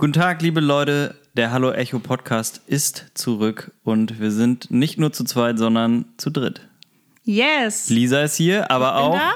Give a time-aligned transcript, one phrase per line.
[0.00, 1.16] Guten Tag, liebe Leute.
[1.36, 6.30] Der Hallo Echo Podcast ist zurück und wir sind nicht nur zu zweit, sondern zu
[6.30, 6.60] dritt.
[7.24, 7.90] Yes.
[7.90, 9.32] Lisa ist hier, aber auch da.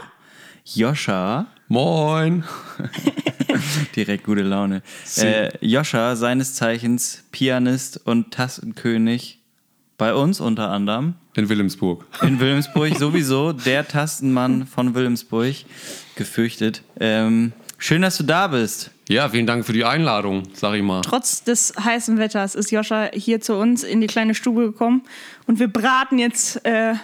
[0.64, 1.48] Joscha.
[1.66, 2.44] Moin.
[3.96, 4.82] Direkt gute Laune.
[5.16, 9.40] Äh, Joscha, seines Zeichens Pianist und Tastenkönig
[9.98, 11.14] bei uns unter anderem.
[11.34, 12.06] In Wilhelmsburg.
[12.22, 15.56] In Wilhelmsburg sowieso, der Tastenmann von Wilhelmsburg,
[16.14, 16.82] gefürchtet.
[17.00, 18.91] Ähm, schön, dass du da bist.
[19.08, 21.02] Ja, vielen Dank für die Einladung, sag ich mal.
[21.02, 25.02] Trotz des heißen Wetters ist Joscha hier zu uns in die kleine Stube gekommen
[25.46, 26.94] und wir braten jetzt äh,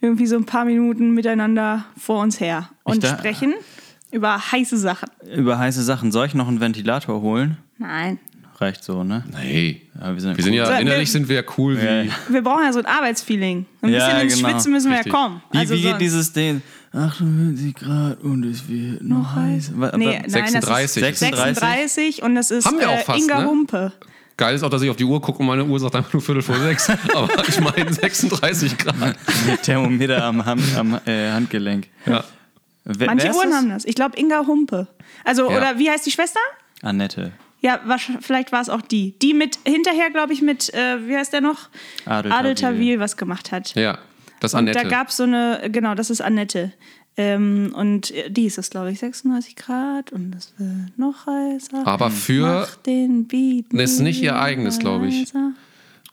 [0.00, 3.54] irgendwie so ein paar Minuten miteinander vor uns her und da- sprechen
[4.12, 5.08] über heiße Sachen.
[5.34, 6.12] Über heiße Sachen.
[6.12, 7.56] Soll ich noch einen Ventilator holen?
[7.78, 8.18] Nein.
[8.60, 9.24] Reicht so, ne?
[9.40, 9.82] Nee.
[10.00, 12.08] Ja, wir sind, Wir sind ja, So, wir- innerlich sind wir ja cool Ja, wie.
[12.08, 12.12] ja.
[12.28, 13.66] Wir brauchen ja so ein Arbeitsfeeling.
[13.82, 14.48] Ein Ja, bisschen ins genau.
[14.50, 15.12] Schwitzen müssen wir Richtig.
[15.12, 15.42] ja kommen.
[15.52, 16.62] Wie, Also wie geht sonst- dieses Ding?
[16.98, 19.70] 48 Grad und es wird noch heiß.
[19.74, 21.02] Nee, wa- nein, das 36.
[21.02, 23.46] ist 36 und das ist Haben wir auch äh, fast, Inga ne?
[23.46, 23.92] Humpe.
[24.36, 26.22] Geil ist auch, dass ich auf die Uhr gucke und meine Uhr sagt einfach nur
[26.22, 26.88] Viertel vor sechs.
[27.14, 29.16] Aber ich meine 36 Grad.
[29.62, 31.88] Thermometer am, Hand, am äh, Handgelenk.
[32.06, 32.22] Ja.
[32.84, 33.58] Wer, Manche wer Uhren das?
[33.58, 33.84] haben das.
[33.84, 34.86] Ich glaube Inga Humpe.
[35.24, 35.56] Also, Ja.
[35.56, 36.40] oder wie heißt die Schwester?
[36.82, 37.32] Annette.
[37.60, 39.18] Ja, wahrsch- vielleicht war es auch die.
[39.18, 41.68] Die mit hinterher, glaube ich, mit, äh, wie heißt der noch?
[42.06, 42.76] Adel Adel Tawil.
[42.78, 43.74] Tawil was gemacht hat.
[43.74, 43.98] Ja,
[44.40, 44.80] das ist Und Annette.
[44.82, 46.72] da gab es so eine, genau, das ist Annette.
[47.16, 51.84] Ähm, und die ist es, glaube ich, 36 Grad und es wird noch heißer.
[51.84, 52.46] Aber für.
[52.46, 53.66] Mach den Beat.
[53.72, 55.24] Das ist nicht ihr eigenes, glaube ich.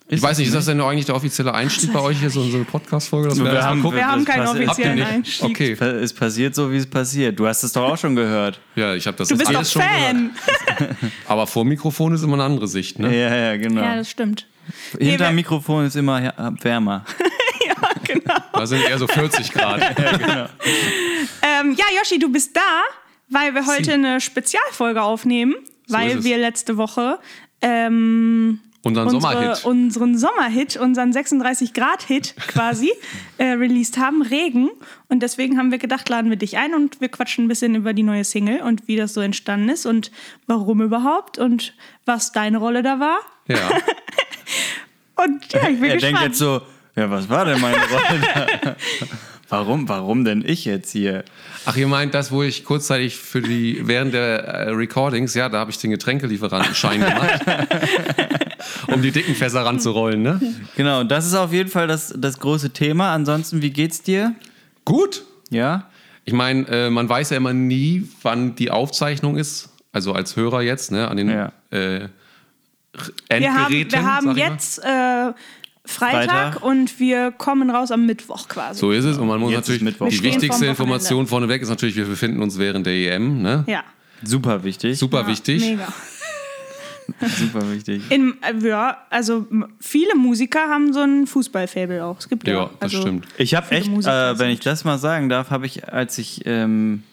[0.07, 2.51] Ich weiß nicht, ist das denn eigentlich der offizielle Einstieg bei euch hier, so in
[2.51, 3.29] so eine Podcast-Folge?
[3.29, 3.83] dass Wir haben-?
[3.83, 5.01] Wir haben Das keinen offiziellen?
[5.01, 5.45] Einstieg.
[5.49, 5.71] Okay.
[5.73, 7.39] Es passiert so, wie es passiert.
[7.39, 8.59] Du hast es doch auch schon gehört.
[8.75, 10.31] Ja, ich habe das Du jetzt bist doch alles schon Fan.
[10.77, 10.95] gehört.
[11.27, 13.15] Aber vor Mikrofon ist immer eine andere Sicht, ne?
[13.15, 13.81] Ja, ja, genau.
[13.81, 14.45] Ja, das stimmt.
[14.99, 17.05] Hinter dem Mikrofon ist immer wärmer.
[18.15, 18.39] ja, genau.
[18.53, 19.81] Da sind eher so 40 Grad.
[21.41, 22.81] Ähm, ja, Yoshi, du bist da,
[23.29, 27.19] weil wir heute eine Spezialfolge aufnehmen, So weil wir letzte Woche
[27.61, 29.65] ähm, Unseren unsere, Sommerhit.
[29.65, 32.91] unseren Sommerhit, unseren 36-Grad-Hit quasi
[33.39, 34.69] äh, released haben, Regen.
[35.07, 37.93] Und deswegen haben wir gedacht, laden wir dich ein und wir quatschen ein bisschen über
[37.93, 40.11] die neue Single und wie das so entstanden ist und
[40.45, 41.73] warum überhaupt und
[42.05, 43.17] was deine Rolle da war.
[43.47, 43.57] Ja.
[45.17, 46.03] Und ja, ich bin er gespannt.
[46.03, 46.61] denkt jetzt so,
[46.95, 48.21] ja, was war denn meine Rolle
[48.61, 48.75] da?
[49.47, 51.23] Warum, warum denn ich jetzt hier?
[51.65, 55.59] Ach, ihr meint das, wo ich kurzzeitig für die, während der äh, Recordings, ja, da
[55.59, 57.41] habe ich den Getränkelieferantenschein gemacht.
[58.87, 60.41] um die dicken Fässer ranzurollen, ne?
[60.75, 63.13] Genau, das ist auf jeden Fall das, das große Thema.
[63.13, 64.33] Ansonsten, wie geht's dir?
[64.83, 65.23] Gut.
[65.51, 65.89] Ja?
[66.25, 69.69] Ich meine, äh, man weiß ja immer nie, wann die Aufzeichnung ist.
[69.91, 71.51] Also als Hörer jetzt, ne, an den Ja.
[71.69, 71.77] äh,
[73.29, 73.91] wir haben, Endgeräten.
[73.91, 74.51] wir haben sag ich mal.
[74.51, 75.33] jetzt äh,
[75.85, 76.25] Freitag,
[76.55, 76.63] Freitag.
[76.63, 78.79] und wir kommen raus am Mittwoch quasi.
[78.79, 79.17] So ist es.
[79.17, 82.85] Und man muss Jetzt natürlich, die wichtigste Information vorneweg ist natürlich, wir befinden uns während
[82.85, 83.63] der EM, ne?
[83.67, 83.83] Ja.
[84.23, 84.97] Super wichtig.
[84.97, 85.61] Super Ja, wichtig.
[85.61, 85.87] Mega.
[87.27, 88.01] Super wichtig.
[88.09, 89.45] In, äh, ja, also
[89.79, 92.17] viele Musiker haben so ein Fußballfabel auch.
[92.19, 93.27] Es gibt ja, Ja, das also, stimmt.
[93.37, 96.17] Ich habe Viele echt, Musiker äh, wenn ich das mal sagen darf, habe ich, als
[96.17, 97.03] ich, ähm,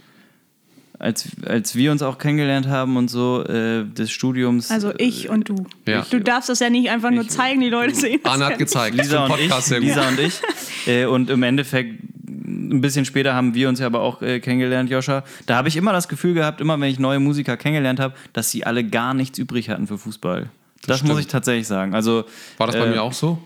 [1.03, 4.71] als, als wir uns auch kennengelernt haben und so, äh, des Studiums.
[4.71, 5.67] Also ich und du.
[5.87, 6.07] Ja.
[6.09, 8.33] Du darfst das ja nicht einfach nur zeigen, die Leute sehen das.
[8.33, 8.97] Anna hat gezeigt.
[8.97, 9.81] Lisa und ich.
[9.81, 10.41] Lisa und ich.
[10.87, 14.91] Äh, und im Endeffekt, ein bisschen später haben wir uns ja aber auch äh, kennengelernt,
[14.91, 15.25] Joscha.
[15.47, 18.51] Da habe ich immer das Gefühl gehabt, immer wenn ich neue Musiker kennengelernt habe, dass
[18.51, 20.51] sie alle gar nichts übrig hatten für Fußball.
[20.87, 21.21] Das, muss stimmt.
[21.21, 21.95] ich tatsächlich sagen.
[21.95, 22.25] Also,
[22.59, 23.39] War das bei äh, mir auch so?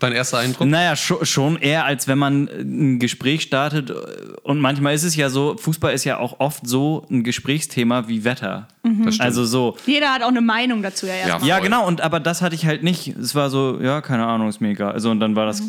[0.00, 0.66] Dein erster Eindruck?
[0.66, 3.90] Naja, scho- schon eher, als wenn man äh, ein Gespräch startet.
[3.90, 3.94] äh,
[4.42, 8.24] Und manchmal ist es ja so, Fußball ist ja auch oft so ein Gesprächsthema wie
[8.24, 8.66] Wetter.
[8.82, 9.20] Das stimmt.
[9.20, 9.76] Also so.
[9.86, 11.48] Jeder hat auch eine Meinung dazu ja erstmal.
[11.48, 11.64] Ja, Voll.
[11.64, 13.08] genau, und aber das hatte ich halt nicht.
[13.16, 14.92] Es war so, ja, keine Ahnung, ist mir egal.
[14.92, 15.62] Also und dann war das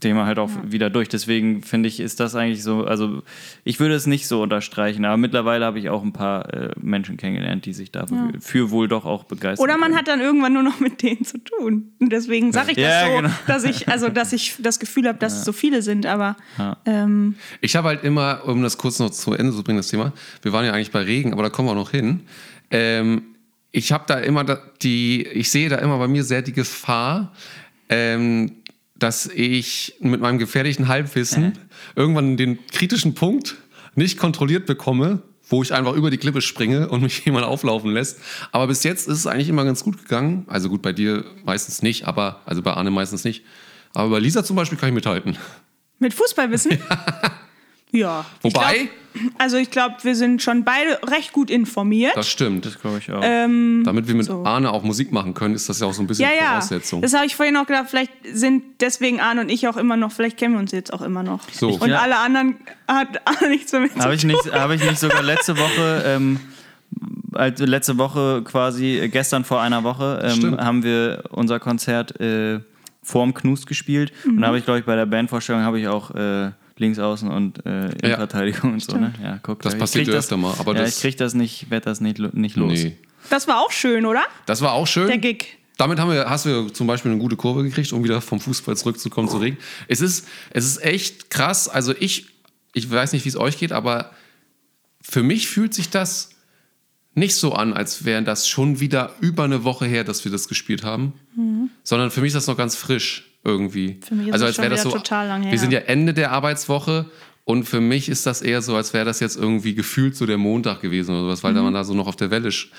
[0.00, 1.08] Thema halt auch wieder durch.
[1.08, 3.22] Deswegen finde ich, ist das eigentlich so, also
[3.62, 7.16] ich würde es nicht so unterstreichen, aber mittlerweile habe ich auch ein paar äh, Menschen
[7.16, 9.62] kennengelernt, die sich dafür für wohl doch auch begeistern.
[9.64, 9.98] Oder man können.
[9.98, 11.92] hat dann irgendwann nur noch mit denen zu tun.
[12.00, 13.30] Und deswegen sage ich das Ja, so, genau.
[13.46, 16.76] dass ich, also dass ich das Gefühl habe, dass es so viele sind, aber Ja.
[16.86, 20.12] ähm, Ich habe halt immer, um das kurz noch zu Ende zu bringen, das Thema,
[20.42, 22.20] wir waren ja eigentlich bei Regen, aber da kommen wir auch noch hin.
[22.70, 23.22] Ähm,
[23.70, 24.44] ich habe da immer
[24.82, 27.32] die, ich sehe da immer bei mir sehr die Gefahr,
[27.88, 28.52] ähm,
[28.96, 31.58] dass ich mit meinem gefährlichen Halbwissen
[31.96, 33.56] irgendwann den kritischen Punkt
[33.94, 38.20] nicht kontrolliert bekomme, wo ich einfach über die Klippe springe und mich jemand auflaufen lässt.
[38.52, 40.44] Aber bis jetzt ist es eigentlich immer ganz gut gegangen.
[40.46, 43.44] Also gut, bei dir meistens nicht, aber, also bei Arne meistens nicht.
[43.92, 45.36] Aber bei Lisa zum Beispiel kann ich mithalten.
[45.98, 46.72] mit Fußballwissen.
[46.72, 47.40] ja.
[47.94, 52.16] Ich Wobei, glaub, also ich glaube, wir sind schon beide recht gut informiert.
[52.16, 52.66] das stimmt.
[52.66, 53.20] Das glaube ich auch.
[53.22, 54.44] Ähm, Damit wir mit so.
[54.44, 56.48] Arne auch Musik machen können, ist das ja auch so ein bisschen ja, ja.
[56.50, 57.02] Voraussetzung.
[57.02, 57.86] Das habe ich vorhin auch gedacht.
[57.88, 61.02] Vielleicht sind deswegen Arne und ich auch immer noch, vielleicht kennen wir uns jetzt auch
[61.02, 61.48] immer noch.
[61.52, 61.70] So.
[61.70, 62.00] Und Ja.
[62.00, 62.56] alle anderen
[62.88, 66.40] hat Arne nichts damit zu Habe ich, nicht, hab ich nicht sogar letzte Woche ähm,
[67.32, 72.60] als letzte Woche quasi, äh, gestern vor einer Woche, ähm, haben wir unser Konzert äh,
[73.02, 74.12] vorm Knust gespielt.
[74.24, 77.28] Und da habe ich, glaube ich, bei der Bandvorstellung habe ich auch äh, links außen
[77.30, 79.12] und äh, Innenverteidigung und so, ne?
[79.22, 79.62] Ja, guck.
[79.62, 82.00] Das passiert ja das, öfter mal, aber ja, das- ich krieg das nicht, werd das
[82.00, 82.72] nicht, nicht los.
[82.72, 82.96] Nee.
[83.30, 84.22] Das war auch schön, oder?
[84.46, 85.06] Das war auch schön.
[85.06, 85.56] Der Gig.
[85.76, 88.76] Damit haben wir, hast du zum Beispiel eine gute Kurve gekriegt, um wieder vom Fußball
[88.76, 89.56] zurückzukommen zu Regen.
[89.88, 91.68] Es ist, es ist echt krass.
[91.68, 92.26] Also ich,
[92.74, 94.10] ich weiß nicht, wie es euch geht, aber
[95.00, 96.30] für mich fühlt sich das
[97.14, 100.46] nicht so an, als wäre das schon wieder über eine Woche her, dass wir das
[100.48, 101.12] gespielt haben,
[101.82, 103.88] sondern für mich ist das noch ganz frisch irgendwie.
[103.88, 104.02] Mhm.
[104.02, 104.90] Für mich ist also es als wäre das so.
[104.90, 105.52] total lang her.
[105.52, 107.06] Wir sind ja Ende der Arbeitswoche
[107.44, 110.38] und für mich ist das eher so, als wäre das jetzt irgendwie gefühlt so der
[110.38, 111.56] Montag gewesen oder sowas, weil Mhm.
[111.56, 112.70] da man da so noch auf der Welle sch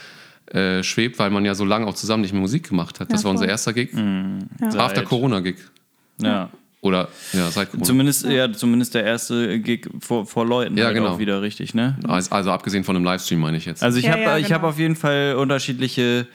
[0.52, 3.12] äh, schwebt, weil man ja so lange auch zusammen nicht mehr Musik gemacht hat.
[3.12, 3.50] Das Ja, war unser voll.
[3.50, 3.90] erster Gig.
[4.60, 5.56] Seit- After Corona-Gig.
[6.22, 6.50] Ja.
[6.82, 7.84] Oder ja, seit Corona.
[7.84, 11.10] Zumindest, ja, zumindest der erste Gig vor, vor Leuten Ja, halt genau.
[11.14, 11.98] auch wieder richtig, ne?
[12.08, 13.82] Also, also abgesehen von einem Livestream meine ich jetzt.
[13.82, 14.58] Also ich Ja, habe ja, ich genau.
[14.60, 16.28] hab auf jeden Fall unterschiedliche,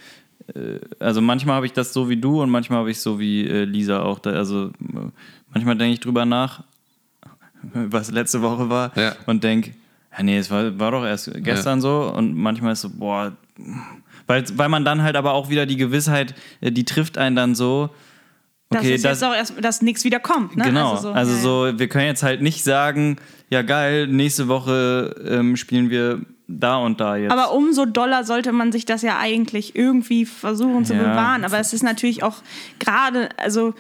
[0.99, 3.65] also manchmal habe ich das so wie du und manchmal habe ich so wie äh,
[3.65, 4.19] Lisa auch.
[4.19, 5.11] Da, also äh,
[5.53, 6.65] manchmal denke ich drüber nach,
[7.63, 9.15] was letzte Woche war Ja.
[9.27, 9.73] und denke,
[10.17, 13.33] ja nee, es war, war doch erst gestern so und manchmal ist so, boah,
[14.27, 17.55] weil, weil man dann halt aber auch wieder die Gewissheit, äh, die trifft einen dann
[17.55, 17.91] so,
[18.71, 20.57] Dass okay, es das, jetzt auch erst, dass nichts wieder kommt.
[20.57, 20.65] Ne?
[20.65, 21.43] Genau, so, also ja, ja.
[21.73, 23.17] so, wir können jetzt halt nicht sagen,
[23.51, 26.21] ja geil, nächste Woche ähm, spielen wir
[26.59, 27.31] da und da jetzt.
[27.33, 31.01] Aber umso doller sollte man sich das ja eigentlich irgendwie versuchen zu Ja.
[31.03, 31.45] bewahren.
[31.45, 32.37] Aber es ist natürlich auch
[32.79, 33.75] gerade, also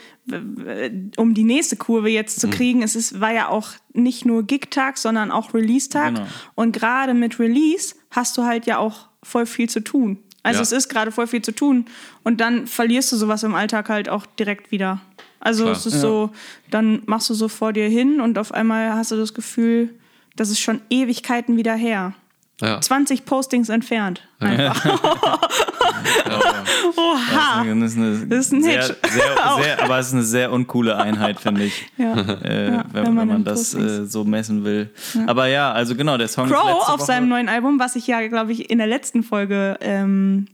[1.17, 2.41] um die nächste Kurve jetzt Mhm.
[2.41, 6.15] zu kriegen, es ist, war ja auch nicht nur Gig-Tag, sondern auch Release-Tag.
[6.15, 6.27] Genau.
[6.55, 10.19] Und gerade mit Release hast du halt ja auch voll viel zu tun.
[10.43, 10.63] Also Ja.
[10.63, 11.85] es ist gerade voll viel zu tun.
[12.23, 15.01] Und dann verlierst du sowas im Alltag halt auch direkt wieder.
[15.41, 15.77] Also Klar.
[15.77, 16.31] es ist so,
[16.71, 19.91] dann machst du so vor dir hin und auf einmal hast du das Gefühl,
[20.37, 22.15] das ist schon Ewigkeiten wieder her.
[22.61, 22.81] Ja.
[22.81, 24.23] 20 Postings entfernt.
[24.41, 24.85] Einfach.
[26.97, 27.65] Oha!
[27.65, 28.97] Das ist eine, Das ist ein sehr, Hit.
[29.09, 29.23] sehr,
[29.63, 32.15] sehr, aber es ist eine sehr uncoole Einheit, finde ich, Ja.
[32.43, 34.91] äh, Ja, wenn, wenn man, dann das äh, so messen will.
[35.27, 38.07] Aber ja, also genau, der Song ist Crow auf Woche, seinem neuen Album, was ich
[38.07, 40.47] ja, glaube ich, in der letzten Folge ähm,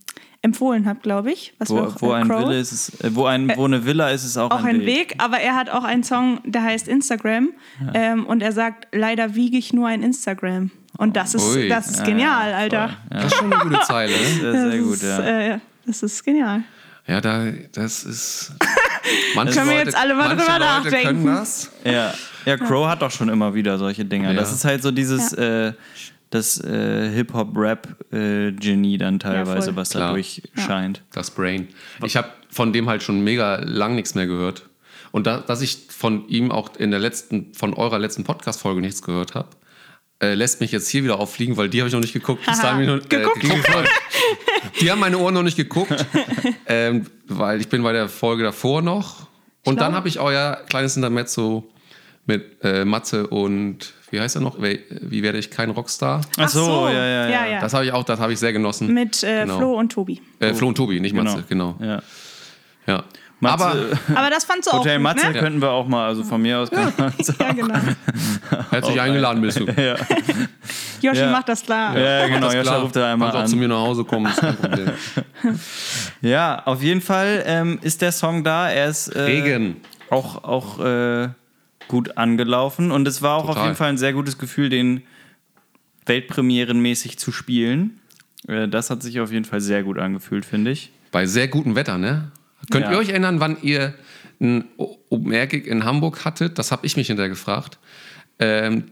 [0.43, 1.55] empfohlen habe, glaube ich.
[1.59, 2.49] Was wo, auch, wo äh, ein Crow.
[2.49, 5.15] Wille ist, ist äh, wo, ein, wo eine Villa ist, ist auch, Auch ein Weg,
[5.19, 7.51] aber er hat auch einen Song, der heißt Instagram.
[7.95, 10.71] Ähm, und er sagt, leider wiege ich nur ein Instagram.
[10.99, 11.69] Und das ist, Ui.
[11.69, 12.91] das ist genial, Alter.
[13.11, 14.13] Das ist schon eine gute Zeile.
[14.13, 14.19] Ne?
[14.41, 15.55] Sehr, Das sehr gut, ist, ja.
[15.55, 16.63] äh, das ist genial.
[17.07, 18.53] Ja, da, das ist.
[19.37, 21.07] Manche Können wir jetzt alle mal drüber Leute nachdenken.
[21.07, 21.71] Können das.
[21.85, 22.13] Ja,
[22.45, 24.33] ja Crow hat doch schon immer wieder solche Dinger.
[24.33, 24.41] Ja.
[24.41, 25.73] Das ist halt so dieses, äh,
[26.31, 31.03] das äh, Hip-Hop-Rap-Genie dann teilweise, was da durchscheint.
[31.13, 31.69] Das Brain.
[32.05, 34.65] Ich habe von dem halt schon mega lang nichts mehr gehört.
[35.13, 39.03] Und da, dass ich von ihm auch in der letzten, von eurer letzten Podcast-Folge nichts
[39.03, 39.51] gehört habe,
[40.21, 42.45] äh, lässt mich jetzt hier wieder auffliegen, weil die habe ich noch nicht geguckt.
[42.47, 43.41] Bis dahin noch, geguckt.
[43.41, 43.69] geguckt.
[44.81, 46.07] die haben meine Ohren noch nicht geguckt,
[46.67, 49.27] ähm, weil ich bin bei der Folge davor noch.
[49.65, 51.69] Und dann habe ich euer kleines Intermezzo
[52.25, 54.63] mit äh, Matze und wie heißt er noch?
[54.63, 56.21] Wie, wie werde ich kein Rockstar?
[56.39, 57.47] Ach so, ja, ja, ja.
[57.47, 58.93] ja, Das habe ich auch, das habe ich sehr genossen.
[58.93, 59.59] Mit äh, Genau.
[59.59, 60.21] Flo und Tobi.
[60.39, 61.77] Äh, Flo und Tobi, nicht Matze, genau.
[61.81, 62.03] Ja.
[62.87, 63.05] Ja.
[63.39, 63.77] Matze, Aber
[64.19, 65.39] Aber das fandst du auch Hotel Matze ne?
[65.39, 67.75] könnten wir auch mal, also von mir aus können wir uns Ja, genau.
[68.71, 69.65] herzlich eingeladen bist du.
[69.81, 69.97] ja.
[71.03, 71.31] Yoshi Ja.
[71.31, 71.99] macht das klar.
[71.99, 72.81] ja, genau, klar.
[72.81, 73.59] ruft da einmal Kannst auch zu an.
[73.61, 74.91] mir nach Hause kommen, ist kein Problem.
[76.23, 78.71] Ja, auf jeden Fall ähm, ist der Song da.
[78.71, 79.77] Er ist äh, Regen.
[80.09, 81.29] auch, auch äh,
[81.89, 83.65] gut angelaufen und es war auch auf Total.
[83.65, 85.03] jeden Fall ein sehr gutes Gefühl, den
[86.07, 88.01] Weltpremierenmäßig zu spielen.
[88.49, 90.91] Äh, das hat sich auf jeden Fall sehr gut angefühlt, finde ich.
[91.13, 92.31] Bei sehr gutem Wetter, ne?
[92.71, 92.93] Könnt Ja.
[92.93, 93.95] ihr euch erinnern, wann ihr
[94.41, 96.59] ein Open-Air-Gig in Hamburg hattet?
[96.59, 97.79] Das habe ich mich hinterher gefragt.
[98.39, 98.85] Ähm,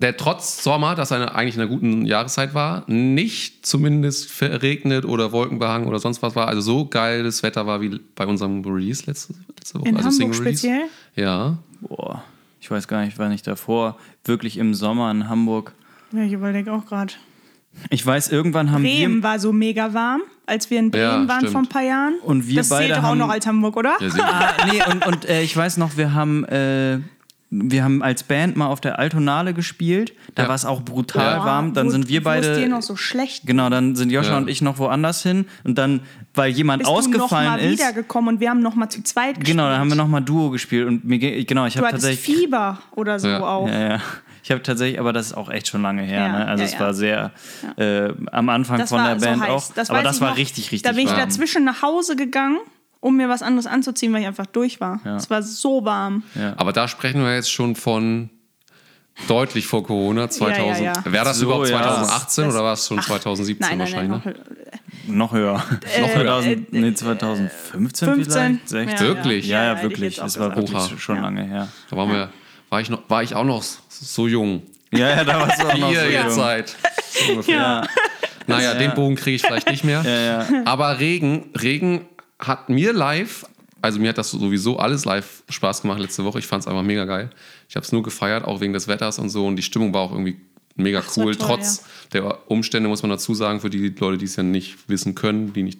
[0.00, 5.32] der trotz Sommer, das eine, eigentlich in einer guten Jahreszeit war, nicht zumindest verregnet oder
[5.32, 6.48] wolkenbehangen oder sonst was war.
[6.48, 9.88] Also so geiles Wetter war wie bei unserem Release letzte, letzte Woche.
[9.88, 10.58] In also Hamburg Single Release.
[10.66, 10.88] speziell?
[11.14, 11.58] Ja.
[11.80, 12.24] Boah,
[12.60, 15.72] ich weiß gar nicht, wann ich davor wirklich im Sommer in Hamburg.
[16.12, 17.12] Ja, ich überlege auch gerade.
[17.90, 19.22] Ich weiß, irgendwann haben Bremen wir.
[19.22, 21.52] war so mega warm, als wir in Bremen Ja, waren stimmt.
[21.52, 22.14] vor ein paar Jahren.
[22.22, 23.96] Und wir das beide zählt doch auch haben- noch als Hamburg, oder?
[24.00, 26.44] ja Ah, nee, und, und äh, ich weiß noch, wir haben.
[26.46, 26.98] Äh,
[27.56, 30.12] wir haben als Band mal auf der Altonale gespielt.
[30.34, 30.48] Da Ja.
[30.48, 31.72] war es auch brutal Boah, warm.
[31.72, 32.68] Dann wo- sind wir es dir beide.
[32.68, 34.38] noch so schlecht Genau, dann sind Joscha Ja.
[34.38, 35.44] und ich noch woanders hin.
[35.62, 36.00] Und dann,
[36.34, 37.78] weil jemand bist du noch ausgefallen mal ist.
[37.78, 39.46] wiedergekommen und wir haben noch mal zu zweit gespielt.
[39.56, 40.88] Genau, dann haben wir nochmal Duo gespielt.
[40.88, 42.38] Und mir, genau, ich Du habe tatsächlich.
[42.40, 43.40] Fieber oder so Ja.
[43.46, 43.68] auch.
[43.68, 44.00] Ja, ja.
[44.44, 46.20] Ich habe tatsächlich, aber das ist auch echt schon lange her.
[46.20, 46.46] Ja, ne?
[46.46, 46.80] Also ja, es ja.
[46.80, 47.32] war sehr
[47.76, 49.50] äh, am Anfang Das von war der so Band heiß.
[49.50, 49.74] auch.
[49.74, 50.36] Das aber das war noch.
[50.36, 51.18] richtig, richtig Da bin ich warm.
[51.18, 52.58] dazwischen nach Hause gegangen,
[53.00, 55.00] um mir was anderes anzuziehen, weil ich einfach durch war.
[55.16, 56.22] Es war so warm.
[56.56, 58.28] Aber da sprechen wir jetzt schon von
[59.28, 60.78] deutlich vor Corona, 2000.
[60.84, 61.04] ja, ja.
[61.12, 61.78] Wäre das So, überhaupt ja.
[61.82, 64.44] 2018 Das- oder war es schon 2017 Nein, nein, nein, wahrscheinlich?
[65.06, 65.16] noch, ne?
[65.16, 65.62] Noch höher.
[65.96, 68.24] Äh, 2000, äh, nee, 2015 15.
[68.24, 68.68] vielleicht?
[68.68, 69.06] 16?
[69.06, 69.46] Wirklich?
[69.46, 70.20] Ja, ja, wirklich.
[70.20, 71.22] Es war wirklich schon Ja.
[71.22, 71.68] lange her.
[71.90, 72.30] Da waren wir,
[72.74, 74.62] war, ich noch, war ich auch noch so jung.
[74.92, 76.34] Ja, ja, da warst du auch noch Wie so ihr jetzt jung.
[76.34, 76.76] seid.
[77.12, 77.54] So ungefähr.
[77.54, 77.86] Ja,
[78.48, 80.02] Naja, den Bogen kriege ich vielleicht nicht mehr.
[80.04, 80.62] ja, ja.
[80.64, 82.06] Aber Regen, Regen
[82.40, 83.46] hat mir live,
[83.80, 86.40] also mir hat das sowieso alles live Spaß gemacht letzte Woche.
[86.40, 87.30] Ich fand es einfach mega geil.
[87.68, 89.46] Ich habe es nur gefeiert, auch wegen des Wetters und so.
[89.46, 90.36] Und die Stimmung war auch irgendwie
[90.74, 91.36] mega cool.
[91.36, 94.88] toll, Trotz der Umstände muss man dazu sagen, für die Leute, die es ja nicht
[94.88, 95.78] wissen können, die nicht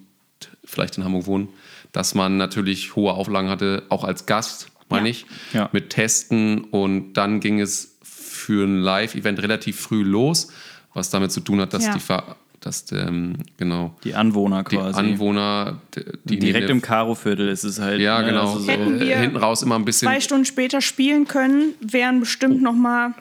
[0.63, 1.49] vielleicht in Hamburg wohnen,
[1.91, 5.11] dass man natürlich hohe Auflagen hatte, auch als Gast, meine Ja.
[5.11, 5.69] ich, Ja.
[5.71, 6.63] mit Testen.
[6.65, 10.49] Und dann ging es für ein Live-Event relativ früh los,
[10.93, 11.93] was damit zu tun hat, dass Ja.
[11.93, 14.97] die Ver dass ähm, genau Die Anwohner die quasi.
[14.97, 18.01] Anwohner, die, die Direkt im Karo-Viertel ist es halt.
[18.01, 20.45] ja ne, genau, also so, so, Hätten wir hinten raus immer ein bisschen zwei Stunden
[20.45, 22.19] später spielen können, wären Oh.
[22.21, 23.13] bestimmt noch mal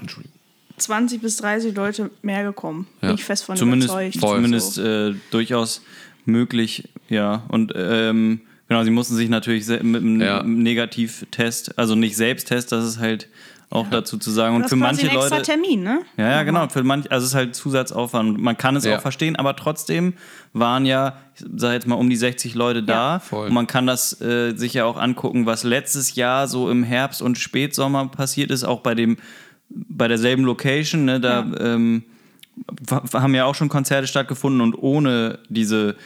[0.79, 2.87] 20 bis 30 Leute mehr gekommen.
[3.03, 3.09] Ja.
[3.09, 4.19] Bin ich fest von zumindest, überzeugt.
[4.21, 5.83] Zumindest äh, durchaus
[6.25, 7.43] möglich, ja.
[7.49, 8.41] Und ähm,
[8.75, 10.43] genau, sie mussten sich natürlich mit einem Ja.
[10.43, 13.29] Negativtest, also nicht Selbsttest, das ist halt
[13.71, 14.55] auch dazu zu sagen.
[14.57, 15.43] Und das für manche ein extra Leute.
[15.51, 16.01] Termin, ne?
[16.17, 16.69] Ja, ja, genau.
[16.69, 18.39] Für manch, also es ist halt Zusatzaufwand.
[18.41, 18.97] Man kann es Ja.
[18.97, 20.15] auch verstehen, aber trotzdem
[20.53, 23.19] waren ja, ich sage jetzt mal, um die 60 Leute da.
[23.19, 23.49] voll.
[23.49, 27.21] Und man kann das äh, sich ja auch angucken, was letztes Jahr so im Herbst
[27.21, 29.17] und Spätsommer passiert ist, auch bei dem,
[29.71, 31.05] bei derselben Location.
[31.07, 32.05] Ne, da ähm,
[33.13, 35.97] haben ja auch schon Konzerte stattgefunden und ohne diese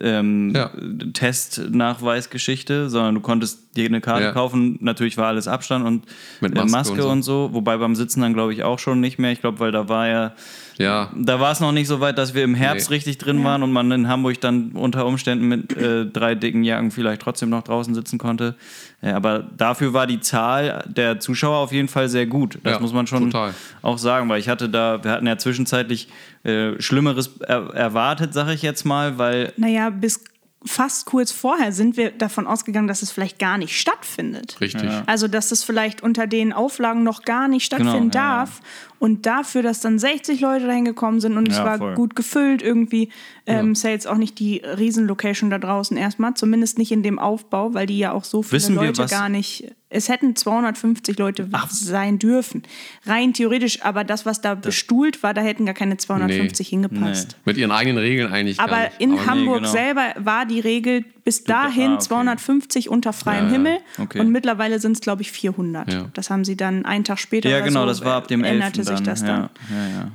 [0.00, 0.70] ähm, Ja.
[1.12, 4.32] Testnachweisgeschichte, sondern du konntest dir eine Karte Ja.
[4.32, 4.78] kaufen.
[4.80, 6.04] Natürlich war alles Abstand und
[6.40, 7.48] Mit äh, Maske Maske, und und, so.
[7.48, 7.54] so.
[7.54, 9.32] Wobei beim Sitzen dann glaube ich auch schon nicht mehr.
[9.32, 10.34] Ich glaube, weil da war ja,
[10.80, 12.96] ja, da war es noch nicht so weit, dass wir im Herbst Nee.
[12.96, 16.90] richtig drin waren und man in Hamburg dann unter Umständen mit äh, drei dicken Jacken
[16.90, 18.54] vielleicht trotzdem noch draußen sitzen konnte.
[19.02, 22.58] Ja, aber dafür war die Zahl der Zuschauer auf jeden Fall sehr gut.
[22.62, 23.54] Das Ja, muss man schon total.
[23.82, 26.08] auch sagen, weil ich hatte da, wir hatten ja zwischenzeitlich
[26.44, 30.24] äh, Schlimmeres er erwartet, sage ich jetzt mal, weil Naja, bis
[30.66, 34.60] fast kurz vorher sind wir davon ausgegangen, dass es vielleicht gar nicht stattfindet.
[34.60, 34.90] richtig.
[35.06, 38.60] Also, dass es vielleicht unter den Auflagen noch gar nicht stattfinden Genau, ja, darf.
[39.00, 41.94] Und dafür, dass dann 60 Leute dahin gekommen sind und es Ja, war voll.
[41.94, 43.08] gut gefüllt irgendwie,
[43.46, 46.34] ähm, ist ja jetzt auch nicht die Riesenlocation da draußen erstmal.
[46.34, 49.10] Zumindest nicht in dem Aufbau, weil die ja auch so viele Wissen wir, Leute was-
[49.10, 49.64] gar nicht.
[49.88, 52.62] Es hätten 250 Leute sein dürfen.
[53.06, 57.36] Rein theoretisch, aber das, was da bestuhlt war, da hätten gar keine 250 hingepasst.
[57.44, 59.72] Mit ihren eigenen Regeln eigentlich gar Aber in Aber Hamburg genau.
[59.72, 62.04] selber war die Regel bis dahin ah, okay.
[62.04, 63.52] 250 unter freiem Ja, ja.
[63.52, 64.20] Himmel Okay.
[64.20, 65.92] und mittlerweile sind es, glaube ich, 400.
[65.92, 66.06] Ja.
[66.14, 68.48] Das haben sie dann einen Tag später ja genau, so, das war ab dem äh,
[68.48, 68.54] 11.
[68.56, 69.04] änderte sich dann.
[69.04, 69.50] das ja, dann.
[69.70, 70.10] Ja, ja.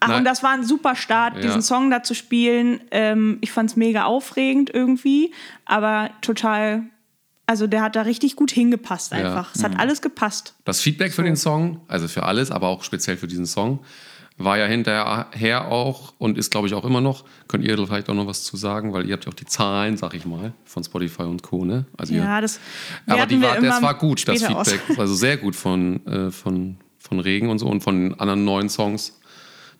[0.00, 0.18] Ach, Nein.
[0.18, 1.40] und das war ein super Start, Ja.
[1.42, 2.80] diesen Song da zu spielen.
[2.92, 5.32] Ähm, ich fand es mega aufregend irgendwie,
[5.64, 6.84] aber total,
[7.46, 9.54] also der hat da richtig gut hingepasst einfach.
[9.54, 9.64] Es Mhm.
[9.64, 10.54] hat alles gepasst.
[10.64, 13.80] Das Feedback für den Song, also für alles, aber auch speziell für diesen Song,
[14.38, 17.24] war ja hinterher auch und ist, glaube ich, auch immer noch.
[17.48, 19.96] Könnt ihr vielleicht auch noch was zu sagen, weil ihr habt ja auch die Zahlen,
[19.96, 21.64] sag ich mal, von Spotify und Co.
[21.64, 21.86] Ne?
[21.96, 22.60] Also ihr- Ja, das
[23.06, 24.70] aber die wir war, immer das war gut, das später aus.
[24.72, 24.98] Feedback.
[24.98, 28.68] Also sehr gut von, äh, von, von Regen und so und von den anderen neuen
[28.68, 29.18] Songs,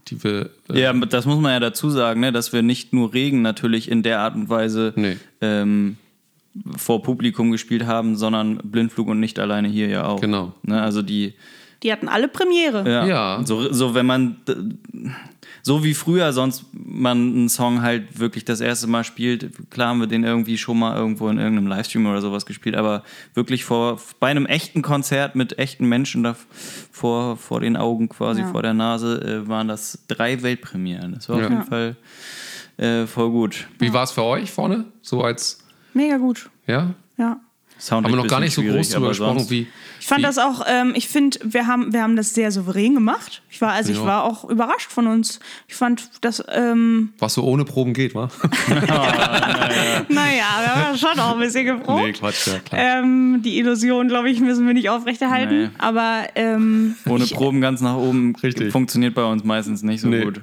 [0.08, 0.50] die wir.
[0.72, 3.88] Äh, Ja, das muss man ja dazu sagen, ne, dass wir nicht nur Regen natürlich
[3.88, 5.16] in der Art und Weise Nee.
[5.40, 5.98] ähm,
[6.76, 10.20] vor Publikum gespielt haben, sondern Blindflug und nicht alleine hier ja auch.
[10.20, 10.52] Genau.
[10.62, 11.34] Ne, also die,
[11.82, 12.88] Die hatten alle Premiere.
[12.90, 13.40] ja, Ja.
[13.44, 14.36] So, so wenn man,
[15.62, 20.00] so wie früher sonst man einen Song halt wirklich das erste Mal spielt, klar haben
[20.00, 23.04] wir den irgendwie schon mal irgendwo in irgendeinem Livestream oder sowas gespielt, aber
[23.34, 26.34] wirklich vor, bei einem echten Konzert mit echten Menschen da
[26.90, 28.48] vor, vor den Augen quasi, Ja.
[28.50, 31.14] vor der Nase, äh, waren das drei Weltpremieren.
[31.14, 31.44] Das war Ja.
[31.44, 31.96] auf jeden Fall
[32.78, 33.66] äh, voll gut.
[33.78, 34.84] Wie war es für euch vorne?
[35.02, 35.58] So als,
[35.94, 36.48] Mega gut.
[36.66, 36.94] ja?
[37.16, 37.40] Ja.
[37.80, 39.66] Soundlich Haben wir noch gar nicht so groß drüber gesprochen, wie.
[40.00, 42.94] Ich fand wie, das auch, ähm, ich finde, wir haben, wir haben das sehr souverän
[42.94, 43.42] gemacht.
[43.50, 44.04] Ich war, also ich Ja.
[44.04, 45.38] war auch überrascht von uns.
[45.68, 48.28] Ich fand das, ähm, Was so ohne Proben geht, wa?
[50.08, 52.14] naja, wir haben schon auch ein bisschen geprobt.
[52.18, 52.80] Quatsch, ja, klar.
[53.00, 55.62] ähm, die Illusion, glaube ich, müssen wir nicht aufrechterhalten.
[55.64, 55.70] Nee.
[55.78, 58.72] Aber ähm, Ohne Proben ganz nach oben Richtig.
[58.72, 60.24] funktioniert bei uns meistens nicht so Nee.
[60.24, 60.40] gut.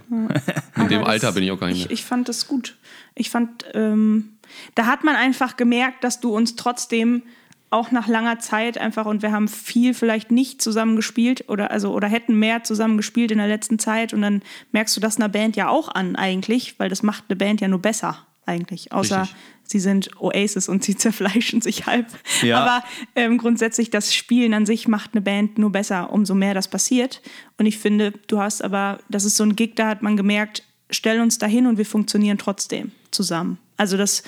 [0.77, 1.92] In dem Alter bin ich auch gar nicht ich, mehr.
[1.94, 2.75] ich fand das gut.
[3.15, 4.35] Ich fand, ähm,
[4.76, 7.24] da hat man einfach gemerkt, dass du uns trotzdem
[7.70, 11.94] auch nach langer Zeit einfach und wir haben viel vielleicht nicht zusammen gespielt oder also
[11.94, 15.30] oder hätten mehr zusammen gespielt in der letzten Zeit und dann merkst du das einer
[15.30, 19.22] Band ja auch an eigentlich, weil das macht eine Band ja nur besser eigentlich, außer
[19.22, 19.38] Richtig.
[19.64, 22.08] sie sind Oasis und sie zerfleischen sich halb.
[22.42, 22.60] Ja.
[22.60, 22.84] Aber
[23.16, 27.22] ähm, grundsätzlich das Spielen an sich macht eine Band nur besser, umso mehr das passiert.
[27.58, 30.64] Und ich finde, du hast aber, das ist so ein Gig, da hat man gemerkt,
[30.92, 33.58] stell uns dahin und wir funktionieren trotzdem zusammen.
[33.77, 34.24] Also das,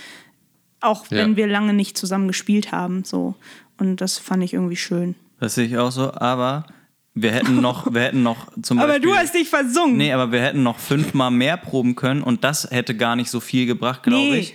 [0.82, 1.18] auch Ja.
[1.18, 3.36] wenn wir lange nicht zusammen gespielt haben, so.
[3.80, 5.16] Und das fand ich irgendwie schön.
[5.40, 6.66] Das sehe ich auch so, aber
[7.14, 9.10] wir hätten noch, wir hätten noch zum Aber Beispiel.
[9.12, 9.98] du hast dich versungen.
[9.98, 13.40] Nee, aber wir hätten noch fünfmal mehr proben können und das hätte gar nicht so
[13.40, 14.38] viel gebracht, glaube Nee.
[14.40, 14.54] ich.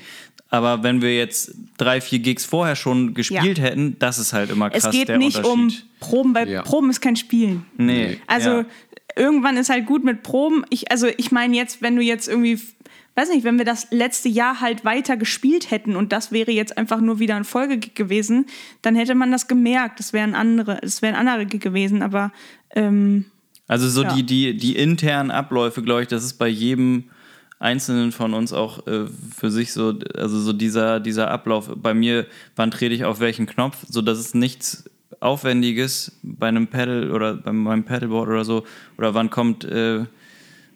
[0.49, 3.64] Aber wenn wir jetzt drei, vier Gigs vorher schon gespielt Ja.
[3.64, 5.72] hätten, das ist halt immer krass es geht der nicht um.
[5.99, 6.61] Proben, weil Ja.
[6.62, 7.64] Proben ist kein Spielen.
[7.78, 8.20] Nee.
[8.26, 8.64] Also ja.
[9.16, 10.64] irgendwann ist halt gut mit Proben.
[10.68, 12.61] Ich, also ich meine jetzt, wenn du jetzt irgendwie,
[13.14, 16.78] weiß nicht, wenn wir das letzte Jahr halt weiter gespielt hätten und das wäre jetzt
[16.78, 18.47] einfach nur wieder ein Folgegig gewesen,
[18.83, 19.99] dann hätte man das gemerkt.
[19.99, 22.02] Das wären andere, das wären andere Gig gewesen.
[22.02, 22.33] Aber
[22.75, 23.26] ähm,
[23.69, 24.14] Also so Ja.
[24.14, 27.04] die, die, die internen Abläufe, glaube ich, das ist bei jedem
[27.59, 29.07] Einzelnen von uns auch äh,
[29.38, 31.71] für sich so, also so dieser, dieser Ablauf.
[31.76, 32.26] Bei mir,
[32.57, 34.85] wann trete ich auf welchen Knopf, so dass es nichts
[35.21, 38.64] Aufwendiges bei einem Pedal oder bei meinem Pedalboard oder so,
[38.99, 40.04] oder wann kommt äh,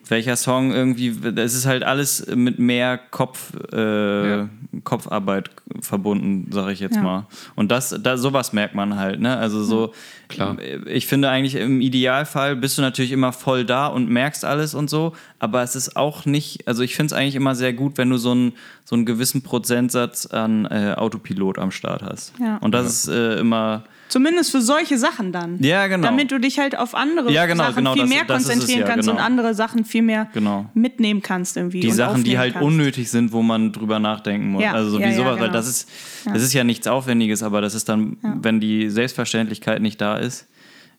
[0.09, 4.49] welcher Song irgendwie, es ist halt alles mit mehr Kopf, äh, Ja.
[4.85, 7.03] Kopfarbeit verbunden, sage ich jetzt Ja.
[7.03, 7.27] mal.
[7.55, 9.37] Und das, da, sowas merkt man halt, ne?
[9.37, 9.93] Also so,
[10.29, 10.57] Klar.
[10.87, 14.91] ich finde eigentlich im Idealfall bist du natürlich immer voll da und merkst alles und
[14.91, 18.11] so, aber es ist auch nicht, also ich finde es eigentlich immer sehr gut, wenn
[18.11, 18.53] du so einen,
[18.85, 22.33] so einen gewissen Prozentsatz an äh, Autopilot am Start hast.
[22.39, 22.59] Ja.
[22.59, 25.59] Und das ist äh, immer, zumindest für solche Sachen dann.
[25.63, 26.07] Ja, genau.
[26.07, 28.49] Damit du dich halt auf andere Ja, genau, Sachen genau, viel das- mehr das ist
[28.49, 29.27] es konzentrieren ja, kannst und genau.
[29.27, 30.71] andere Sachen viel mehr Genau.
[30.75, 31.81] mitnehmen kannst irgendwie.
[31.81, 32.67] die und Sachen, die halt kannst.
[32.67, 34.63] unnötig sind, wo man drüber nachdenken muss.
[34.63, 35.53] Ja, also so ja, wie ja, sowas, weil genau.
[35.53, 35.89] das ist,
[36.25, 40.47] das ist ja nichts Aufwendiges, aber das ist dann, wenn die Selbstverständlichkeit nicht da ist.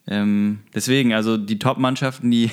[0.10, 2.50] Ähm, deswegen, also die Top-Mannschaften, die,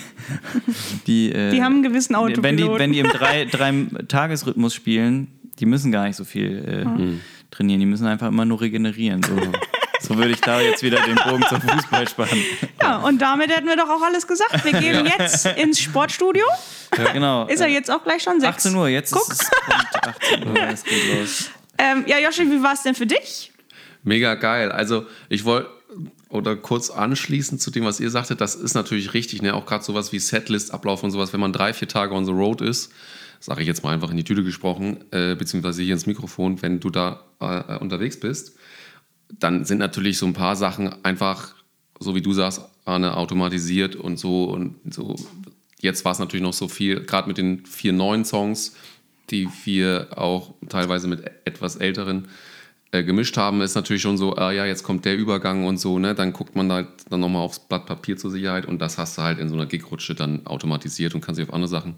[1.07, 2.79] die, äh, Die haben einen gewissen wenn die, Autopilot.
[2.81, 3.73] wenn die im drei, drei
[4.09, 5.29] Tagesrhythmus spielen,
[5.61, 9.23] die müssen gar nicht so viel äh, trainieren, die müssen einfach immer nur regenerieren.
[9.23, 9.37] So,
[10.01, 12.45] so würde ich da jetzt wieder den Bogen zum Fußball spannen.
[12.81, 14.65] Ja, und damit hätten wir doch auch alles gesagt.
[14.65, 16.45] Wir gehen jetzt ins Sportstudio.
[17.13, 17.47] Genau.
[17.47, 18.59] Ist er jetzt auch gleich schon sechs?
[18.59, 19.31] 18 Uhr, jetzt Guck.
[19.31, 21.51] ist es Punkt 18 Uhr, es geht los.
[21.79, 23.53] Ähm, ja, Joshi, wie war es denn für dich?
[24.03, 24.71] Mega geil.
[24.71, 25.71] Also ich wollte
[26.29, 29.55] oder kurz anschließend zu dem, was ihr sagtet, das ist natürlich richtig, ne?
[29.55, 32.61] Auch gerade sowas wie Setlist-Ablauf und sowas, wenn man drei, vier Tage on the road
[32.61, 32.93] ist,
[33.39, 36.81] sage ich jetzt mal einfach in die Tüte gesprochen, äh, beziehungsweise hier ins Mikrofon, wenn
[36.81, 38.57] du da äh, unterwegs bist,
[39.41, 41.55] dann sind natürlich so ein paar Sachen einfach,
[41.99, 45.17] so wie du sagst, Arne, automatisiert und so und so.
[45.81, 48.75] Jetzt war es natürlich noch so viel, gerade mit den vier neuen Songs,
[49.31, 52.29] die wir auch teilweise mit etwas älteren
[52.95, 55.99] äh, gemischt haben, ist natürlich schon so, ah ja, jetzt kommt der Übergang und so,
[55.99, 56.15] ne?
[56.15, 59.23] Dann guckt man halt dann nochmal aufs Blatt Papier zur Sicherheit und das hast du
[59.23, 61.97] halt in so einer Gig-Rutsche dann automatisiert und kannst dich auf andere Sachen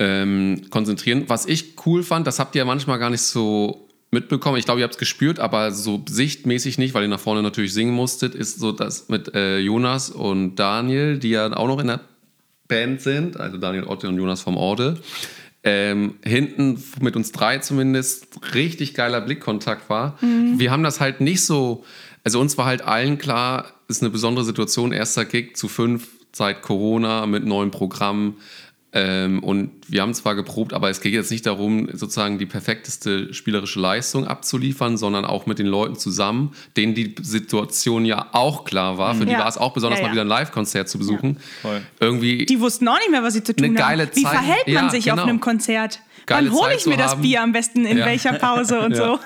[0.00, 1.24] ähm, konzentrieren.
[1.28, 4.56] Was ich cool fand, das habt ihr ja manchmal gar nicht so mitbekommen.
[4.58, 7.72] Ich glaube, ihr habt es gespürt, aber so sichtmäßig nicht, weil ihr nach vorne natürlich
[7.72, 11.88] singen musstet, ist so das mit äh, Jonas und Daniel, die ja auch noch in
[11.88, 12.00] der
[12.66, 14.98] Band sind, also Daniel Otte und Jonas vom Orde.
[15.62, 20.16] Ähm, hinten mit uns drei zumindest richtig geiler Blickkontakt war.
[20.56, 21.84] Wir haben das halt nicht so,
[22.24, 26.62] also uns war halt allen klar, ist eine besondere Situation, erster Gig zu fünf seit
[26.62, 28.36] Corona mit neuen Programmen.
[28.92, 33.32] Ähm, und wir haben zwar geprobt, aber es geht jetzt nicht darum, sozusagen die perfekteste
[33.32, 38.98] spielerische Leistung abzuliefern, sondern auch mit den Leuten zusammen, denen die Situation ja auch klar
[38.98, 39.14] war.
[39.14, 39.38] Für die Ja.
[39.40, 40.12] war es auch besonders, Ja, mal ja.
[40.14, 41.38] wieder ein Live-Konzert zu besuchen.
[41.62, 41.82] Voll.
[42.00, 44.10] Irgendwie Die wussten auch nicht mehr, was sie zu tun Eine geile haben.
[44.16, 44.32] Wie Zeit.
[44.32, 45.22] verhält man Ja, sich genau.
[45.22, 46.00] auf einem Konzert?
[46.26, 47.22] Geile Wann hole ich mir das haben.
[47.22, 48.06] Bier am besten in Ja.
[48.06, 49.18] welcher Pause und so?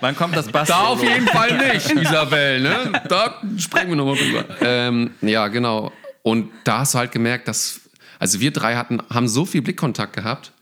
[0.00, 0.66] Wann kommt das Bass?
[0.68, 3.02] Da auf jeden Fall nicht, Isabel, ne?
[3.08, 4.44] Da sprechen wir nochmal drüber.
[4.62, 5.92] Ähm, ja, genau.
[6.22, 7.80] Und da hast du halt gemerkt, dass,
[8.22, 10.52] also wir drei hatten, haben so viel Blickkontakt gehabt.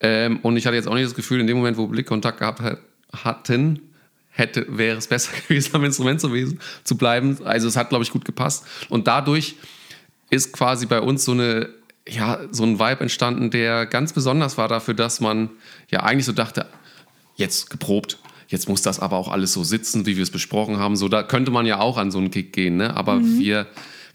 [0.00, 2.38] Ähm, und ich hatte jetzt auch nicht das Gefühl, in dem Moment, wo wir Blickkontakt
[2.38, 2.78] gehabt hat-
[3.24, 3.80] hatten,
[4.30, 7.36] hätte, wäre es besser gewesen, am Instrument zu, wesen, zu bleiben.
[7.44, 8.64] Also es hat, glaube ich, gut gepasst.
[8.88, 9.56] Und dadurch
[10.30, 11.68] ist quasi bei uns so eine,
[12.08, 15.50] ja, so ein Vibe entstanden, der ganz besonders war dafür, dass man
[15.90, 16.66] ja eigentlich so dachte,
[17.36, 18.18] jetzt geprobt.
[18.46, 20.96] Jetzt muss das aber auch alles so sitzen, wie wir es besprochen haben.
[20.96, 22.96] So, da könnte man ja auch an so einen Kick gehen, ne?
[22.96, 23.38] Aber Mhm.
[23.38, 23.66] wir,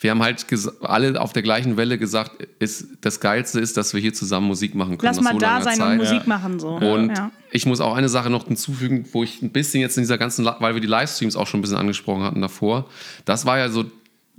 [0.05, 0.45] wir haben halt
[0.81, 4.75] alle auf der gleichen Welle gesagt, ist, das Geilste ist, dass wir hier zusammen Musik
[4.75, 5.15] machen können.
[5.15, 5.91] Lass mal so da sein Zeit.
[5.93, 6.75] und Musik machen so.
[6.75, 7.31] Und ja.
[7.49, 10.45] ich muss auch eine Sache noch hinzufügen, wo ich ein bisschen jetzt in dieser ganzen,
[10.45, 12.87] weil wir die Livestreams auch schon ein bisschen angesprochen hatten davor.
[13.25, 13.85] Das war ja so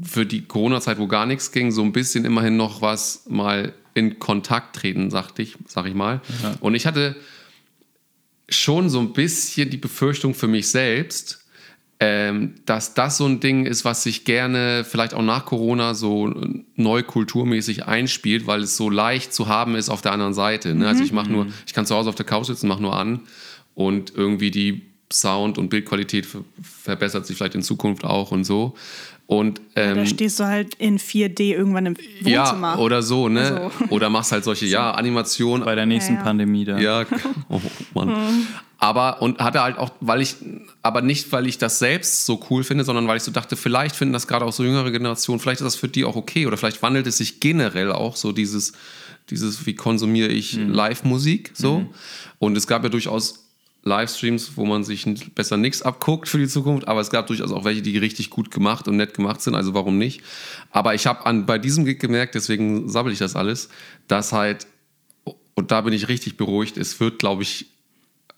[0.00, 4.20] für die Corona-Zeit, wo gar nichts ging, so ein bisschen immerhin noch was mal in
[4.20, 6.20] Kontakt treten, sagte ich, sag ich mal.
[6.60, 7.16] Und ich hatte
[8.48, 11.44] schon so ein bisschen die Befürchtung für mich selbst,
[11.98, 16.32] ähm, dass das so ein Ding ist, was sich gerne vielleicht auch nach Corona so
[16.74, 20.74] neu kulturmäßig einspielt, weil es so leicht zu haben ist auf der anderen Seite.
[20.74, 20.86] Ne?
[20.88, 23.20] Also ich mache nur, ich kann zu Hause auf der Couch sitzen, mache nur an
[23.74, 24.82] und irgendwie die
[25.12, 28.74] Sound- und Bildqualität ver verbessert sich vielleicht in Zukunft auch und so.
[29.28, 32.74] Und ähm, Da stehst du halt in 4D irgendwann im Wohnzimmer.
[32.74, 33.40] ja, oder so, ne?
[33.40, 33.70] Also.
[33.90, 36.24] Oder machst halt solche, ja, Animationen, Bei der nächsten Ja, ja.
[36.24, 36.78] Pandemie da.
[36.78, 37.04] ja,
[37.48, 37.60] oh
[37.94, 38.46] Mann.
[38.78, 40.36] Aber und hatte halt auch, weil ich,
[40.86, 43.96] aber nicht, weil ich das selbst so cool finde, sondern weil ich so dachte, vielleicht
[43.96, 46.56] finden das gerade auch so jüngere Generationen, vielleicht ist das für die auch okay oder
[46.56, 48.72] vielleicht wandelt es sich generell auch so dieses,
[49.28, 50.72] dieses, wie konsumiere ich Mhm.
[50.72, 51.86] Live-Musik so.
[52.38, 53.46] Und es gab ja durchaus
[53.82, 57.64] Livestreams, wo man sich besser nichts abguckt für die Zukunft, aber es gab durchaus auch
[57.64, 60.22] welche, die richtig gut gemacht und nett gemacht sind, also warum nicht?
[60.70, 63.68] Aber ich habe bei diesem Gig gemerkt, deswegen sabbel ich das alles,
[64.06, 64.68] dass halt
[65.54, 67.66] und da bin ich richtig beruhigt, es wird glaube ich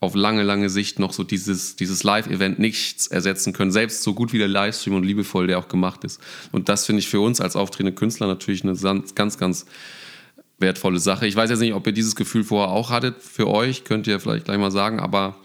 [0.01, 4.33] auf lange, lange Sicht noch so dieses, dieses Live-Event nichts ersetzen können, selbst so gut
[4.33, 6.21] wie der Livestream und liebevoll der auch gemacht ist.
[6.53, 9.67] Und das finde ich für uns als auftretende Künstler natürlich eine ganz, ganz, ganz
[10.61, 11.27] wertvolle Sache.
[11.27, 13.23] Ich weiß jetzt nicht, ob ihr dieses Gefühl vorher auch hattet.
[13.23, 15.37] Für euch könnt ihr vielleicht gleich mal sagen, aber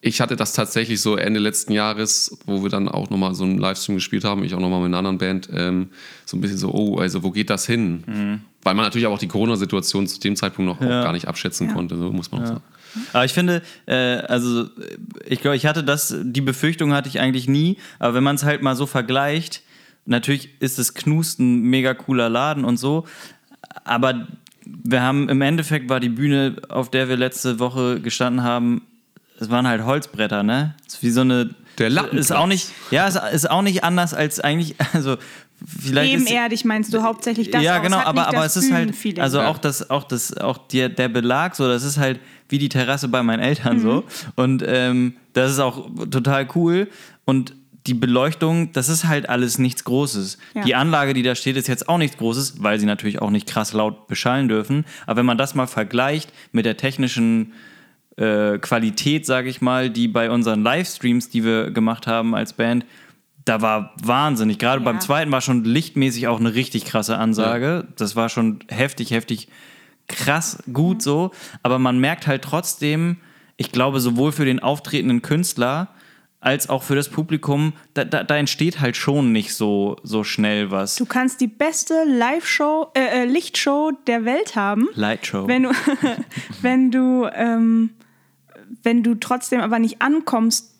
[0.00, 3.58] ich hatte das tatsächlich so Ende letzten Jahres, wo wir dann auch nochmal so einen
[3.58, 5.88] Livestream gespielt haben, ich auch nochmal mit einer anderen Band, ähm,
[6.24, 8.40] so ein bisschen so, oh, also wo geht das hin?
[8.62, 11.02] Weil man natürlich auch die Corona-Situation zu dem Zeitpunkt noch Ja.
[11.02, 11.74] gar nicht abschätzen Ja.
[11.74, 12.62] konnte, so muss man auch sagen.
[13.12, 14.68] Aber ich finde, äh, also äh,
[15.26, 18.44] ich glaube, ich hatte das, die Befürchtung hatte ich eigentlich nie, aber wenn man es
[18.44, 19.62] halt mal so vergleicht,
[20.06, 23.06] natürlich ist es Knust ein mega cooler Laden und so,
[23.84, 24.26] aber
[24.64, 28.82] wir haben im Endeffekt war die Bühne, auf der wir letzte Woche gestanden haben,
[29.40, 30.74] es waren halt Holzbretter, ne?
[30.86, 31.50] Es ist wie so eine.
[31.78, 32.26] Der Lappenplatz.
[32.26, 35.16] Ist auch nicht, ja, es ist auch nicht anders als eigentlich, also
[35.66, 37.82] vielleicht ist, Ebenerdig meinst du hauptsächlich das ja, auch.
[37.82, 40.88] genau, hat aber, aber das es ist halt, also auch das, auch das, auch der,
[40.88, 43.82] der Belag, so, das ist halt wie die Terrasse bei meinen Eltern Mhm.
[43.82, 44.04] so.
[44.36, 46.88] Und ähm, das ist auch total cool.
[47.24, 47.54] Und
[47.86, 50.38] die Beleuchtung, das ist halt alles nichts Großes.
[50.54, 50.62] Ja.
[50.62, 53.48] Die Anlage, die da steht, ist jetzt auch nichts Großes, weil sie natürlich auch nicht
[53.48, 54.84] krass laut beschallen dürfen.
[55.06, 57.52] Aber wenn man das mal vergleicht mit der technischen
[58.16, 62.84] äh, Qualität, sage ich mal, die bei unseren Livestreams, die wir gemacht haben als Band,
[63.48, 64.58] da war wahnsinnig.
[64.58, 64.84] Gerade Ja.
[64.84, 67.86] beim zweiten war schon lichtmäßig auch eine richtig krasse Ansage.
[67.96, 69.48] Das war schon heftig, heftig
[70.06, 71.30] krass gut so.
[71.62, 73.16] Aber man merkt halt trotzdem,
[73.56, 75.88] ich glaube, sowohl für den auftretenden Künstler
[76.40, 80.70] als auch für das Publikum, da, da, da entsteht halt schon nicht so, so schnell
[80.70, 80.94] was.
[80.94, 84.88] du kannst die beste Live-Show, äh, äh, Lichtshow der Welt haben.
[84.94, 85.48] Lightshow.
[85.48, 85.70] wenn du,
[86.62, 87.90] wenn du, ähm,
[88.84, 90.74] wenn du trotzdem aber nicht ankommst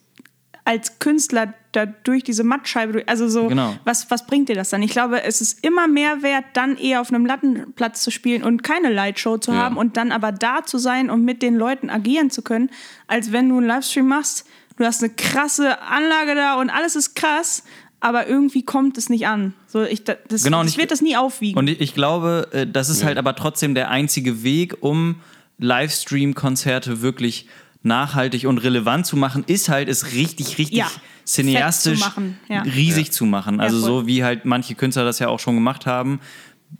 [0.68, 3.74] als Künstler da durch diese Mattscheibe, durch- also so, Genau.
[3.84, 4.82] was, was bringt dir das dann?
[4.82, 8.62] Ich glaube, es ist immer mehr wert, dann eher auf einem Lattenplatz zu spielen und
[8.62, 9.58] keine Lightshow zu Ja.
[9.58, 12.68] haben und dann aber da zu sein und mit den Leuten agieren zu können,
[13.06, 14.44] als wenn du einen Livestream machst,
[14.76, 17.62] du hast eine krasse Anlage da und alles ist krass,
[18.00, 19.54] aber irgendwie kommt es nicht an.
[19.68, 21.58] So, ich, da- das, Genau, das ich- wird das nie aufwiegen.
[21.58, 25.16] Und ich, ich glaube, äh, das ist halt aber trotzdem der einzige Weg, um
[25.60, 27.46] Livestream-Konzerte wirklich
[27.88, 30.86] nachhaltig und relevant zu machen, ist halt es richtig, richtig Ja,
[31.26, 32.62] cineastisch zu machen, ja.
[32.62, 33.58] riesig zu machen.
[33.60, 36.20] Also so wie halt manche Künstler das ja auch schon gemacht haben.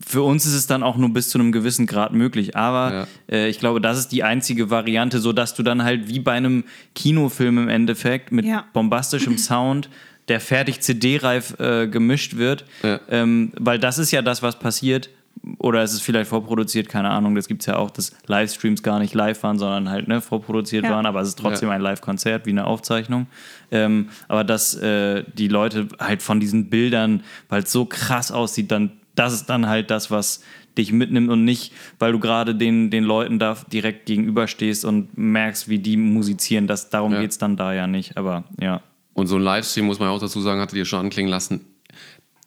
[0.05, 2.55] Für uns ist es dann auch nur bis zu einem gewissen Grad möglich.
[2.55, 3.07] Aber Ja.
[3.37, 6.33] äh, ich glaube, das ist die einzige Variante, so dass du dann halt wie bei
[6.33, 6.63] einem
[6.95, 8.65] Kinofilm im Endeffekt mit Ja.
[8.73, 9.89] bombastischem Sound,
[10.27, 12.99] der fertig CD-reif äh, gemischt wird, Ja.
[13.09, 15.09] ähm, weil das ist ja das, was passiert.
[15.57, 17.33] Oder es ist vielleicht vorproduziert, keine Ahnung.
[17.35, 20.83] Das gibt es ja auch, dass Livestreams gar nicht live waren, sondern halt ne, vorproduziert
[20.85, 20.91] Ja.
[20.91, 21.05] waren.
[21.05, 21.75] Aber es ist trotzdem Ja.
[21.75, 23.27] ein Live-Konzert wie eine Aufzeichnung.
[23.71, 28.71] Ähm, aber dass äh, die Leute halt von diesen Bildern, weil es so krass aussieht,
[28.71, 30.43] dann das ist dann halt das, was
[30.77, 35.67] dich mitnimmt und nicht, weil du gerade den, den Leuten da direkt gegenüberstehst und merkst,
[35.67, 36.67] wie die musizieren.
[36.67, 37.19] Das, darum Ja.
[37.21, 38.15] geht es dann da ja nicht.
[38.17, 38.81] Aber ja.
[39.13, 41.65] Und so ein Livestream, muss man ja auch dazu sagen, hattet ihr schon anklingen lassen.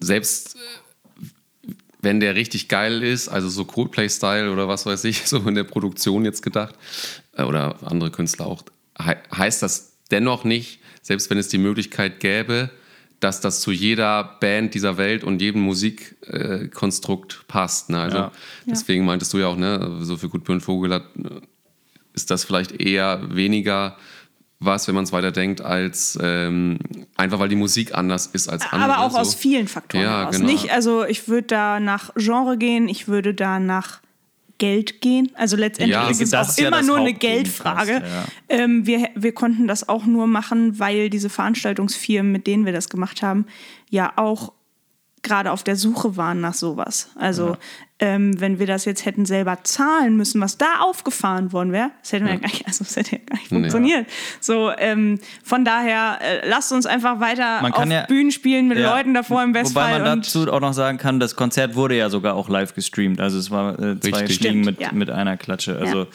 [0.01, 0.59] Selbst äh,
[2.03, 5.65] wenn der richtig geil ist, also so Coldplay-Style oder was weiß ich, so in der
[5.65, 6.75] Produktion jetzt gedacht,
[7.37, 8.63] äh, oder andere Künstler auch,
[9.01, 12.71] he heißt das dennoch nicht, selbst wenn es die Möglichkeit gäbe,
[13.21, 17.89] dass das zu jeder Band dieser Welt und jedem Musikkonstrukt äh, Konstrukt passt.
[17.89, 18.01] Ne?
[18.01, 18.33] Also Ja.
[18.67, 21.05] deswegen meintest du ja auch, ne, so für Gut Björn Vogel hat,
[22.15, 23.97] ist das vielleicht eher weniger
[24.65, 26.79] was, wenn man es weiterdenkt, als ähm,
[27.17, 28.95] einfach weil die Musik anders ist als andere.
[28.95, 29.19] Aber auch so.
[29.19, 30.37] aus vielen Faktoren Ja, heraus.
[30.37, 30.51] genau.
[30.51, 34.01] Nicht, also ich würde da nach Genre gehen, ich würde da nach
[34.59, 35.31] Geld gehen.
[35.35, 37.93] Also letztendlich Ja, ist es das auch ist ja immer das nur eine Hauptding Geldfrage.
[38.01, 38.25] fast, ja.
[38.59, 42.89] ähm, wir, wir konnten das auch nur machen, weil diese Veranstaltungsfirmen, mit denen wir das
[42.89, 43.47] gemacht haben,
[43.91, 44.53] ja auch
[45.23, 47.11] gerade auf der Suche waren nach sowas.
[47.17, 47.57] Also
[48.01, 52.13] ähm, wenn wir das jetzt hätten selber zahlen müssen, was da aufgefahren worden wäre, das
[52.13, 52.41] hätten wir ja.
[52.41, 54.07] gar nicht, also das hätte ja gar nicht funktioniert.
[54.41, 58.67] So ähm, von daher äh, lasst uns einfach weiter Man kann auf ja- Bühnen spielen
[58.67, 58.97] mit Ja.
[58.97, 59.91] Leuten davor im Bestfall.
[59.95, 63.21] Wobei man dazu auch noch sagen kann, das Konzert wurde ja sogar auch live gestreamt.
[63.21, 64.37] Also es war äh, zwei Richtig.
[64.37, 64.91] Stimmt, mit, ja.
[64.93, 65.79] mit einer Klatsche.
[65.79, 66.09] Also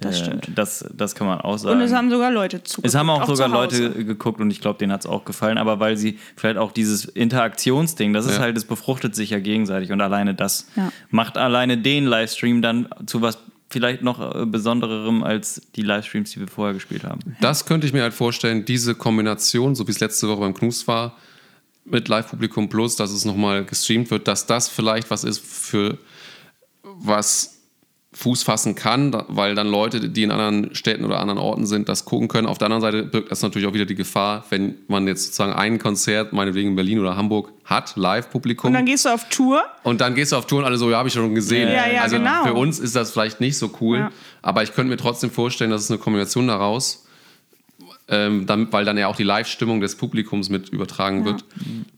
[0.00, 0.48] das äh, stimmt.
[0.54, 1.76] das, das kann man auch sagen.
[1.76, 2.86] und es haben sogar Leute zugeguckt.
[2.86, 3.86] Es haben auch, sogar zu Hause.
[3.88, 6.72] Leute geguckt und ich glaube, denen hat es auch gefallen, aber weil sie vielleicht auch
[6.72, 8.40] dieses Interaktionsding, das ist Ja.
[8.40, 10.90] halt, es befruchtet sich ja gegenseitig und alleine das Ja.
[11.10, 13.38] macht alleine den Livestream dann zu was
[13.70, 17.20] vielleicht noch äh, besondererem als die Livestreams, die wir vorher gespielt haben.
[17.42, 20.88] Das könnte ich mir halt vorstellen, diese Kombination, so wie es letzte Woche beim Knus
[20.88, 21.16] war,
[21.84, 25.98] mit Live-Publikum plus, dass es nochmal gestreamt wird, dass das vielleicht was ist für
[26.82, 27.57] was
[28.14, 32.06] Fuß fassen kann, weil dann Leute, die in anderen Städten oder anderen Orten sind, das
[32.06, 32.46] gucken können.
[32.46, 35.52] Auf der anderen Seite birgt das natürlich auch wieder die Gefahr, wenn man jetzt sozusagen
[35.52, 38.68] ein Konzert, meinetwegen in Berlin oder Hamburg, hat, Live-Publikum.
[38.68, 39.62] Und dann gehst du auf Tour.
[39.82, 41.68] Und dann gehst du auf Tour und alle so, ja, habe ich schon gesehen.
[41.68, 42.44] Ja, ja, also genau.
[42.44, 44.10] für uns ist das vielleicht nicht so cool, Ja.
[44.40, 47.04] aber ich könnte mir trotzdem vorstellen, dass es eine Kombination daraus,
[48.08, 51.44] ähm, dann, weil dann ja auch die Live-Stimmung des Publikums mit übertragen wird,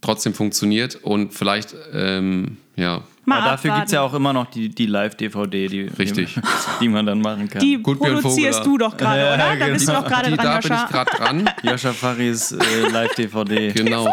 [0.01, 4.47] trotzdem funktioniert und vielleicht, ähm, ja, Mal Aber dafür gibt es ja auch immer noch
[4.49, 6.33] die, die Live-DVD, die, Richtig.
[6.35, 6.41] die,
[6.81, 7.59] die man dann machen kann.
[7.61, 9.37] Die Gut, produzierst du doch gerade, Ja, oder?
[9.37, 9.73] Da genau.
[9.73, 10.87] bist du doch gerade die, dran, da bin ich Joscha.
[10.87, 11.49] gerade dran.
[11.63, 13.71] Joscha Faris äh, Live-DVD.
[13.73, 14.07] Genau.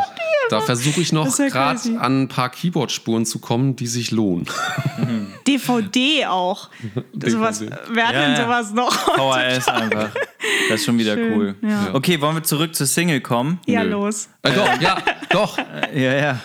[0.51, 4.47] Da versuche ich noch ja gerade an ein paar Keyboard-Spuren zu kommen, die sich lohnen.
[5.47, 6.69] DVD auch.
[7.25, 7.77] Sowas, DVD.
[7.91, 8.93] wer hat Ja, denn sowas noch?
[9.17, 10.11] VHS einfach.
[10.69, 11.55] Das ist schon wieder Schön, cool.
[11.63, 11.91] ja.
[11.95, 13.59] Okay, wollen wir zurück zur Single kommen?
[13.67, 13.91] Ja, Nö.
[13.91, 14.29] los.
[14.43, 14.97] Äh, doch, ja,
[15.31, 15.59] doch.
[15.95, 16.41] Ja, ja.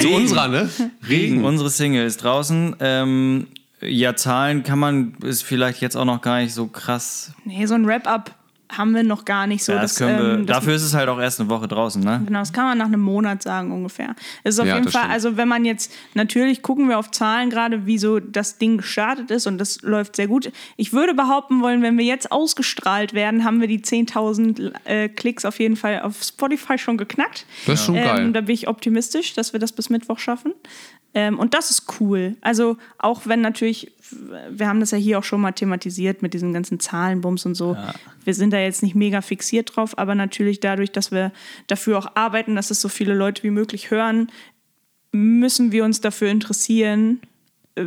[0.00, 0.68] Zu unserer, ne?
[1.08, 2.76] Regen, unsere Single ist draußen.
[2.80, 3.48] Ähm,
[3.80, 7.32] ja, Zahlen kann man, ist vielleicht jetzt auch noch gar nicht so krass.
[7.44, 8.34] Nee, so ein Wrap-up
[8.70, 9.72] haben wir noch gar nicht so.
[9.72, 12.22] Ja, das können wir, ähm, dafür ist es halt auch erst eine Woche draußen, ne?
[12.26, 14.14] Genau, das kann man nach einem Monat sagen ungefähr.
[14.44, 15.14] Es ist auf Ja, jeden Fall, stimmt.
[15.14, 19.30] also wenn man jetzt, natürlich gucken wir auf Zahlen gerade, wie so das Ding gestartet
[19.30, 20.52] ist und das läuft sehr gut.
[20.76, 25.44] Ich würde behaupten wollen, wenn wir jetzt ausgestrahlt werden, haben wir die 10.000 äh, Klicks
[25.44, 27.46] auf jeden Fall auf Spotify schon geknackt.
[27.66, 28.20] Das ist schon geil.
[28.26, 30.52] Ähm, da bin ich optimistisch, dass wir das bis Mittwoch schaffen.
[31.14, 32.36] Ähm, und das ist cool.
[32.40, 33.92] Also auch wenn natürlich,
[34.50, 37.76] wir haben das ja hier auch schon mal thematisiert mit diesen ganzen Zahlenbums und so.
[38.24, 41.32] Wir sind da jetzt nicht mega fixiert drauf, aber natürlich dadurch, dass wir
[41.66, 44.30] dafür auch arbeiten, dass es so viele Leute wie möglich hören,
[45.12, 47.20] müssen wir uns dafür interessieren,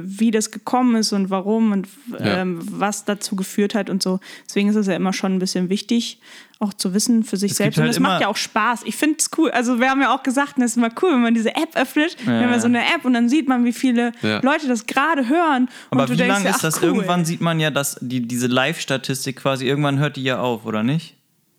[0.03, 1.87] wie das gekommen ist und warum und
[2.19, 2.41] Ja.
[2.41, 4.19] ähm, was dazu geführt hat und so.
[4.47, 6.19] Deswegen ist es ja immer schon ein bisschen wichtig,
[6.59, 7.75] auch zu wissen für sich Es selbst.
[7.75, 8.81] gibt Und halt es macht ja auch Spaß.
[8.85, 9.49] Ich finde es cool.
[9.51, 12.15] Also wir haben ja auch gesagt, es ist immer cool, wenn man diese App öffnet.
[12.23, 14.39] Wir haben ja so eine App und dann sieht man, wie viele Ja.
[14.41, 15.69] Leute das gerade hören.
[15.89, 16.77] Aber wie lange ist das?
[16.81, 16.89] cool.
[16.89, 20.83] Irgendwann sieht man ja, dass die, diese Live-Statistik quasi, irgendwann hört die ja auf, oder
[20.83, 21.15] nicht?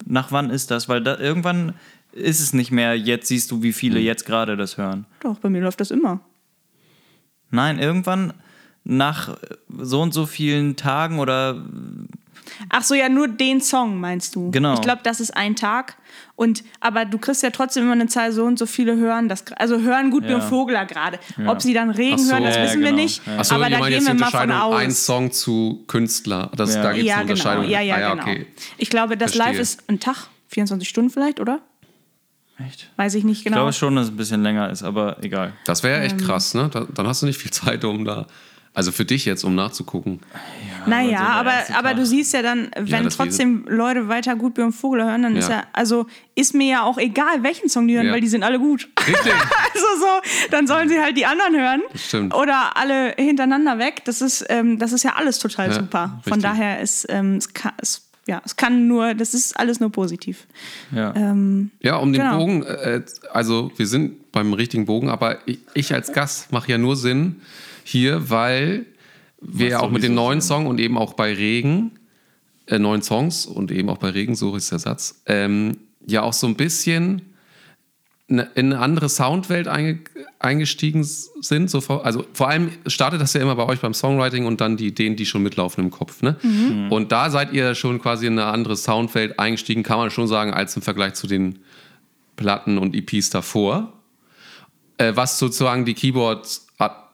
[0.07, 0.89] Nach wann ist das?
[0.89, 1.75] Weil da, irgendwann
[2.13, 5.07] ist es nicht mehr, jetzt siehst du, wie viele jetzt gerade das hören.
[5.21, 6.21] Doch, bei mir läuft das immer.
[7.53, 8.33] Nein, irgendwann
[8.85, 9.37] nach
[9.79, 11.63] so und so vielen Tagen oder
[12.69, 14.51] Ach so, ja, nur den Song meinst du.
[14.51, 14.75] Genau.
[14.75, 15.97] Ich glaube, das ist ein Tag.
[16.35, 19.45] Und, aber du kriegst ja trotzdem immer eine Zahl, so und so viele hören das.
[19.57, 20.37] Also hören gut Ja.
[20.37, 21.19] und Vogler gerade.
[21.47, 22.33] Ob sie dann Regen Ach so.
[22.33, 23.03] hören, das Ja, wissen wir genau.
[23.03, 23.27] nicht.
[23.27, 23.39] Ja.
[23.39, 24.75] Achso, aber da gehen wir mal von aus.
[24.77, 26.51] ein Song zu Künstler.
[26.57, 26.83] Das, Ja.
[26.83, 27.33] Da gibt es ja, eine genau.
[27.33, 27.69] Unterscheidung.
[27.71, 28.23] Ja, ja, ah, ja genau.
[28.23, 28.47] okay.
[28.79, 29.53] Ich glaube, das Verstehe.
[29.53, 31.61] Live ist ein Tag, 24 Stunden vielleicht, oder?
[32.67, 32.91] Echt?
[32.97, 33.57] Weiß ich nicht Ich genau.
[33.59, 35.53] glaube schon, dass es ein bisschen länger ist, aber egal.
[35.65, 36.07] Das wäre ja Ähm.
[36.19, 36.69] echt krass, ne?
[36.73, 38.27] Da, dann hast du nicht viel Zeit, um da.
[38.75, 40.21] Also für dich jetzt, um nachzugucken.
[40.87, 41.97] Naja, so der aber, aber Tag.
[41.97, 45.51] du siehst ja dann, wenn das trotzdem Leute weiter gut Björn Vogler hören, dann ist
[45.51, 45.57] Ja.
[45.57, 48.13] ja, also ist mir ja auch egal, welchen Song die hören, Ja.
[48.15, 48.89] weil die sind alle gut.
[49.07, 49.33] Richtig.
[49.75, 51.83] Also so, dann sollen sie halt die anderen hören.
[51.93, 52.35] Das stimmt.
[52.35, 54.03] Oder alle hintereinander weg.
[54.05, 56.21] Das ist, ähm, das ist ja alles total Ja, super.
[56.25, 56.43] Von richtig.
[56.43, 60.47] daher ist ähm, es, kann, es, ja, es kann nur, das ist alles nur positiv.
[60.95, 61.15] Ja.
[61.17, 62.39] Ähm, Ja, um den Genau.
[62.39, 66.79] Bogen, äh, also wir sind beim richtigen Bogen, aber ich, ich als Gast mache ja
[66.79, 67.41] nur Sinn
[67.85, 68.87] hier, weil
[69.41, 70.41] wir ja auch mit dem neuen.
[70.41, 71.91] Song und eben auch bei Regen,
[72.67, 76.33] äh, neuen Songs und eben auch bei Regen, so ist der Satz, ähm, ja auch
[76.33, 77.23] so ein bisschen
[78.29, 80.01] in eine andere Soundwelt einge
[80.39, 81.71] eingestiegen sind.
[81.71, 84.77] So vor, also vor allem startet das ja immer bei euch beim Songwriting und dann
[84.77, 86.23] die Ideen, die schon mitlaufen im Kopf.
[86.23, 86.37] Ne?
[86.91, 90.55] Und da seid ihr schon quasi in eine andere Soundwelt eingestiegen, kann man schon sagen,
[90.55, 91.59] als im Vergleich zu den
[92.37, 93.93] Platten und EPs davor.
[94.99, 95.95] Äh, was sozusagen die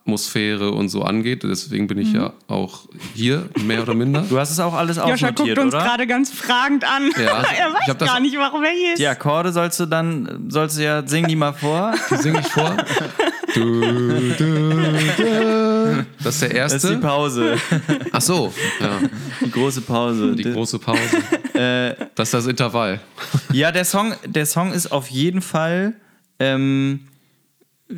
[0.08, 1.42] Keyboard-Atmosphäre und so angeht.
[1.42, 2.80] Deswegen bin ich ja auch
[3.14, 4.24] hier, mehr oder minder.
[4.28, 7.10] Du hast es auch alles Joscha aufnotiert, guckt uns gerade ganz fragend an.
[7.16, 8.98] Ja, er ich weiß hab das- gar nicht, warum er hier ist.
[8.98, 11.94] Die Akkorde sollst du dann, sollst du ja, sing die mal vor.
[12.10, 12.76] Die singe ich vor.
[13.54, 14.34] Du, du,
[15.16, 16.06] du.
[16.22, 16.98] Das ist der Das ist die erste.
[16.98, 17.56] Pause.
[18.12, 18.98] Ach so, ja,
[19.40, 20.36] Die große Pause.
[20.36, 21.00] die große Pause.
[22.14, 23.00] Das ist das Intervall.
[23.52, 25.94] Ja, der Song, der Song ist auf jeden Fall
[26.38, 27.00] ähm,
[27.90, 27.94] äh,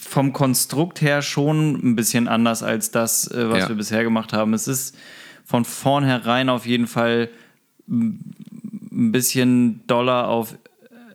[0.00, 3.68] vom Konstrukt her schon ein bisschen anders als das, äh, was Ja.
[3.68, 4.54] wir bisher gemacht haben.
[4.54, 4.96] Es ist
[5.44, 7.28] von vornherein auf jeden Fall
[7.88, 10.56] ein bisschen doller auf.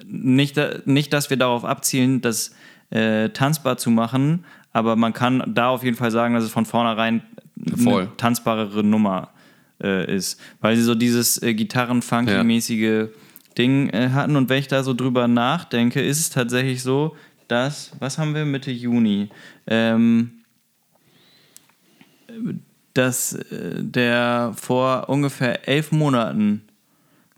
[0.06, 2.52] Nicht, nicht, dass wir darauf abzielen, das
[2.90, 6.66] äh, tanzbar zu machen, aber man kann da auf jeden Fall sagen, dass es von
[6.66, 7.22] vornherein
[7.76, 8.04] Voll.
[8.04, 9.30] eine tanzbarere Nummer
[9.84, 10.40] äh, ist.
[10.62, 13.10] Weil sie so dieses äh, Gitarren-Funky-mäßige
[13.58, 14.36] Ding äh, hatten.
[14.36, 17.16] Und wenn ich da so drüber nachdenke, ist es tatsächlich so,
[17.48, 19.30] dass, was haben wir Mitte Juni?
[19.68, 20.32] Ähm,
[22.94, 26.64] dass äh, der vor ungefähr elf Monaten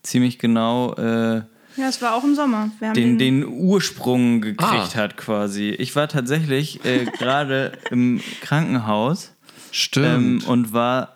[0.04, 1.42] ziemlich genau äh,
[1.76, 2.72] Ja, es war auch im Sommer.
[2.80, 4.96] Wir haben den, den, den Ursprung gekriegt Ah.
[4.96, 5.70] hat quasi.
[5.70, 10.48] Ich war tatsächlich äh, gerade im Krankenhaus ähm, Stimmt.
[10.48, 11.16] und war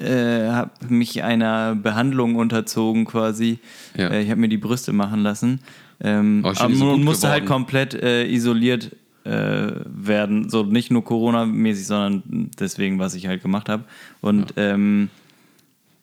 [0.00, 3.58] äh, habe mich einer Behandlung unterzogen quasi.
[3.96, 4.08] Ja.
[4.08, 5.60] Äh, ich habe mir die Brüste machen lassen
[6.02, 7.64] ähm, Oh, aber nicht so und gut musste halt geworden.
[7.64, 10.48] komplett äh, isoliert äh, werden.
[10.50, 13.84] So nicht nur Corona-mäßig, sondern deswegen, was ich halt gemacht habe.
[14.20, 15.10] Und ähm,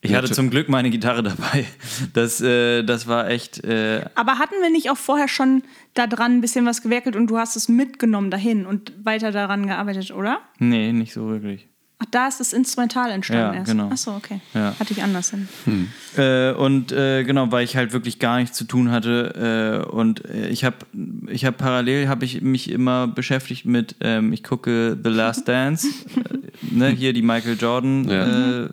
[0.02, 1.66] ich Ja, hatte zum Glück meine Gitarre dabei.
[2.14, 3.64] Das, äh, das war echt.
[3.66, 7.28] Äh, aber hatten wir nicht auch vorher schon da dran ein bisschen was gewerkelt und
[7.28, 10.40] du hast es mitgenommen dahin und weiter daran gearbeitet, oder?
[10.60, 11.68] nee, nicht so wirklich.
[12.02, 13.72] Ach, da ist das Instrumental entstanden Ja, erst.
[13.72, 13.90] genau.
[13.92, 14.40] Ach so, okay.
[14.54, 14.74] Ja.
[14.80, 15.50] Hatte ich anders hin.
[16.16, 19.84] Äh, und äh, genau, weil ich halt wirklich gar nichts zu tun hatte.
[19.86, 20.78] Äh, und äh, ich habe
[21.28, 25.88] ich hab parallel habe ich mich immer beschäftigt mit, ähm, ich gucke The Last Dance,
[26.16, 26.38] äh,
[26.74, 28.62] ne, hier die Michael Jordan Ja.
[28.64, 28.70] äh,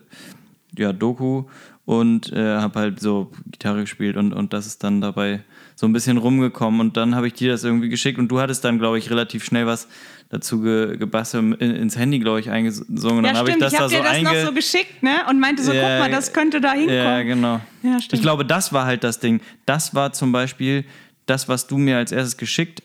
[0.78, 1.44] ja, Doku
[1.84, 5.42] und äh, habe halt so Gitarre gespielt und, und das ist dann dabei
[5.74, 8.64] so ein bisschen rumgekommen und dann habe ich dir das irgendwie geschickt und du hattest
[8.64, 9.88] dann, glaube ich, relativ schnell was
[10.28, 13.24] dazu ge gebastelt, in, ins Handy, glaube ich, eingesungen.
[13.24, 15.16] Ja, dann habe ich das ich da habe so dir das noch so geschickt, ne?
[15.30, 16.94] Und meinte so, Ja, guck mal, das könnte da hinkommen.
[16.96, 17.60] ja, genau.
[17.82, 17.98] Ja.
[18.10, 19.40] Ich glaube, das war halt das Ding.
[19.64, 20.84] Das war zum Beispiel
[21.26, 22.82] das, was du mir als erstes geschickt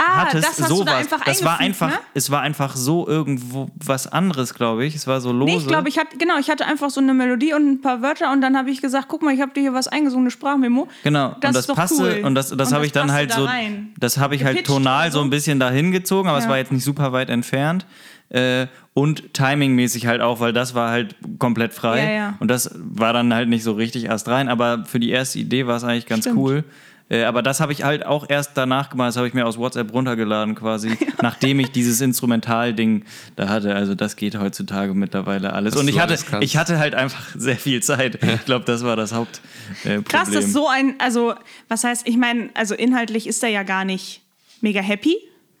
[0.00, 0.44] ah, hattest.
[0.48, 0.78] das hast sowas.
[0.78, 1.98] du da einfach das war einfach, ne?
[2.14, 4.94] es war einfach so irgendwo was anderes, glaube ich.
[4.94, 5.52] Es war so lose.
[5.52, 8.02] Nee, ich glaube, ich hatte, genau, ich hatte einfach so eine Melodie und ein paar
[8.02, 10.30] Wörter und dann habe ich gesagt, guck mal, ich habe dir hier was eingesungen, eine
[10.30, 10.88] Sprachmemo.
[11.04, 12.20] Genau, Das und das ist doch passte cool.
[12.24, 13.92] und das, das habe ich dann halt da so, rein.
[13.98, 15.24] das habe ich halt Gepitcht tonal oder so so.
[15.24, 16.50] ein bisschen dahin gezogen, aber es Ja.
[16.50, 17.86] war jetzt nicht super weit entfernt.
[18.30, 22.04] Äh, und timingmäßig halt auch, weil das war halt komplett frei.
[22.04, 22.34] Ja, ja.
[22.38, 25.66] Und das war dann halt nicht so richtig erst rein, aber für die erste Idee
[25.66, 26.38] war es eigentlich ganz Stimmt.
[26.38, 26.64] cool.
[27.10, 29.58] Äh, aber das habe ich halt auch erst danach gemacht, das habe ich mir aus
[29.58, 33.04] WhatsApp runtergeladen quasi, nachdem ich dieses Instrumental-Ding
[33.36, 33.74] da hatte.
[33.74, 35.74] Also das geht heutzutage mittlerweile alles.
[35.74, 38.22] Dass und ich hatte, ich hatte halt einfach sehr viel Zeit.
[38.22, 40.00] Ich glaube, das war das Hauptproblem.
[40.00, 41.34] Äh, Krass, dass so ein, also,
[41.68, 44.22] was heißt, ich meine, also inhaltlich ist er ja gar nicht
[44.60, 45.16] mega happy,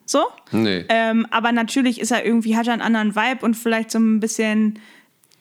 [0.06, 0.24] so.
[0.52, 0.84] Nee.
[0.88, 4.20] Ähm, aber natürlich ist er irgendwie, hat er einen anderen Vibe und vielleicht so ein
[4.20, 4.78] bisschen,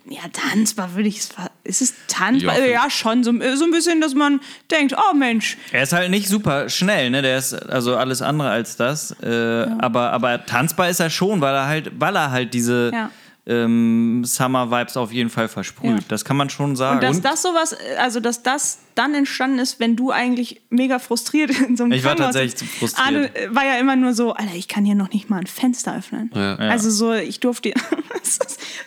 [0.10, 1.30] ja, tanzbar würde ich es,
[1.63, 2.58] ist es tanzbar?
[2.58, 4.39] Ja, Ja, ja schon, so, so ein bisschen, dass man
[4.72, 7.22] denkt, oh Mensch, Er ist halt nicht super schnell, ne?
[7.22, 9.12] Der ist also alles andere als das.
[9.22, 13.12] Äh, aber, aber tanzbar ist er schon, weil er halt, weil er halt diese Ja.
[13.49, 15.89] Ähm, Summer-Vibes auf jeden Fall versprüht.
[15.91, 15.97] Ja.
[16.07, 16.97] Das kann man schon sagen.
[16.97, 21.49] Und dass das sowas, also dass das dann entstanden ist, wenn du eigentlich mega frustriert
[21.51, 23.07] in so einem Ich war Krankenhaus tatsächlich frustriert.
[23.07, 25.47] Arne äh, war ja immer nur so, Alter, ich kann hier noch nicht mal ein
[25.47, 26.29] Fenster öffnen.
[26.35, 26.55] Ja.
[26.57, 27.73] Also so, ich durfte.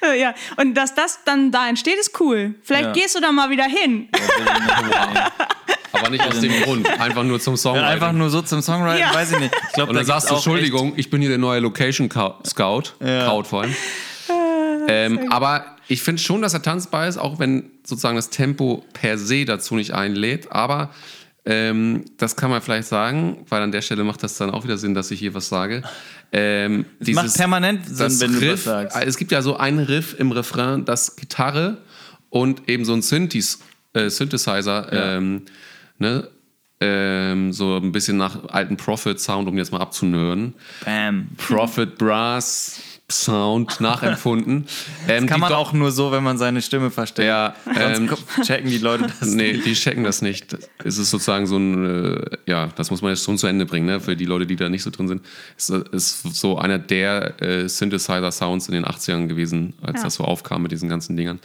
[0.05, 0.35] Äh, ja.
[0.57, 2.55] Und dass das dann da entsteht, ist cool.
[2.63, 2.93] Vielleicht Ja.
[2.93, 4.09] gehst du da mal wieder hin.
[5.93, 6.89] Aber nicht aus dem Grund.
[7.01, 7.77] Einfach nur zum Song.
[7.77, 9.15] Ja, einfach nur so zum Songwriting, Ja.
[9.15, 9.55] weiß ich nicht.
[9.69, 12.35] Ich glaub, Und dann da sagst du, Entschuldigung, ich bin hier der neue Location Cou-
[12.47, 12.95] Scout.
[13.01, 13.75] Kraut vor allem.
[14.89, 19.19] Ähm, aber ich finde schon, dass er tanzbar ist, auch wenn sozusagen das Tempo per
[19.19, 20.53] se dazu nicht einlädt.
[20.53, 20.91] Aber
[21.45, 24.79] ähm, das kann man vielleicht sagen, weil an der Stelle macht das dann auch wieder
[24.79, 25.83] Sinn, dass ich hier was sage.
[26.31, 28.97] Ähm, Echt, macht permanent Sinn, wenn du Riff, das sagst.
[29.07, 31.79] Es gibt ja so einen Riff im Refrain, das Gitarre
[32.31, 33.59] und eben so ein Synthis,
[33.93, 35.43] äh, Synthesizer, ähm,
[35.99, 36.29] ne?
[36.83, 40.55] ähm, so ein bisschen nach alten Prophet-Sound, um jetzt mal abzunörden.
[40.85, 41.29] Bam.
[41.37, 42.81] Prophet Brass
[43.13, 44.67] Sound nachempfunden.
[45.09, 47.27] Ähm, Kann man auch nur so, wenn man seine Stimme versteht.
[47.27, 48.09] Ja, ähm,
[48.45, 49.29] checken die Leute das.
[49.29, 50.57] Nee, die checken das nicht.
[50.85, 53.87] Es ist sozusagen so ein, äh, ja, das muss man jetzt schon zu Ende bringen,
[53.87, 54.01] ne?
[54.01, 55.23] für die Leute, die da nicht so drin sind.
[55.57, 60.05] Es ist so einer der äh, Synthesizer-Sounds in den 80ern gewesen, als Ja.
[60.05, 61.41] das so aufkam mit diesen ganzen Dingern.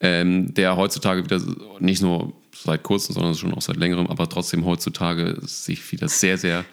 [0.00, 1.40] Ähm, der heutzutage wieder
[1.80, 2.32] nicht nur
[2.64, 6.64] seit kurzem, sondern schon auch seit längerem, aber trotzdem heutzutage sich wieder sehr, sehr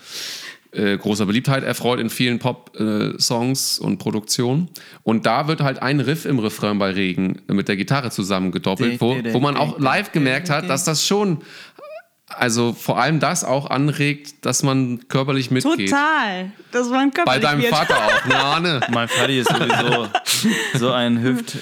[0.73, 4.69] äh, großer Beliebtheit erfreut in vielen Pop-Songs und Produktionen.
[5.03, 9.17] Und da wird halt ein Riff im Refrain bei Regen mit der Gitarre zusammengedoppelt, wo,
[9.31, 11.41] wo man auch live gemerkt hat, dass das schon,
[12.27, 15.89] also vor allem das auch anregt, dass man körperlich mitgeht.
[15.89, 16.51] Total.
[16.71, 17.75] Das war ein Bei körperlich deinem wird.
[17.75, 18.81] Vater auch, ne Arne?
[18.91, 20.07] Mein Vati ist sowieso
[20.79, 21.57] so ein Hüft.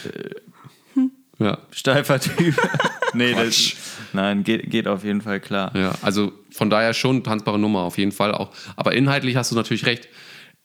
[1.41, 1.58] Ja.
[1.71, 2.56] steifer Typ.
[3.13, 3.73] nee, das,
[4.13, 5.71] nein, geht, geht auf jeden Fall klar.
[5.75, 8.52] Ja, also von daher schon tanzbare Nummer auf jeden Fall auch.
[8.75, 10.08] Aber inhaltlich hast du natürlich recht.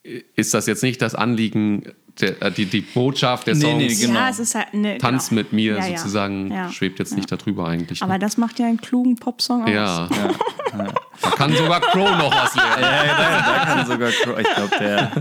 [0.02, 3.76] Ist das jetzt nicht das Anliegen, der, äh, die, die Botschaft der Nee, Songs?
[3.78, 4.20] nee, genau.
[4.20, 4.98] Ja, es ist halt eine.
[4.98, 5.40] Tanz genau.
[5.40, 6.70] mit mir Ja, sozusagen Ja.
[6.70, 8.00] schwebt jetzt nicht darüber eigentlich.
[8.00, 8.06] ne?
[8.06, 9.70] Aber das macht ja einen klugen Popsong aus.
[9.70, 10.08] ja.
[11.22, 12.82] Da kann sogar Crow noch was lernen.
[12.82, 15.12] Ja, ja, da, da kann sogar Crow, ich glaube, der,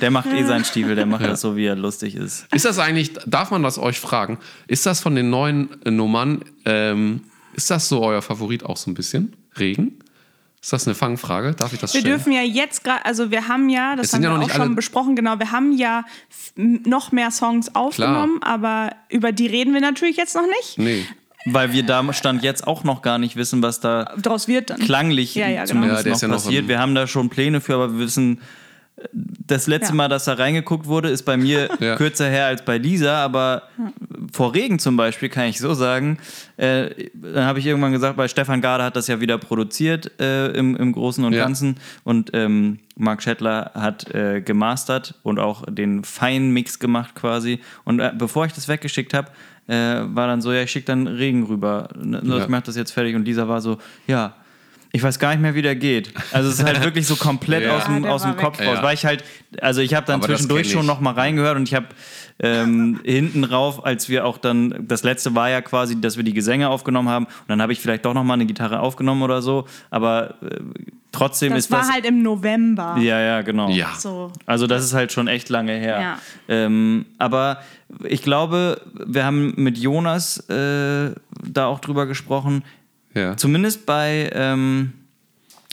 [0.00, 2.46] der macht eh seinen Stiefel, der macht das so, wie er lustig ist.
[2.52, 6.40] Ist das eigentlich, darf man das euch fragen, ist das von den neuen äh, Nummern,
[6.64, 7.20] ähm,
[7.52, 9.36] ist das so euer Favorit auch so ein bisschen?
[9.58, 9.98] Regen?
[10.64, 11.52] Ist das eine Fangfrage?
[11.52, 12.16] Darf ich das Wir stellen?
[12.16, 14.74] dürfen ja jetzt gerade, also wir haben ja, das haben ja wir noch auch schon
[14.74, 16.04] besprochen, genau, wir haben ja
[16.56, 20.78] noch mehr Songs aufgenommen, aber über die reden wir natürlich jetzt noch nicht.
[20.78, 21.04] Nee.
[21.44, 24.78] Weil wir da Stand jetzt auch noch gar nicht wissen, was da Daraus wird dann.
[24.80, 25.82] klanglich Ja, ja, genau.
[25.82, 26.62] zumindest Ja, noch noch passiert.
[26.62, 28.40] im- wir haben da schon Pläne für, aber wir wissen,
[29.12, 29.96] das letzte Ja.
[29.96, 31.96] Mal, dass da reingeguckt wurde, ist bei mir Ja.
[31.96, 33.64] kürzer her als bei Lisa, aber
[34.32, 36.18] vor Regen zum Beispiel kann ich so sagen.
[36.56, 40.48] Äh, dann habe ich irgendwann gesagt, weil Stefan Garde hat das ja wieder produziert äh,
[40.52, 41.44] im, im Großen und Ja.
[41.44, 47.58] Ganzen und ähm, Mark Schettler hat äh, gemastert und auch den Feinmix gemacht quasi.
[47.84, 49.28] Und äh, bevor ich das weggeschickt habe,
[49.66, 49.74] äh,
[50.14, 51.88] war dann so, ja, ich schicke dann Regen rüber.
[52.00, 52.38] Ne, Ja.
[52.38, 53.16] Ich mache das jetzt fertig.
[53.16, 54.34] Und Lisa war so, ja,
[54.94, 56.14] ich weiß gar nicht mehr, wie der geht.
[56.30, 57.76] Also es ist halt wirklich so komplett Ja.
[57.76, 58.68] aus dem, aus dem war Kopf weg.
[58.68, 58.76] raus.
[58.76, 58.82] Ja.
[58.84, 59.24] Weil ich halt,
[59.60, 60.86] also ich habe dann Aber das zwischendurch schon ich.
[60.86, 61.86] noch mal reingehört und ich habe
[62.38, 66.32] ähm, hinten rauf, als wir auch dann, das letzte war ja quasi, dass wir die
[66.32, 69.42] Gesänge aufgenommen haben und dann habe ich vielleicht doch noch mal eine Gitarre aufgenommen oder
[69.42, 70.60] so, aber äh,
[71.10, 71.90] trotzdem Das ist war das...
[71.92, 72.94] halt im November.
[73.00, 73.70] ja, ja, genau.
[73.70, 73.94] Ja.
[73.98, 74.30] So.
[74.46, 76.00] Also das ist halt schon echt lange her.
[76.00, 76.18] Ja.
[76.46, 77.58] Ähm, aber
[78.04, 81.10] ich glaube, wir haben mit Jonas äh,
[81.44, 82.62] da auch drüber gesprochen.
[83.14, 83.36] Ja.
[83.36, 84.92] Zumindest bei ähm,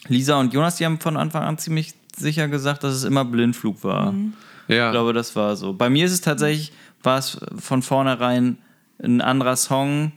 [0.08, 3.84] Lisa und Jonas, die haben von Anfang an ziemlich sicher gesagt, dass es immer Blindflug
[3.84, 4.14] war.
[4.68, 4.88] ja.
[4.88, 5.74] Ich glaube, das war so.
[5.74, 6.72] Bei mir ist es tatsächlich,
[7.04, 8.58] war es von vornherein
[9.04, 10.12] ein anderer Song,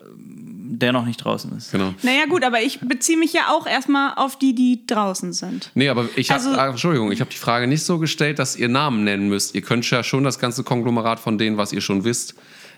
[0.00, 1.70] ähm, der noch nicht draußen ist.
[1.72, 1.94] Genau.
[2.02, 5.70] Naja, gut, aber ich beziehe mich ja auch erstmal auf die, die draußen sind.
[5.74, 8.68] Nee, aber ich habe, Also- Entschuldigung, ich habe die Frage nicht so gestellt, dass ihr
[8.68, 9.54] Namen nennen müsst.
[9.54, 12.34] Ihr könnt ja schon das ganze Konglomerat von denen, was ihr schon wisst,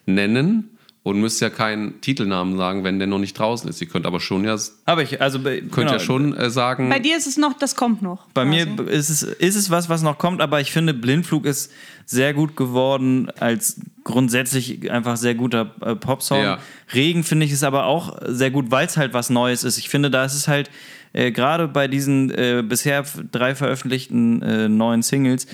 [0.07, 0.71] nennen
[1.05, 3.79] und müsst ja keinen Titelnamen sagen, wenn der noch nicht draußen ist.
[3.83, 6.99] Ihr könnt aber schon ja, Aber ich, also könnt genau, ja schon äh, sagen, Bei
[6.99, 8.27] dir ist es noch, das kommt noch.
[8.33, 8.65] Bei quasi.
[8.65, 11.71] mir ist es, ist es was, was noch kommt, aber ich finde, Blindflug ist
[12.07, 16.43] sehr gut geworden als grundsätzlich einfach sehr guter äh, Popsong.
[16.43, 16.59] Ja.
[16.95, 19.77] Regen finde ich es aber auch sehr gut, weil es halt was Neues ist.
[19.77, 20.71] Ich finde, da ist es halt
[21.13, 25.47] äh, gerade bei diesen äh, bisher drei veröffentlichten äh, neuen Singles,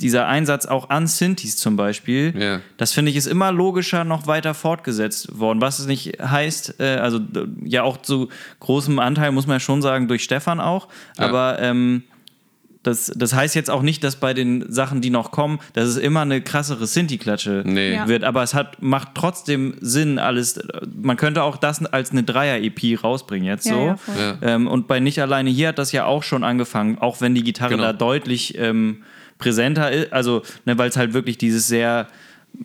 [0.00, 2.60] dieser Einsatz auch an Synthes zum Beispiel, Ja.
[2.76, 5.60] das finde ich ist immer logischer noch weiter fortgesetzt worden.
[5.60, 7.20] Was es nicht heißt, äh, also
[7.64, 8.28] ja auch zu
[8.60, 10.88] großem Anteil muss man ja schon sagen, durch Stefan auch,
[11.18, 11.26] Ja.
[11.28, 12.02] aber ähm,
[12.82, 15.96] das, das heißt jetzt auch nicht, dass bei den Sachen, die noch kommen, dass es
[15.96, 17.94] immer eine krassere Sinti-Klatsche Nee.
[17.94, 18.08] Ja.
[18.08, 18.24] wird.
[18.24, 20.58] Aber es hat, macht trotzdem Sinn, alles.
[21.00, 23.96] Man könnte auch das als eine Dreier-EP rausbringen jetzt Ja, so.
[24.20, 24.36] Ja.
[24.42, 27.44] Ähm, und bei Nicht alleine hier hat das ja auch schon angefangen, auch wenn die
[27.44, 27.84] Gitarre Genau.
[27.84, 29.04] da deutlich ähm,
[29.42, 30.12] präsenter ist.
[30.12, 32.08] Also, ne, weil es halt wirklich dieses sehr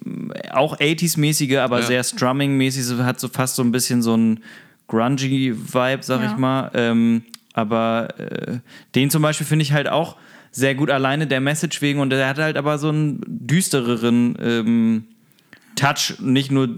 [0.04, 1.86] mm, auch 80s-mäßige, aber Ja.
[1.86, 4.40] sehr Strumming-mäßig, so, hat so fast so ein bisschen so ein
[4.88, 6.28] grungy Vibe, sag Ja.
[6.32, 6.72] ich mal.
[6.74, 7.24] Ähm,
[7.54, 8.60] aber äh,
[8.96, 10.16] den zum Beispiel finde ich halt auch
[10.52, 15.04] sehr gut alleine der Message wegen und der hat halt aber so einen düstereren ähm,
[15.76, 16.70] Touch, nicht nur,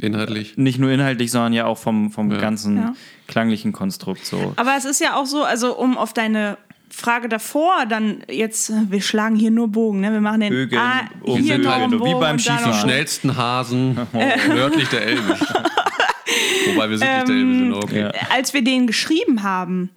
[0.00, 0.56] inhaltlich.
[0.58, 2.38] nicht nur inhaltlich, sondern ja auch vom, vom Ja.
[2.38, 2.94] ganzen Ja.
[3.28, 4.52] klanglichen Konstrukt so.
[4.56, 6.58] Aber es ist ja auch so, also um auf deine
[6.90, 10.12] Frage davor dann jetzt, wir schlagen hier nur Bogen, ne?
[10.12, 13.94] Wir machen den Bögen, ah, um hier einen wie Bogen beim Die schnellsten Hasen
[14.48, 15.38] nördlich der Elbe.
[16.66, 18.00] Wobei wir sind nicht der Elbe, sind okay.
[18.00, 18.12] Ja.
[18.30, 19.90] als wir den geschrieben haben,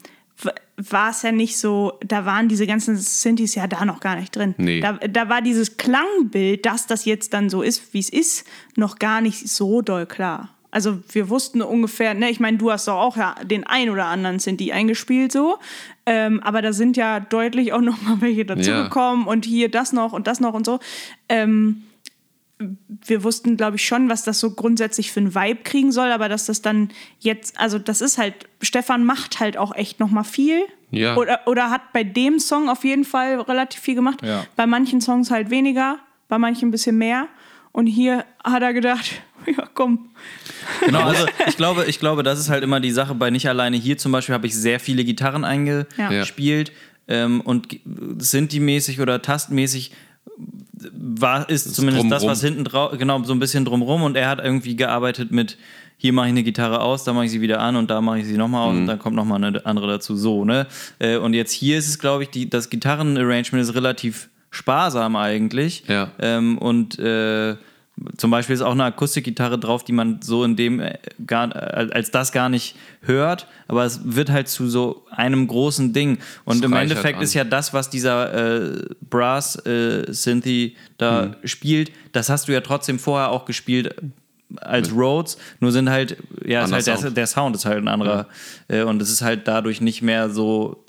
[0.78, 4.36] war es ja nicht so, da waren diese ganzen Synthes ja da noch gar nicht
[4.36, 4.56] drin.
[4.58, 4.80] Nee.
[4.80, 8.98] Da, da war dieses Klangbild, dass das jetzt dann so ist, wie es ist, noch
[8.98, 10.50] gar nicht so doll klar.
[10.72, 14.06] Also wir wussten ungefähr, ne, ich meine, du hast doch auch ja den ein oder
[14.06, 15.58] anderen Synthi eingespielt so,
[16.06, 20.14] ähm, aber da sind ja deutlich auch noch mal welche dazugekommen und hier das noch
[20.14, 20.80] und das noch und so.
[21.28, 21.84] Ähm,
[23.06, 26.28] wir wussten, glaube ich, schon, was das so grundsätzlich für ein Vibe kriegen soll, aber
[26.28, 26.90] dass das dann
[27.20, 30.64] jetzt, also das ist halt, Stefan macht halt auch echt noch mal viel.
[30.92, 31.16] Ja.
[31.16, 34.22] Oder, oder hat bei dem Song auf jeden Fall relativ viel gemacht.
[34.24, 34.46] Ja.
[34.58, 37.28] Bei manchen Songs halt weniger, bei manchen ein bisschen mehr.
[37.72, 39.22] Und hier hat er gedacht,
[39.58, 40.10] ja komm.
[40.86, 43.16] Genau, also ich glaube, ich glaube, das ist halt immer die Sache.
[43.16, 46.72] Bei nicht alleine hier zum Beispiel habe ich sehr viele Gitarren eingespielt
[47.08, 47.82] ähm, und g-
[48.20, 49.92] Sinti-mäßig oder tastenmäßig
[50.94, 52.32] war ist zumindest das, drumrum.
[52.32, 55.58] was hinten drauf, genau so ein bisschen drumrum und er hat irgendwie gearbeitet mit
[55.98, 58.20] hier mache ich eine Gitarre aus, da mache ich sie wieder an und da mache
[58.20, 58.72] ich sie nochmal Mhm.
[58.74, 60.16] aus und dann kommt nochmal eine andere dazu.
[60.16, 60.66] So, ne?
[61.00, 65.84] Äh, Und jetzt hier ist es, glaube ich, die, das Gitarrenarrangement ist relativ sparsam eigentlich.
[65.90, 66.12] Ja.
[66.22, 67.58] Ähm, und äh,
[68.18, 71.89] zum Beispiel ist auch eine Akustikgitarre drauf, die man so in dem äh, gar, äh,
[71.91, 76.20] als das gar nicht hört, aber es wird halt zu so einem großen Ding.
[76.45, 77.24] Und im Endeffekt an.
[77.24, 81.36] ist ja das, was dieser äh, Brass äh, Synthi da Hm.
[81.43, 83.95] spielt, das hast du ja trotzdem vorher auch gespielt
[84.58, 87.18] als Rhodes, nur sind halt, ja, ist halt der, Sound.
[87.18, 88.28] der Sound ist halt ein anderer
[88.68, 90.84] äh, und es ist halt dadurch nicht mehr so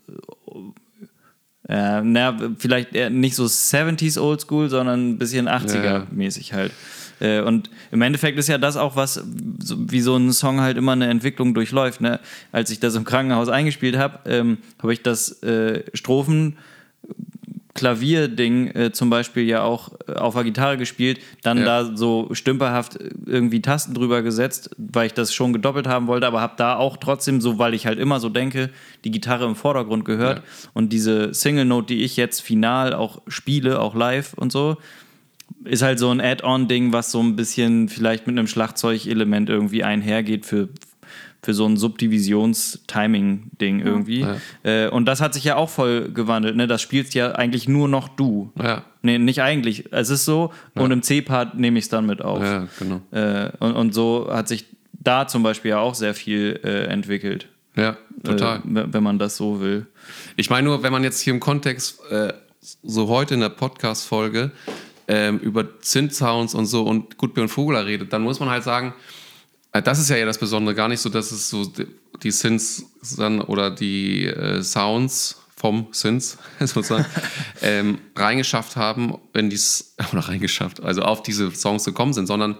[1.68, 6.72] äh, na, vielleicht nicht so 70s Oldschool, sondern ein bisschen 80er-mäßig halt.
[7.20, 10.92] Äh, und im Endeffekt ist ja das auch was, wie so ein Song halt immer
[10.92, 12.00] eine Entwicklung durchläuft.
[12.00, 12.18] Ne?
[12.52, 16.56] Als ich das im Krankenhaus eingespielt habe, ähm, habe ich das äh, Strophen
[17.72, 21.82] Klavierding äh, zum Beispiel ja auch äh, auf der Gitarre gespielt, dann Ja.
[21.84, 26.40] da so stümperhaft irgendwie Tasten drüber gesetzt, weil ich das schon gedoppelt haben wollte, aber
[26.40, 28.70] habe da auch trotzdem so, weil ich halt immer so denke,
[29.04, 30.44] die Gitarre im Vordergrund gehört Ja.
[30.74, 34.76] und diese Single Note, die ich jetzt final auch spiele, auch live und so,
[35.64, 40.46] ist halt so ein Add-on-Ding, was so ein bisschen vielleicht mit einem Schlagzeugelement irgendwie einhergeht
[40.46, 40.68] für,
[41.42, 44.20] für so ein Subdivisions-Timing-Ding irgendwie.
[44.20, 44.36] Ja.
[44.62, 46.56] Äh, und das hat sich ja auch voll gewandelt.
[46.56, 46.66] Ne?
[46.66, 48.52] Das spielst ja eigentlich nur noch du.
[48.60, 49.92] Ja, Nee, nicht eigentlich.
[49.92, 50.52] Es ist so.
[50.74, 52.42] Und im C-Part nehme ich es dann mit auf.
[52.42, 53.00] ja, genau.
[53.12, 57.48] Äh, und, und so hat sich da zum Beispiel ja auch sehr viel äh, entwickelt.
[57.76, 58.58] Ja, total.
[58.58, 59.86] Äh, wenn wenn man das so will.
[60.36, 64.50] Ich meine nur, wenn man jetzt hier im Kontext, äh, so heute in der Podcast-Folge,
[65.10, 68.94] ähm, über Synth-Sounds und so und Gutbier und Vogler redet, dann muss man halt sagen,
[69.72, 71.86] äh, das ist ja eher das Besondere, gar nicht so, dass es so die,
[72.22, 72.86] die Synths
[73.16, 77.06] dann oder die äh, Sounds vom Synths sozusagen
[77.60, 82.56] ähm, reingeschafft haben, wenn dies oder reingeschafft, also auf diese Songs gekommen sind, sondern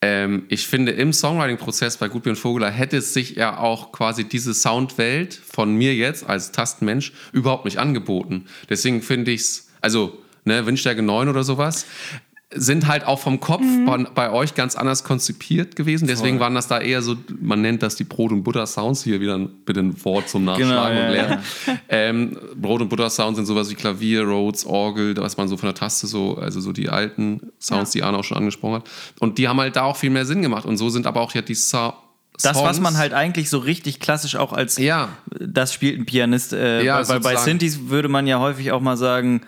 [0.00, 4.22] ähm, ich finde, im Songwriting-Prozess bei Gutbier und Vogeler hätte es sich ja auch quasi
[4.22, 8.46] diese Soundwelt von mir jetzt als Tastenmensch überhaupt nicht angeboten.
[8.70, 11.86] Deswegen finde ich es, also ne, Windstärke 9 oder sowas,
[12.50, 16.08] sind halt auch vom Kopf bei, bei euch ganz anders konzipiert gewesen.
[16.08, 16.44] Deswegen Voll.
[16.46, 19.04] waren das da eher so, man nennt das die Brot- und Butter-Sounds.
[19.04, 21.10] Hier wieder ein, bitte ein Wort zum Nachschlagen Genau, ja, und ja.
[21.10, 21.42] Lernen.
[21.90, 25.74] Ähm, Brot- und Butter-Sounds sind sowas wie Klavier, Rhodes, Orgel, was man so von der
[25.74, 28.88] Taste so, also so die alten Sounds, die Arne auch schon angesprochen hat.
[29.20, 30.64] Und die haben halt da auch viel mehr Sinn gemacht.
[30.64, 31.98] Und so sind aber auch ja die Sa
[32.40, 35.10] Das, was man halt eigentlich so richtig klassisch auch als Ja.
[35.38, 36.54] das spielt ein Pianist.
[36.54, 37.38] Äh, Ja, bei sozusagen.
[37.44, 39.42] Synthes würde man ja häufig auch mal sagen,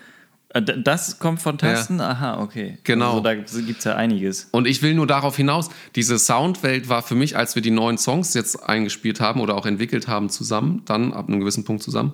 [0.53, 2.01] das kommt von Tasten?
[2.01, 2.77] Aha, okay.
[2.83, 3.11] Genau.
[3.11, 4.49] Also da gibt es ja einiges.
[4.51, 7.97] Und ich will nur darauf hinaus, diese Soundwelt war für mich, als wir die neuen
[7.97, 12.13] Songs jetzt eingespielt haben oder auch entwickelt haben zusammen, dann ab einem gewissen Punkt zusammen,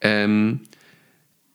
[0.00, 0.60] ähm,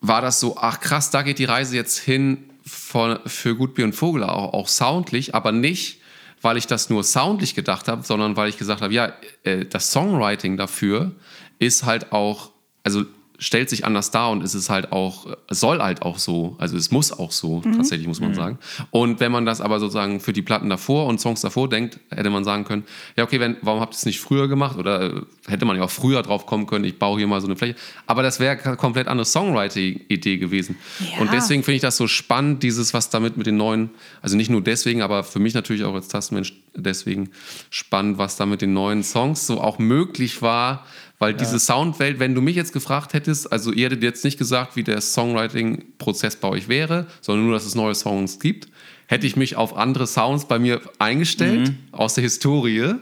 [0.01, 3.93] war das so, ach krass, da geht die Reise jetzt hin von, für Gutbier und
[3.93, 6.01] Vogel, auch, auch soundlich, aber nicht,
[6.41, 9.13] weil ich das nur soundlich gedacht habe, sondern weil ich gesagt habe, ja,
[9.43, 11.13] äh, das Songwriting dafür
[11.57, 12.51] ist halt auch,
[12.83, 13.05] also
[13.39, 16.91] stellt sich anders dar und es ist halt auch, soll halt auch so, also es
[16.91, 18.57] muss auch so, tatsächlich muss man sagen.
[18.89, 22.29] Und wenn man das aber sozusagen für die Platten davor und Songs davor denkt, hätte
[22.29, 22.83] man sagen können,
[23.15, 25.83] ja okay, wenn, warum habt ihr es nicht früher gemacht oder äh, hätte man ja
[25.83, 27.75] auch früher drauf kommen können, ich baue hier mal so eine Fläche.
[28.07, 30.77] Aber das wäre eine komplett andere Songwriting-Idee gewesen.
[30.99, 31.21] Ja.
[31.21, 34.49] Und deswegen finde ich das so spannend, dieses, was damit mit den neuen, also nicht
[34.49, 37.29] nur deswegen, aber für mich natürlich auch als Tastenmensch deswegen
[37.69, 40.85] spannend, was da mit den neuen Songs so auch möglich war,
[41.19, 44.75] weil diese Soundwelt, wenn du mich jetzt gefragt hättest, also ihr hättet jetzt nicht gesagt,
[44.75, 48.67] wie der Songwriting-Prozess bei euch wäre, sondern nur, dass es neue Songs gibt,
[49.07, 52.93] hätte ich mich auf andere Sounds bei mir eingestellt, aus der Historie.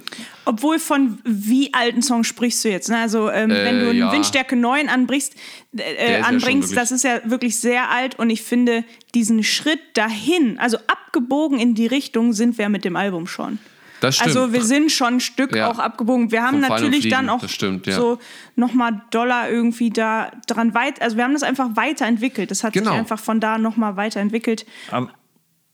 [0.45, 2.89] Obwohl von wie alten Songs sprichst du jetzt?
[2.89, 2.97] Ne?
[2.99, 4.11] Also ähm, wenn du einen ja.
[4.11, 5.34] Windstärke 9 anbrichst,
[5.76, 8.84] äh, ist ja anbringst, wirklich- das ist ja wirklich sehr alt und ich finde
[9.16, 13.57] diesen Schritt dahin, also abgebogen in die Richtung sind wir mit dem Album schon.
[14.06, 14.36] Das stimmt.
[14.36, 15.70] Also wir sind schon ein Stück Ja.
[15.70, 16.32] auch abgebogen.
[16.32, 17.95] Wir haben Vom natürlich dann auch stimmt, ja.
[17.95, 18.20] so
[18.56, 22.51] nochmal Dollar irgendwie da dran weit, also wir haben das einfach weiterentwickelt.
[22.51, 22.91] Das hat Genau.
[22.91, 24.66] sich einfach von da nochmal weiterentwickelt.
[24.91, 25.10] Aber,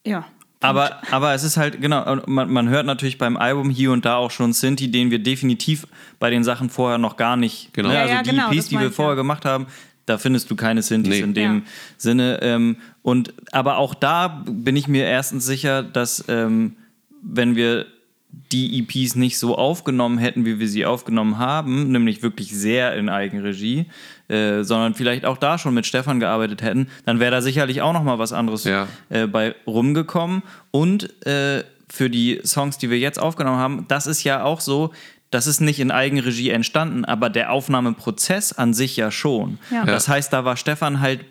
[0.06, 0.26] Ja.
[0.62, 4.16] aber, aber es ist halt, genau, man, man hört natürlich beim Album hier und da
[4.16, 5.86] auch schon Sinti, den wir definitiv
[6.20, 7.74] bei den Sachen vorher noch gar nicht.
[7.74, 7.90] Genau.
[7.90, 8.00] Ne?
[8.00, 9.22] Also ja, die genau, EPs, die wir ich, vorher ja.
[9.22, 9.68] gemacht haben,
[10.08, 11.20] da findest du keine Sintis Nee.
[11.20, 11.62] in dem Ja.
[11.98, 12.40] Sinne.
[12.42, 16.76] Ähm, und aber auch da bin ich mir erstens sicher, dass ähm,
[17.22, 17.86] wenn wir
[18.52, 23.10] die EPs nicht so aufgenommen hätten, wie wir sie aufgenommen haben, nämlich wirklich sehr in
[23.10, 23.86] Eigenregie,
[24.28, 27.94] äh, sondern vielleicht auch da schon mit Stefan gearbeitet hätten, dann wäre da sicherlich auch
[27.94, 28.88] noch mal was anderes Ja.
[29.10, 30.44] äh, bei rumgekommen.
[30.72, 34.92] Und äh, für die Songs, die wir jetzt aufgenommen haben, das ist ja auch so,
[35.30, 39.60] das ist nicht in Eigenregie entstanden, aber der Aufnahmeprozess an sich ja schon.
[39.72, 39.86] Ja.
[39.86, 41.22] Das heißt, da war Stefan halt,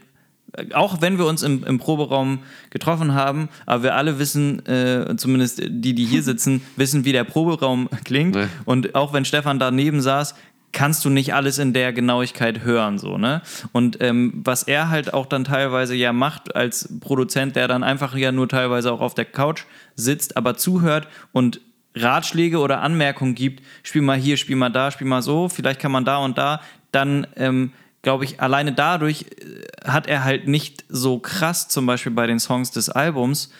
[0.74, 2.40] auch wenn wir uns im, im Proberaum
[2.70, 7.24] getroffen haben, aber wir alle wissen, äh, zumindest die, die hier sitzen, wissen, wie der
[7.24, 8.34] Proberaum klingt.
[8.34, 8.46] Nee.
[8.64, 10.34] Und auch wenn Stefan daneben saß,
[10.72, 13.42] kannst du nicht alles in der Genauigkeit hören, so, ne?
[13.72, 18.14] Und ähm, was er halt auch dann teilweise ja macht als Produzent, der dann einfach
[18.16, 19.64] ja nur teilweise auch auf der Couch
[19.96, 21.60] sitzt, aber zuhört und
[21.96, 25.90] Ratschläge oder Anmerkungen gibt, spiel mal hier, spiel mal da, spiel mal so, vielleicht kann
[25.90, 26.60] man da und da,
[26.92, 27.72] dann ähm,
[28.02, 32.38] glaube ich, alleine dadurch äh, hat er halt nicht so krass zum Beispiel bei den
[32.38, 33.50] Songs des Albums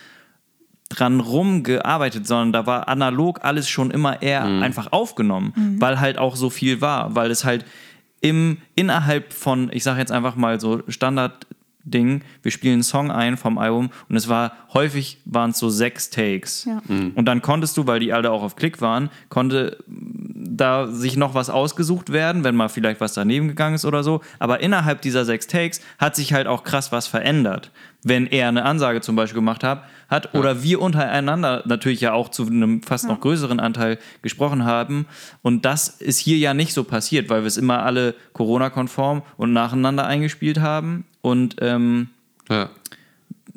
[0.88, 6.34] dran rumgearbeitet, sondern da war analog alles schon immer eher einfach aufgenommen, weil halt auch
[6.34, 7.64] so viel war, weil es halt
[8.20, 11.46] im innerhalb von, ich sage jetzt einfach mal so Standard
[11.90, 15.68] Ding, wir spielen einen Song ein vom Album und es war häufig waren es so
[15.68, 16.64] sechs Takes.
[16.64, 16.80] Ja.
[16.88, 21.34] Und dann konntest du, weil die alle auch auf Klick waren, konnte da sich noch
[21.34, 24.20] was ausgesucht werden, wenn mal vielleicht was daneben gegangen ist oder so.
[24.38, 27.70] Aber innerhalb dieser sechs Takes hat sich halt auch krass was verändert.
[28.02, 32.30] Wenn er eine Ansage zum Beispiel gemacht hat, hat oder wir untereinander natürlich ja auch
[32.30, 35.06] zu einem fast noch größeren Anteil gesprochen haben.
[35.42, 39.52] Und das ist hier ja nicht so passiert, weil wir es immer alle Corona-konform und
[39.52, 41.04] nacheinander eingespielt haben.
[41.22, 42.08] Und ähm,
[42.48, 42.70] Ja.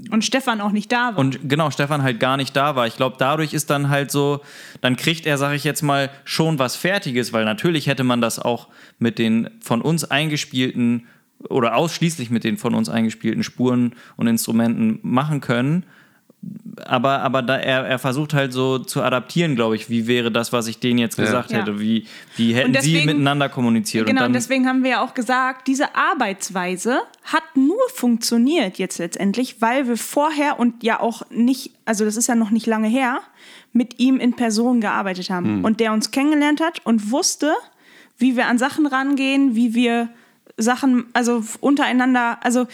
[0.09, 1.19] Und Stefan auch nicht da war.
[1.19, 2.87] und genau, Stefan halt gar nicht da war.
[2.87, 4.41] Ich glaube, dadurch ist dann halt so,
[4.81, 8.39] dann kriegt er, sage ich jetzt mal, schon was Fertiges, weil natürlich hätte man das
[8.39, 11.07] auch mit den von uns eingespielten
[11.49, 15.85] oder ausschließlich mit den von uns eingespielten Spuren und Instrumenten machen können.
[16.85, 20.51] Aber, aber da, er, er versucht halt so zu adaptieren, glaube ich, wie wäre das,
[20.51, 21.59] was ich denen jetzt gesagt Ja.
[21.59, 24.07] hätte, wie, wie hätten sie deswegen- miteinander kommuniziert.
[24.07, 28.79] Genau, und und dann, deswegen haben wir ja auch gesagt, diese Arbeitsweise hat nur funktioniert
[28.79, 32.65] jetzt letztendlich, weil wir vorher und ja auch nicht, also das ist ja noch nicht
[32.65, 33.19] lange her,
[33.71, 35.63] mit ihm in Person gearbeitet haben.
[35.63, 37.53] Und der uns kennengelernt hat und wusste,
[38.17, 40.09] wie wir an Sachen rangehen, wie wir
[40.57, 42.67] Sachen, also untereinander, also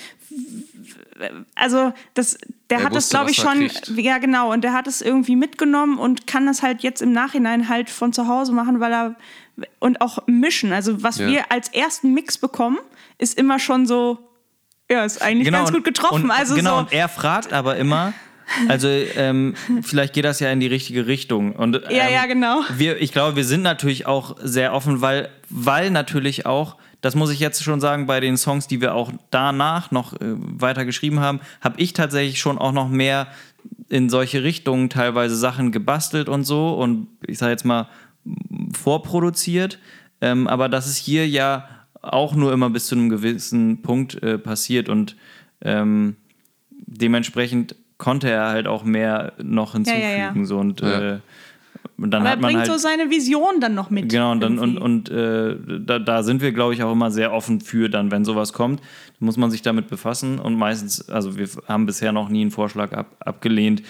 [1.55, 2.37] also das,
[2.69, 3.87] der Er hat das, wusste, glaube ich, schon, kriegt.
[3.97, 7.67] ja genau, und der hat es irgendwie mitgenommen und kann das halt jetzt im Nachhinein
[7.69, 9.15] halt von zu Hause machen, weil er
[9.79, 10.71] und auch mischen.
[10.71, 11.27] Also was Ja.
[11.27, 12.77] wir als ersten Mix bekommen,
[13.17, 14.19] ist immer schon so,
[14.89, 16.23] ja, ist eigentlich ganz und- gut getroffen.
[16.25, 18.13] Und, also genau, so, und er fragt aber immer,
[18.67, 19.53] also ähm,
[19.83, 21.53] vielleicht geht das ja in die richtige Richtung.
[21.53, 22.61] Und, ähm, Ja, ja, genau.
[22.77, 27.31] Wir, ich glaube, wir sind natürlich auch sehr offen, weil, weil natürlich auch, das muss
[27.31, 31.19] ich jetzt schon sagen, bei den Songs, die wir auch danach noch äh, weiter geschrieben
[31.19, 33.27] haben, habe ich tatsächlich schon auch noch mehr
[33.89, 37.87] in solche Richtungen teilweise Sachen gebastelt und so und ich sage jetzt mal
[38.73, 39.79] vorproduziert.
[40.21, 41.67] Ähm, aber das ist hier ja
[42.01, 45.15] auch nur immer bis zu einem gewissen Punkt äh, passiert und
[45.61, 46.15] ähm,
[46.71, 50.03] dementsprechend konnte er halt auch mehr noch hinzufügen.
[50.03, 50.45] Ja, ja, ja.
[50.45, 51.15] So, und, Ja.
[51.15, 51.19] äh,
[52.01, 54.09] und dann aber er hat man bringt halt, so seine Vision dann noch mit.
[54.09, 57.33] Genau, und, dann, und, und äh, da, da sind wir, glaube ich, auch immer sehr
[57.33, 58.81] offen für, dann, wenn sowas kommt,
[59.19, 60.39] muss man sich damit befassen.
[60.39, 63.83] Und meistens, also wir haben bisher noch nie einen Vorschlag ab, abgelehnt.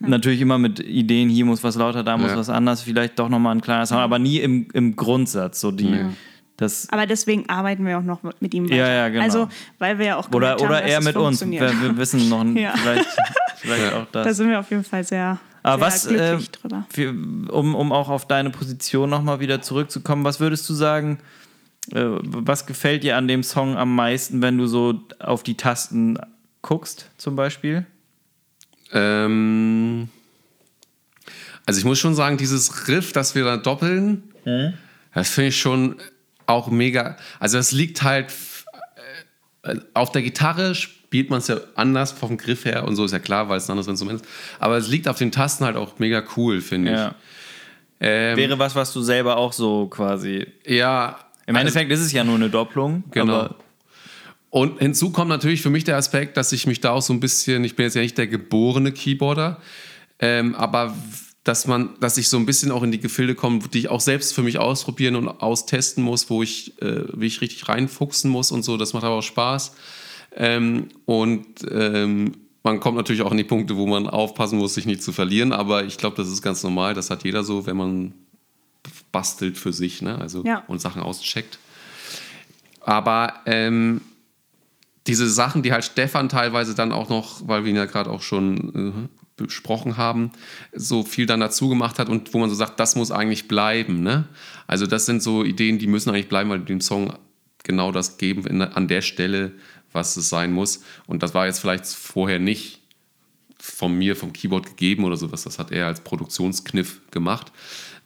[0.00, 2.36] Natürlich immer mit Ideen, hier muss was lauter, da muss Ja.
[2.36, 5.60] was anders, vielleicht doch nochmal ein kleiner Sound, aber nie im, im Grundsatz.
[5.60, 6.04] So die,
[6.56, 8.76] das, aber deswegen arbeiten wir auch noch mit ihm weiter.
[8.76, 9.24] Ja, ja, genau.
[9.24, 9.48] Also,
[9.78, 11.46] weil wir ja auch oder oder haben, dass er es mit uns.
[11.50, 12.74] Wir, wir wissen noch Ja.
[12.76, 13.06] vielleicht,
[13.56, 14.26] vielleicht auch das.
[14.26, 16.38] Da sind wir auf jeden Fall sehr, sehr was, äh,
[16.90, 21.18] für, um, um auch auf deine Position nochmal wieder zurückzukommen, was würdest du sagen,
[21.92, 26.18] äh, was gefällt dir an dem Song am meisten, wenn du so auf die Tasten
[26.62, 27.86] guckst, zum Beispiel?
[28.92, 30.08] Ähm,
[31.66, 34.22] also ich muss schon sagen, dieses Riff, das wir da doppeln,
[35.14, 35.96] das finde ich schon
[36.46, 37.16] auch mega.
[37.40, 38.32] Also das liegt halt
[39.62, 40.74] äh, auf der Gitarre
[41.14, 43.68] spielt man es ja anders vom Griff her und so ist ja klar, weil es
[43.68, 44.28] ein anderes Instrument ist.
[44.58, 46.96] Aber es liegt auf den Tasten halt auch mega cool, finde ich.
[46.96, 47.14] Ja.
[48.00, 50.44] Ähm, Wäre was, was du selber auch so quasi.
[50.66, 51.16] ja.
[51.46, 53.04] Im also- Endeffekt ist es ja nur eine Doppelung.
[53.12, 53.54] Genau.
[54.50, 57.20] Und hinzu kommt natürlich für mich der Aspekt, dass ich mich da auch so ein
[57.20, 59.60] bisschen, ich bin jetzt ja nicht der geborene Keyboarder,
[60.18, 60.96] ähm, aber
[61.44, 64.00] dass man, dass ich so ein bisschen auch in die Gefilde komme, die ich auch
[64.00, 68.50] selbst für mich ausprobieren und austesten muss, wo ich, äh, wie ich richtig reinfuchsen muss
[68.50, 68.76] und so.
[68.76, 69.76] Das macht aber auch Spaß.
[70.36, 72.32] Ähm, und ähm,
[72.62, 75.52] man kommt natürlich auch in die Punkte, wo man aufpassen muss, sich nicht zu verlieren.
[75.52, 76.94] Aber ich glaube, das ist ganz normal.
[76.94, 78.14] Das hat jeder so, wenn man
[79.12, 80.18] bastelt für sich, ne?
[80.18, 80.64] Also Ja.
[80.66, 81.58] und Sachen auscheckt.
[82.80, 84.00] Aber ähm,
[85.06, 88.22] diese Sachen, die halt Stefan teilweise dann auch noch, weil wir ihn ja gerade auch
[88.22, 89.08] schon
[89.38, 90.32] äh, besprochen haben,
[90.72, 94.02] so viel dann dazu gemacht hat und wo man so sagt, das muss eigentlich bleiben.
[94.02, 94.28] Ne?
[94.66, 97.14] Also das sind so Ideen, die müssen eigentlich bleiben, weil wir dem Song
[97.62, 99.52] genau das geben an der Stelle,
[99.94, 100.82] was es sein muss.
[101.06, 102.80] Und das war jetzt vielleicht vorher nicht
[103.58, 105.44] von mir, vom Keyboard gegeben oder sowas.
[105.44, 107.50] Das hat er als Produktionskniff gemacht.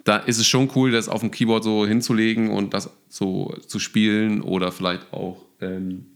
[0.05, 3.81] Da ist es schon cool, das auf dem Keyboard so hinzulegen und das so zu
[3.81, 6.07] spielen oder vielleicht auch ähm,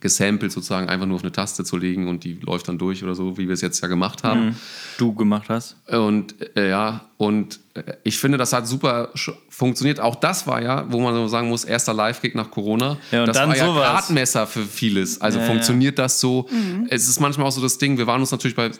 [0.00, 3.14] gesampelt sozusagen einfach nur auf eine Taste zu legen und die läuft dann durch oder
[3.14, 4.56] so, wie wir es jetzt ja gemacht haben.
[4.98, 5.76] du gemacht hast.
[5.88, 9.10] Und äh, ja, und äh, ich finde, das hat super
[9.48, 10.00] funktioniert.
[10.00, 12.98] Auch das war ja, wo man so sagen muss, erster Live-Gig nach Corona.
[13.10, 13.90] Ja, und das dann war ja sowas.
[13.90, 15.20] Gradmesser für vieles.
[15.20, 15.50] Also Ja, ja.
[15.50, 16.48] funktioniert das so?
[16.88, 18.70] Es ist manchmal auch so das Ding, wir waren uns natürlich bei,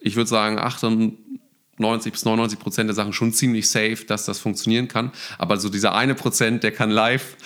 [0.00, 1.12] ich würde sagen, 98
[1.78, 5.12] bis 99 Prozent der Sachen schon ziemlich safe, dass das funktionieren kann.
[5.38, 7.36] Aber so dieser eine Prozent, der kann live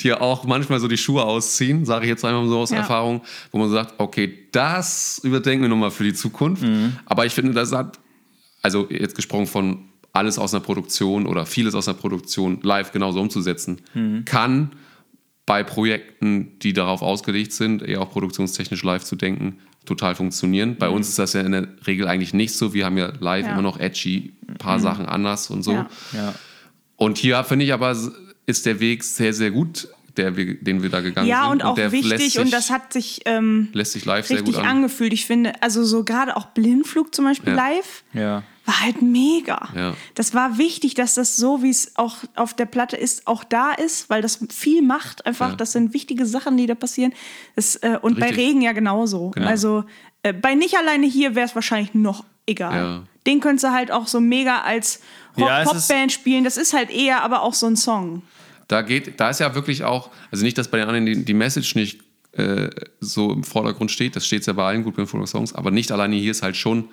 [0.00, 2.78] dir auch manchmal so die Schuhe ausziehen, sage ich jetzt einfach so aus Ja.
[2.78, 3.22] Erfahrung,
[3.52, 6.62] wo man so sagt, okay, das überdenken wir nochmal für die Zukunft.
[6.62, 6.96] Mhm.
[7.06, 7.98] Aber ich finde, das hat
[8.62, 9.78] also jetzt gesprochen von
[10.14, 14.24] alles aus einer Produktion oder vieles aus einer Produktion live genauso umzusetzen, Mhm.
[14.24, 14.72] kann
[15.46, 20.76] bei Projekten, die darauf ausgelegt sind, eher auch produktionstechnisch live zu denken, total funktionieren.
[20.78, 22.72] Bei uns ist das ja in der Regel eigentlich nicht so.
[22.74, 23.52] Wir haben ja live Ja.
[23.52, 25.72] immer noch edgy, ein paar Sachen anders und so.
[25.72, 25.88] Ja.
[26.12, 26.34] Ja.
[26.96, 27.96] Und hier finde ich aber,
[28.46, 31.52] ist der Weg sehr, sehr gut, der wir, den wir da gegangen Ja, sind.
[31.52, 34.38] und auch der lässt wichtig, sich, und das hat sich ähm, lässt sich live sehr
[34.38, 34.68] richtig gut an.
[34.70, 35.12] angefühlt.
[35.12, 37.56] Ich finde, also so gerade auch Blindflug zum Beispiel Ja.
[37.56, 38.42] live Ja.
[38.66, 39.68] War halt mega.
[39.74, 39.94] Ja.
[40.14, 43.72] Das war wichtig, dass das so, wie es auch auf der Platte ist, auch da
[43.72, 45.26] ist, weil das viel macht.
[45.26, 45.56] Einfach, Ja.
[45.56, 47.12] das sind wichtige Sachen, die da passieren.
[47.56, 48.46] Das, äh, und bei Richtig.
[48.46, 49.30] Regen ja genauso.
[49.30, 49.46] Genau.
[49.46, 49.84] Also
[50.22, 52.74] äh, bei nicht alleine hier wäre es wahrscheinlich noch egal.
[52.74, 53.02] Ja.
[53.26, 55.00] Den könntest du halt auch so mega als
[55.34, 56.44] Popband spielen.
[56.44, 58.22] Das ist halt eher aber auch so ein Song.
[58.68, 61.34] Da geht, da ist ja wirklich auch, also nicht, dass bei den anderen die, die
[61.34, 62.00] Message nicht
[62.32, 65.70] äh, so im Vordergrund steht, das steht ja bei allen gut bei den Songs, aber
[65.70, 66.88] nicht alleine hier ist halt schon,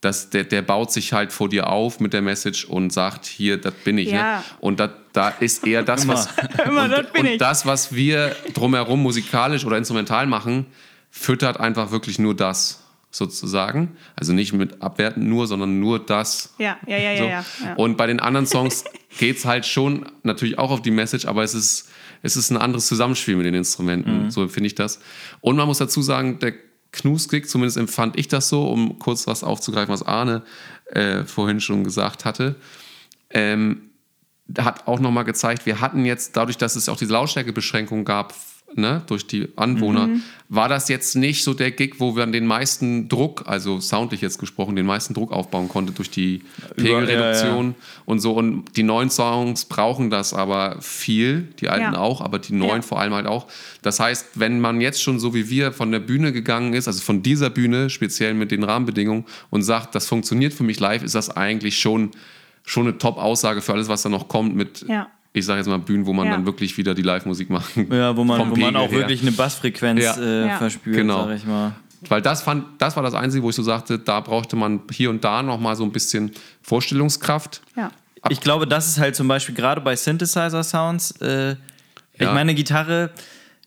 [0.00, 3.60] dass der, der baut sich halt vor dir auf mit der Message und sagt, hier,
[3.60, 4.10] das bin ich.
[4.10, 4.38] Ja.
[4.38, 4.44] Ne?
[4.60, 6.28] Und da, da ist eher das, was,
[6.64, 7.38] Immer, und, das bin und ich.
[7.38, 10.66] das, was wir drumherum musikalisch oder instrumental machen,
[11.10, 13.96] füttert einfach wirklich nur das sozusagen.
[14.14, 16.54] Also nicht mit abwerten nur, sondern nur das.
[16.58, 17.16] Ja, ja, ja, ja.
[17.16, 17.24] So.
[17.24, 17.74] ja, ja.
[17.74, 18.84] Und bei den anderen Songs
[19.18, 21.90] geht es halt schon natürlich auch auf die Message, aber es ist,
[22.22, 24.24] es ist ein anderes Zusammenspiel mit den Instrumenten.
[24.24, 24.30] Mhm.
[24.30, 25.00] So empfinde ich das.
[25.40, 26.52] Und man muss dazu sagen, der
[26.98, 30.42] Knuskick, zumindest empfand ich das so, um kurz was aufzugreifen, was Arne
[30.86, 32.56] äh, vorhin schon gesagt hatte,
[33.30, 33.90] ähm,
[34.58, 38.34] hat auch nochmal gezeigt, wir hatten jetzt, dadurch, dass es auch diese Lautstärkebeschränkung gab,
[38.74, 40.22] ne, durch die Anwohner, Mhm.
[40.50, 44.38] war das jetzt nicht so der Gig, wo wir den meisten Druck, also soundlich jetzt
[44.38, 46.42] gesprochen, den meisten Druck aufbauen konnte durch die
[46.76, 48.32] Pegelreduktion und so.
[48.34, 51.98] Und die neuen Songs brauchen das aber viel, die alten Ja.
[51.98, 52.82] auch, aber die neuen Ja.
[52.82, 53.46] vor allem halt auch.
[53.82, 57.00] Das heißt, wenn man jetzt schon so wie wir von der Bühne gegangen ist, also
[57.02, 61.14] von dieser Bühne, speziell mit den Rahmenbedingungen, und sagt, das funktioniert für mich live, ist
[61.14, 62.10] das eigentlich schon,
[62.64, 65.08] schon eine Top-Aussage für alles, was da noch kommt mit, Ja.
[65.32, 66.32] Ich sage jetzt mal Bühnen, wo man Ja.
[66.32, 67.88] dann wirklich wieder die Live-Musik machen.
[67.92, 68.98] Ja, wo man, wo man auch her.
[69.00, 70.16] wirklich eine Bassfrequenz Ja.
[70.16, 70.58] äh, Ja.
[70.58, 71.26] verspürt, Genau.
[71.26, 71.74] sag ich mal.
[72.08, 75.10] Weil das fand, das war das Einzige, wo ich so sagte, da brauchte man hier
[75.10, 76.30] und da noch mal so ein bisschen
[76.62, 77.60] Vorstellungskraft.
[77.76, 77.90] ja.
[78.30, 81.12] Ich glaube, das ist halt zum Beispiel gerade bei Synthesizer-Sounds.
[81.20, 81.56] Äh,
[82.14, 82.32] Ich Ja.
[82.34, 83.10] meine, Gitarre,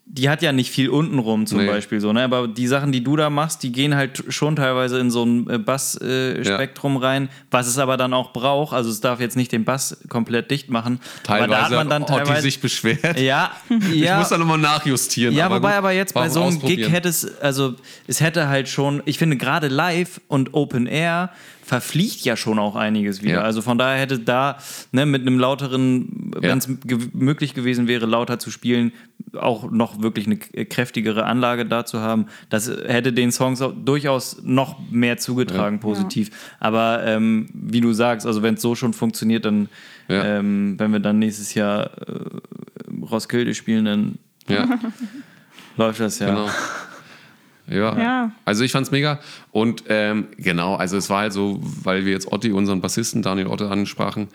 [0.06, 1.68] die hat ja nicht viel untenrum zum Nee.
[1.68, 2.24] Beispiel so, ne?
[2.24, 5.50] Aber die Sachen, die du da machst, die gehen halt schon teilweise in so ein
[5.50, 8.74] äh, Bass-Spektrum äh, Spektrum rein, was es aber dann auch braucht.
[8.74, 11.00] Also es darf jetzt nicht den Bass komplett dicht machen.
[11.24, 12.42] Teilweise aber da hat man dann Otti teilweise.
[12.42, 13.20] sich beschwert.
[13.20, 13.52] ja,
[13.92, 14.18] Ich ja.
[14.18, 15.34] muss da nochmal nachjustieren.
[15.34, 17.76] Ja, wobei gut, aber jetzt bei so einem Gig hätte es, also
[18.08, 21.30] es hätte halt schon, ich finde gerade live und Open Air
[21.64, 23.36] verfliegt ja schon auch einiges wieder.
[23.36, 23.42] Ja.
[23.42, 24.58] Also von daher hätte da
[24.92, 28.92] ne, mit einem lauteren, wenn es ge möglich gewesen wäre, lauter zu spielen,
[29.40, 32.26] auch noch wirklich eine k- kräftigere Anlage da zu haben.
[32.50, 36.32] Das hätte den Songs durchaus noch mehr zugetragen, positiv.
[36.60, 39.70] Aber ähm, wie du sagst, also wenn es so schon funktioniert, dann,
[40.08, 40.24] Ja.
[40.40, 44.16] ähm, wenn wir dann nächstes Jahr äh, Roskilde spielen, dann
[44.48, 44.68] Ja,
[45.78, 46.28] läuft das ja.
[46.28, 46.50] genau.
[47.72, 47.98] Ja.
[48.00, 48.32] Ja.
[48.46, 49.20] also ich fand's mega.
[49.52, 53.48] Und ähm, genau, also es war halt so, weil wir jetzt Otti, unseren Bassisten Daniel
[53.48, 54.28] Otte, ansprachen.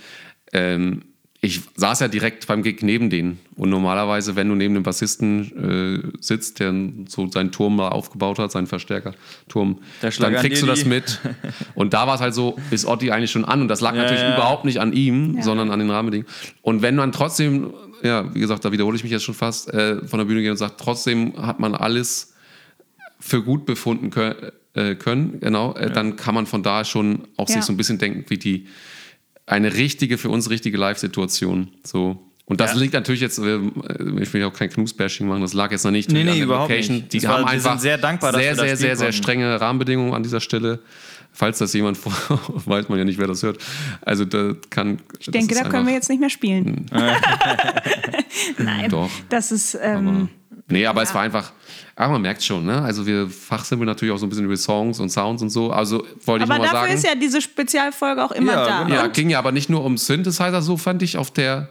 [0.52, 1.02] Ähm,
[1.42, 3.38] ich saß ja direkt beim Gig neben denen.
[3.56, 6.74] Und normalerweise, wenn du neben dem Bassisten äh, sitzt, der
[7.08, 11.20] so seinen Turm mal aufgebaut hat, seinen Verstärkerturm, dann an kriegst du das die- mit.
[11.74, 13.60] Und da war es halt so, ist Otti eigentlich schon an.
[13.60, 14.34] Und das lag Ja, natürlich ja.
[14.34, 15.42] überhaupt nicht an ihm, Ja.
[15.42, 16.32] sondern an den Rahmenbedingungen.
[16.62, 17.72] Und wenn man trotzdem,
[18.02, 20.50] ja, wie gesagt, da wiederhole ich mich jetzt schon fast, äh, von der Bühne geht
[20.50, 22.34] und sagt, trotzdem hat man alles
[23.26, 24.36] für gut befunden können,
[24.74, 27.56] äh, können genau, äh, dann kann man von da schon auch Ja.
[27.56, 28.66] sich so ein bisschen denken, wie die
[29.46, 31.68] eine richtige, für uns richtige Live-Situation.
[31.84, 32.22] So.
[32.44, 32.78] Und das Ja.
[32.80, 33.58] liegt natürlich jetzt, äh,
[34.20, 36.34] ich will ja auch kein Knus-Bashing machen, das lag jetzt noch nicht Nee, an nee,
[36.34, 36.96] der überhaupt Location.
[36.98, 37.12] nicht.
[37.12, 38.78] Die Das war- haben wir einfach sind sehr dankbar, dass sehr, wir da sehr, spielen
[38.78, 40.80] sehr, sehr strenge Rahmenbedingungen an dieser Stelle.
[41.32, 42.12] Falls das jemand vor,
[42.66, 43.58] weiß man ja nicht, wer das hört.
[44.02, 45.00] Also da kann.
[45.18, 46.86] Ich denke, da können wir jetzt nicht mehr spielen.
[48.58, 49.10] Nein, Doch.
[49.28, 49.76] das ist.
[49.80, 50.28] Ähm,
[50.68, 51.52] Nee, aber es war einfach,
[51.94, 52.82] aber man merkt schon, ne?
[52.82, 55.70] Also wir fachsimpeln natürlich auch so ein bisschen über Songs und Sounds und so.
[55.70, 56.92] Also wollte ich aber nochmal dafür sagen.
[56.94, 58.82] ist ja diese Spezialfolge auch immer Ja, da.
[58.82, 58.94] genau.
[58.96, 61.68] ja, Und ging ja aber nicht nur um Synthesizer, so fand ich, auf der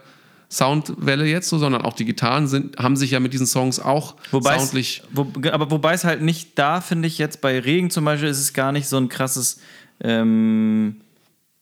[0.50, 4.14] Soundwelle jetzt so, sondern auch die Gitarren sind, haben sich ja mit diesen Songs auch
[4.30, 5.02] Wobei soundlich.
[5.04, 8.28] es, wo, aber wobei es halt nicht da, finde ich jetzt bei Regen zum Beispiel,
[8.28, 9.60] ist es gar nicht so ein krasses
[10.00, 11.00] ähm,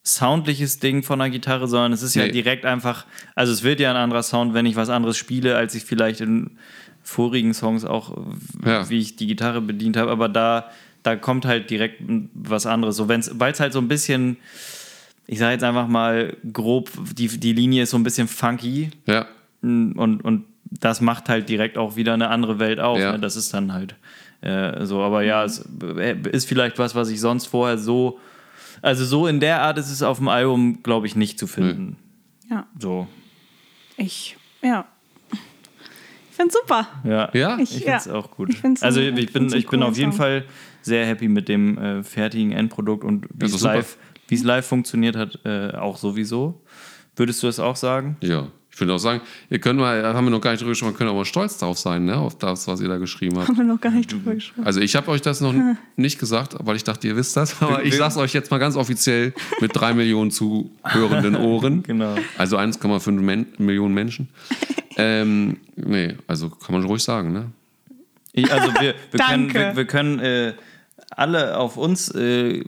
[0.02, 2.32] soundliches Ding von der Gitarre, sondern es ist ja Nee.
[2.32, 5.74] direkt einfach, also es wird ja ein anderer Sound, wenn ich was anderes spiele, als
[5.74, 6.58] ich vielleicht in
[7.04, 8.16] vorigen Songs auch,
[8.64, 8.88] Ja.
[8.90, 10.70] wie ich die Gitarre bedient habe, aber da,
[11.04, 12.02] da kommt halt direkt
[12.34, 12.96] was anderes.
[12.96, 13.20] So, weil
[13.52, 14.38] es halt so ein bisschen,
[15.26, 19.26] ich sage jetzt einfach mal grob, die, die Linie ist so ein bisschen funky, Ja,
[19.62, 22.98] und, und das macht halt direkt auch wieder eine andere Welt auf.
[22.98, 23.12] Ja.
[23.12, 23.20] Ne?
[23.20, 23.94] Das ist dann halt
[24.40, 25.00] äh, so.
[25.02, 28.18] Aber ja, es äh, ist vielleicht was, was ich sonst vorher so.
[28.82, 31.96] Also so in der Art ist es auf dem Album, glaube ich, nicht zu finden.
[32.50, 33.06] ja, So.
[33.96, 34.84] ich, ja.
[36.34, 36.86] Find's super.
[37.04, 37.56] Ja, Ja?
[37.58, 38.14] ich Ich- finde es ja.
[38.14, 38.50] auch gut.
[38.50, 40.18] Ich also ich ich bin, ich bin auf jeden Song.
[40.18, 40.44] Fall
[40.82, 43.96] sehr happy mit dem äh, fertigen Endprodukt und wie es live,
[44.30, 46.60] es live funktioniert hat, äh, auch sowieso.
[47.16, 48.16] Würdest du das auch sagen?
[48.20, 48.48] Ja.
[48.72, 49.20] Ich würde auch sagen,
[49.50, 51.78] ihr könnt mal, da haben wir noch gar nicht drüber gesprochen, können aber stolz drauf
[51.78, 53.46] sein, ne, auf das, was ihr da geschrieben habt.
[53.46, 54.66] Haben wir noch gar nicht drüber gesprochen.
[54.66, 55.54] Also ich habe euch das noch
[55.94, 57.54] nicht gesagt, weil ich dachte, ihr wisst das.
[57.62, 61.82] Aber ich sag's euch jetzt mal ganz offiziell mit drei Millionen zuhörenden Ohren.
[61.86, 62.16] Genau.
[62.36, 64.28] Also 1,5 Men Millionen Menschen.
[64.96, 67.50] Ähm, nee, also kann man ruhig sagen, ne?
[68.32, 70.54] Ich, also wir, wir können, wir, wir können äh,
[71.10, 72.64] alle auf uns äh,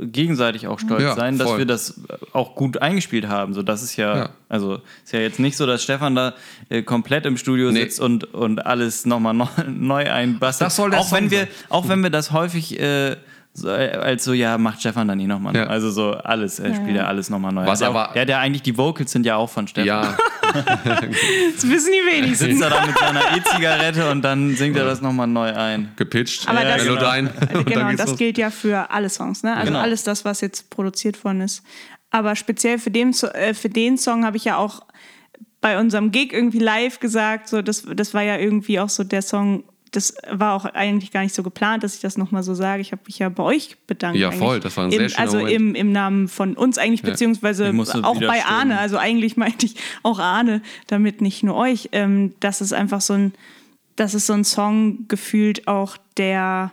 [0.00, 1.58] gegenseitig auch stolz Ja, sein, dass voll.
[1.58, 2.00] wir das
[2.32, 3.52] auch gut eingespielt haben.
[3.52, 4.30] So, das ist ja, Ja.
[4.48, 6.32] also ist ja jetzt nicht so, dass Stefan da
[6.70, 7.82] äh, komplett im Studio Nee.
[7.82, 10.66] sitzt und, und alles nochmal neu, neu einbastelt.
[10.68, 11.48] Das soll der auch wenn wir, sein.
[11.68, 13.16] auch wenn wir das häufig äh,
[13.52, 15.54] so, äh, als so, ja, macht Stefan dann eh nochmal.
[15.56, 15.66] Ja.
[15.66, 17.66] Also so alles, er spielt ja alles nochmal neu.
[17.66, 19.86] Was ja aber- ja, der eigentlich, die Vocals sind ja auch von Stefan.
[19.86, 20.16] Ja,
[20.54, 22.46] Das wissen die wenigsten.
[22.50, 25.92] Sitzt er da mit seiner E-Zigarette und dann singt er das nochmal neu ein.
[25.96, 27.28] gepitcht, Aber das- Melodien.
[27.28, 28.18] und genau, dann geht's das los.
[28.18, 29.54] gilt ja für alle Songs, ne?
[29.54, 29.80] Also Genau.
[29.80, 31.62] alles das, was jetzt produziert worden ist.
[32.10, 34.82] Aber speziell für den, äh, für den Song habe ich ja auch
[35.60, 39.22] bei unserem Gig irgendwie live gesagt, so das, das war ja irgendwie auch so der
[39.22, 39.62] Song,
[39.92, 42.80] das war auch eigentlich gar nicht so geplant, dass ich das nochmal so sage.
[42.80, 44.18] Ich habe mich ja bei euch bedankt.
[44.18, 44.38] Ja, eigentlich.
[44.40, 45.54] voll, das war ein Im, sehr schöner Also Moment.
[45.56, 48.54] im, im Namen von uns eigentlich, beziehungsweise musste auch bei stimmen.
[48.56, 48.78] Arne.
[48.78, 51.88] Also eigentlich meinte ich auch Arne, damit nicht nur euch.
[51.92, 53.34] Ähm, das ist einfach so ein,
[53.96, 56.72] das ist so ein Song gefühlt auch, der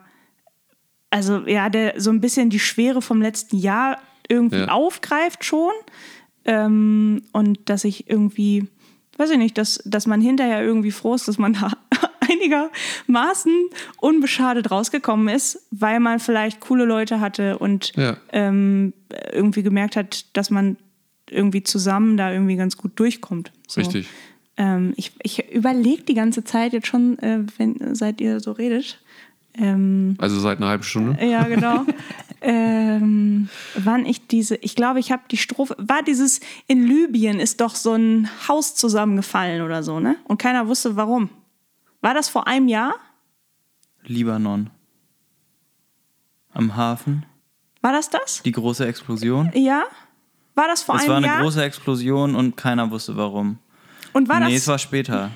[1.09, 3.97] also ja, der so ein bisschen die Schwere vom letzten Jahr
[4.29, 4.67] irgendwie Ja.
[4.69, 5.71] aufgreift schon.
[6.45, 8.67] Ähm, und dass ich irgendwie,
[9.17, 11.71] weiß ich nicht, dass, dass man hinterher irgendwie froh ist, dass man da
[12.29, 13.53] einigermaßen
[13.97, 18.17] unbeschadet rausgekommen ist, weil man vielleicht coole Leute hatte und Ja.
[18.31, 18.93] ähm,
[19.31, 20.77] irgendwie gemerkt hat, dass man
[21.29, 23.51] irgendwie zusammen da irgendwie ganz gut durchkommt.
[23.67, 23.81] So.
[23.81, 24.07] Richtig.
[24.55, 28.99] Ähm, ich ich überlege die ganze Zeit jetzt schon, äh, wenn, seit ihr so redet.
[29.53, 31.23] Ähm, Also seit einer halben Stunde.
[31.25, 31.85] ja, genau.
[32.41, 37.59] ähm, wann ich diese, ich glaube, ich habe die Strophe, war dieses in Libyen ist
[37.61, 40.15] doch so ein Haus zusammengefallen oder so, ne?
[40.25, 41.29] Und keiner wusste warum.
[42.01, 42.95] War das vor einem Jahr?
[44.03, 44.69] Libanon.
[46.53, 47.25] Am Hafen.
[47.81, 48.41] War das das?
[48.43, 49.51] Die große Explosion.
[49.53, 49.83] Ja?
[50.55, 51.41] War das vor Es einem war eine Jahr?
[51.41, 53.59] große Explosion und keiner wusste warum.
[54.13, 54.61] Und war nee, das?
[54.63, 55.29] es war später.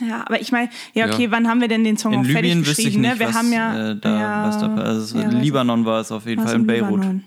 [0.00, 1.30] ja, aber ich meine, ja, okay, Ja.
[1.32, 3.02] wann haben wir denn den Song In auch fertig Libyen wüsste ich geschrieben?
[3.02, 3.18] nicht, ne?
[3.20, 6.12] Wir was, haben ja, äh, da, ja, was da also es- ja, Libanon war es
[6.12, 6.90] auf jeden Fall in Beirut.
[7.00, 7.24] Libanon.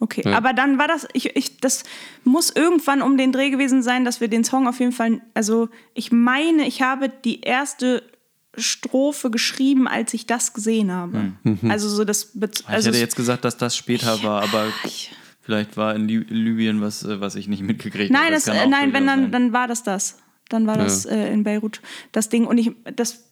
[0.00, 0.36] Okay, Ja.
[0.36, 1.82] aber dann war das, ich, ich, das
[2.24, 5.68] muss irgendwann um den Dreh gewesen sein, dass wir den Song auf jeden Fall, also
[5.94, 8.02] ich meine, ich habe die erste
[8.56, 11.32] Strophe geschrieben, als ich das gesehen habe.
[11.68, 12.64] Also so das, Bez- Hm.
[12.66, 16.18] ich also hätte jetzt gesagt, dass das später war, aber ich- vielleicht war in Li
[16.28, 18.34] Libyen was, äh, was ich nicht mitgekriegt Nein, habe.
[18.34, 19.32] das, kann äh, nein, wenn dann, sein.
[19.32, 20.18] dann war das das.
[20.48, 21.80] Dann war das äh, in Beirut
[22.12, 22.46] das Ding.
[22.46, 23.24] Und ich, das,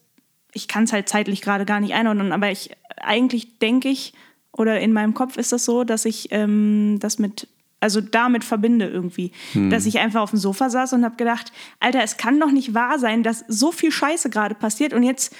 [0.52, 4.12] ich kann es halt zeitlich gerade gar nicht einordnen, aber ich eigentlich denke ich,
[4.56, 7.48] oder in meinem Kopf ist das so, dass ich ähm, das mit,
[7.80, 9.32] also damit verbinde irgendwie.
[9.70, 12.72] Dass ich einfach auf dem Sofa saß und habe gedacht, Alter, es kann doch nicht
[12.74, 15.34] wahr sein, dass so viel Scheiße gerade passiert und jetzt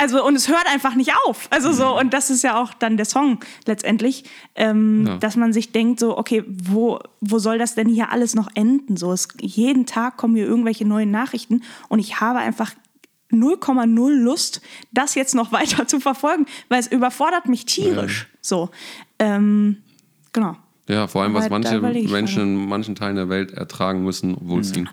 [0.00, 1.48] also und es hört einfach nicht auf.
[1.50, 4.22] Also so, und das ist ja auch dann der Song letztendlich,
[4.54, 5.16] ähm, Ja.
[5.16, 8.96] dass man sich denkt, so, okay, wo, wo soll das denn hier alles noch enden?
[8.96, 12.74] So, es, jeden Tag kommen hier irgendwelche neuen Nachrichten und ich habe einfach
[13.30, 14.60] 0,0 Lust,
[14.92, 18.28] das jetzt noch weiter zu verfolgen, weil es überfordert mich tierisch.
[18.40, 18.70] So.
[19.18, 19.78] Ähm,
[20.32, 20.56] genau.
[20.88, 24.62] Ja, vor allem, was Aber manche Menschen in manchen Teilen der Welt ertragen müssen, obwohl
[24.62, 24.88] es ihnen.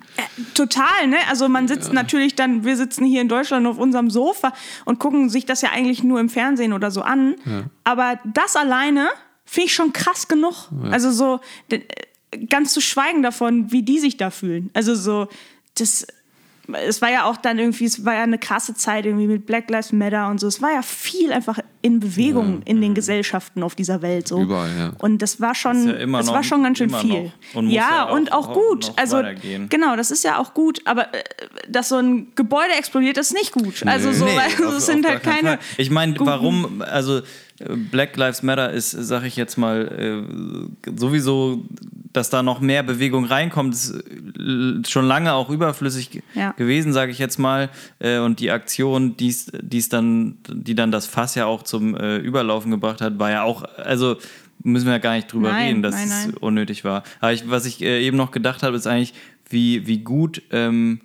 [0.53, 1.15] Total, ne?
[1.29, 4.51] Also man sitzt natürlich dann, wir sitzen hier in Deutschland auf unserem Sofa
[4.83, 7.35] und gucken sich das ja eigentlich nur im Fernsehen oder so an.
[7.85, 9.07] Aber das alleine
[9.45, 10.67] finde ich schon krass genug.
[10.91, 11.39] Also so,
[11.71, 11.85] d-
[12.49, 14.71] ganz zu schweigen davon, wie die sich da fühlen.
[14.73, 15.29] Also so,
[15.77, 16.05] das,
[16.73, 19.69] es war ja auch dann irgendwie, es war ja eine krasse Zeit irgendwie mit Black
[19.69, 20.47] Lives Matter und so.
[20.47, 24.41] Es war ja viel einfach in Bewegung in den Gesellschaften auf dieser Welt so.
[24.41, 24.91] Überall, ja.
[24.99, 27.31] Und das war schon, Ist ja immer das noch- war schon ganz schön viel.
[27.53, 28.87] Und muss ja, ja auch- und auch auch gut.
[28.87, 29.21] noch also
[29.69, 30.81] genau, das ist ja auch gut.
[30.85, 31.23] Aber äh,
[31.69, 33.85] dass so ein Gebäude explodiert, ist nicht gut.
[33.85, 35.47] Also so, Nee, weil auf- es sind auf halt keine.
[35.49, 35.59] Fall.
[35.77, 37.21] Ich meine, warum, also
[37.91, 41.63] Black Lives Matter ist, sag ich jetzt mal, äh, sowieso,
[42.11, 46.51] dass da noch mehr Bewegung reinkommt, ist äh, schon lange auch überflüssig Ja.
[46.51, 47.69] gewesen, sage ich jetzt mal.
[47.99, 52.71] Äh, und die Aktion, die's, die's dann, die dann das Fass ja auch zum Überlaufen
[52.71, 54.17] gebracht hat, war ja auch, also
[54.63, 56.29] müssen wir ja gar nicht drüber Nein, reden, dass nein, nein.
[56.31, 57.03] es unnötig war.
[57.21, 59.13] Aber ich, was ich eben noch gedacht habe, ist eigentlich,
[59.49, 60.99] wie, wie gut ähm,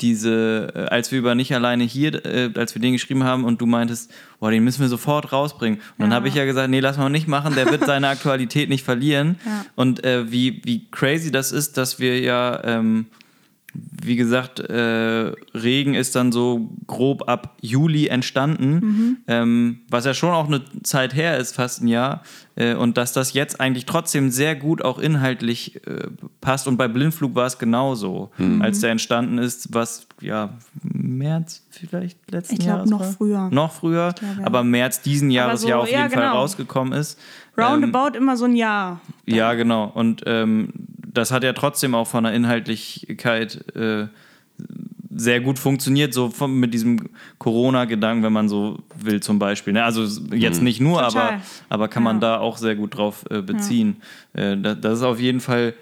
[0.00, 3.60] diese, äh, als wir über nicht alleine hier, äh, als wir den geschrieben haben und
[3.60, 5.78] du meintest, boah, den müssen wir sofort rausbringen.
[5.80, 6.16] Und dann Ja.
[6.16, 9.36] habe ich ja gesagt, nee, lass mal nicht machen, der wird seine Aktualität nicht verlieren.
[9.44, 9.64] Ja.
[9.74, 13.06] Und äh, wie, wie crazy das ist, dass wir ja, ähm,
[13.72, 19.16] wie gesagt, äh, Regen ist dann so grob ab Juli entstanden, Mhm.
[19.28, 22.22] ähm, was ja schon auch eine Zeit her ist, fast ein Jahr.
[22.56, 26.08] Äh, und dass das jetzt eigentlich trotzdem sehr gut auch inhaltlich äh,
[26.40, 26.66] passt.
[26.66, 28.60] Und bei Blindflug war es genauso, Mhm.
[28.62, 33.12] als der entstanden ist, was ja März vielleicht letzten Ich glaub, Jahres noch war?
[33.12, 33.48] früher.
[33.50, 34.46] Noch früher, glaub, ja.
[34.46, 36.34] aber März diesen Jahres so, ja auf ja, jeden Fall genau.
[36.38, 37.18] rausgekommen ist.
[37.56, 39.00] Ähm, Roundabout immer so ein Jahr.
[39.26, 39.84] ja, genau.
[39.94, 40.70] Und ähm,
[41.12, 44.06] das hat ja trotzdem auch von der Inhaltlichkeit äh,
[45.14, 49.72] sehr gut funktioniert, so von, mit diesem Corona-Gedanken, wenn man so will, zum Beispiel.
[49.72, 49.84] Ne?
[49.84, 51.34] Also jetzt nicht nur, Total.
[51.34, 53.96] aber, aber kann man da auch sehr gut drauf äh, beziehen.
[54.32, 55.74] Äh, da, das ist auf jeden Fall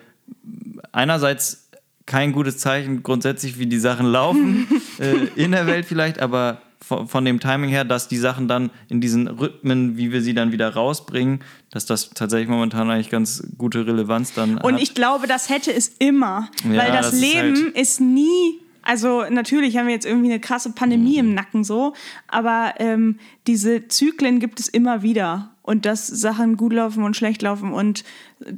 [0.92, 1.68] einerseits
[2.06, 4.66] kein gutes Zeichen grundsätzlich, wie die Sachen laufen
[4.98, 8.70] äh, in der Welt vielleicht, aber von, von dem Timing her, dass die Sachen dann
[8.88, 13.42] in diesen Rhythmen, wie wir sie dann wieder rausbringen, dass das tatsächlich momentan eigentlich ganz
[13.58, 14.82] gute Relevanz dann Und hat.
[14.82, 18.60] ich glaube, das hätte es immer, Ja, weil das, das ist Leben halt- ist nie.
[18.82, 21.28] Also natürlich haben wir jetzt irgendwie eine krasse Pandemie Mhm.
[21.28, 21.92] im Nacken so,
[22.26, 27.42] aber ähm, diese Zyklen gibt es immer wieder und dass Sachen gut laufen und schlecht
[27.42, 28.02] laufen und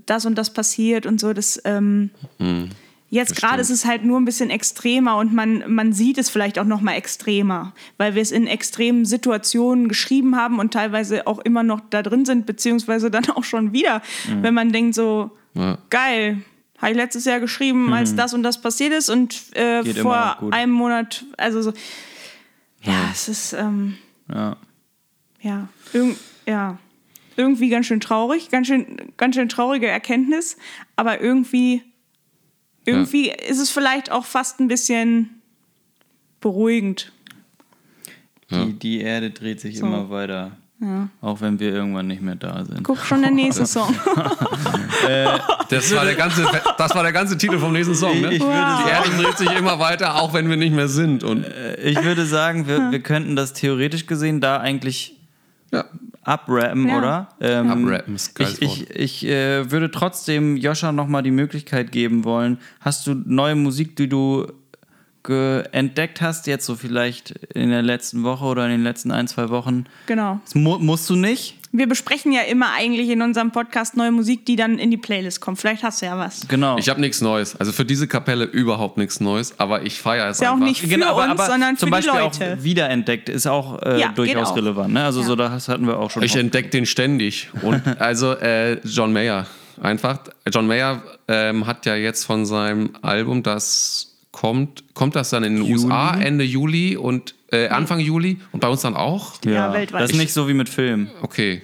[0.06, 2.10] das und das passiert und so, das ähm,
[3.10, 6.58] jetzt gerade ist es halt nur ein bisschen extremer und man, man sieht es vielleicht
[6.58, 11.38] auch noch mal extremer, weil wir es in extremen Situationen geschrieben haben und teilweise auch
[11.40, 14.00] immer noch da drin sind, beziehungsweise dann auch schon wieder,
[14.40, 15.78] wenn man denkt so, Ja.
[15.90, 16.42] geil,
[16.78, 19.94] habe ich letztes Jahr geschrieben, als das und das passiert ist und äh, Mhm.
[19.96, 21.72] Vor einem Monat, also so,
[22.82, 23.96] ja, es ist, ähm,
[24.32, 24.56] ja.
[25.42, 26.78] ja, irg ja,
[27.36, 30.56] irgendwie ganz schön traurig, ganz schön, ganz schön traurige Erkenntnis,
[30.96, 31.82] aber irgendwie,
[32.84, 35.40] irgendwie ist es vielleicht auch fast ein bisschen
[36.40, 37.12] beruhigend.
[38.50, 39.86] Die, die Erde dreht sich So.
[39.86, 40.52] immer weiter.
[41.20, 42.82] Auch wenn wir irgendwann nicht mehr da sind.
[42.84, 43.94] Guck schon der nächste Song.
[45.68, 46.46] Das war, der ganze,
[46.78, 48.28] das war der ganze Titel vom nächsten Song, ne?
[48.28, 51.22] Ich- ich würde Die Erde dreht sich immer weiter, auch wenn wir nicht mehr sind.
[51.22, 51.46] Und
[51.84, 55.16] Ich würde sagen, wir, wir könnten das theoretisch gesehen da eigentlich
[55.72, 55.84] ja,
[56.30, 56.98] abrappen, Ja.
[56.98, 57.28] oder?
[57.40, 62.24] Ähm, Abrappen ist geiles Ich, ich, ich äh, würde trotzdem Joscha nochmal die Möglichkeit geben
[62.24, 62.58] wollen.
[62.80, 64.46] Hast du neue Musik, die du
[65.72, 69.50] entdeckt hast, jetzt so vielleicht in der letzten Woche oder in den letzten ein, zwei
[69.50, 69.84] Wochen?
[70.06, 70.40] genau.
[70.44, 71.58] Das mu musst du nicht?
[71.72, 75.40] Wir besprechen ja immer eigentlich in unserem Podcast neue Musik, die dann in die Playlist
[75.40, 75.60] kommt.
[75.60, 76.48] Vielleicht hast du ja was.
[76.48, 76.76] Genau.
[76.78, 77.54] ich habe nichts Neues.
[77.54, 80.66] Also für diese Kapelle überhaupt nichts Neues, aber ich feiere es Ist ja auch einfach.
[80.66, 82.56] nicht für Genau, aber, uns, aber sondern zum für Beispiel die Leute.
[82.58, 84.56] auch wiederentdeckt ist auch äh, Ja, durchaus auch.
[84.56, 84.94] relevant.
[84.94, 85.04] Ne?
[85.04, 85.26] Also Ja.
[85.26, 86.24] so das hatten wir auch schon.
[86.24, 87.50] Ich entdecke den ständig.
[87.62, 89.46] Und also äh, John Mayer.
[89.80, 90.18] Einfach.
[90.52, 95.54] John Mayer ähm, hat ja jetzt von seinem Album, das kommt, kommt das dann in
[95.56, 95.84] den Juli?
[95.84, 99.34] USA Ende Juli und äh, Anfang Juli und bei uns dann auch?
[99.44, 100.02] Ja, weltweit.
[100.02, 101.62] Das ist nicht so wie mit Film, Okay.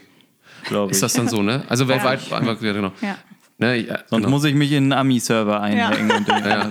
[0.64, 0.96] glaube ich.
[0.96, 1.64] Ist das dann so, ne?
[1.68, 2.92] Also weltweit einfach, ja, genau.
[3.00, 3.16] Ja.
[3.58, 4.28] Ne, ja, Sonst genau.
[4.30, 6.10] muss ich mich in einen Ami-Server einhängen.
[6.10, 6.68] Und den, Ja.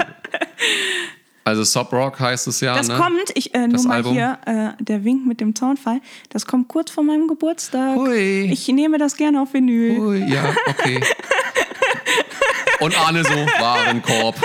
[1.44, 2.76] Also Sub Rock heißt es ja.
[2.76, 2.96] Das ne?
[2.96, 4.14] kommt, ich äh, nur Das mal Album.
[4.14, 7.96] hier, äh, der Wink mit dem Zaunfall, das kommt kurz vor meinem Geburtstag.
[7.98, 8.50] Hui.
[8.52, 10.00] Ich nehme das gerne auf Vinyl.
[10.00, 11.00] Ui, ja, okay.
[12.80, 14.36] Und Arne so, Warenkorb.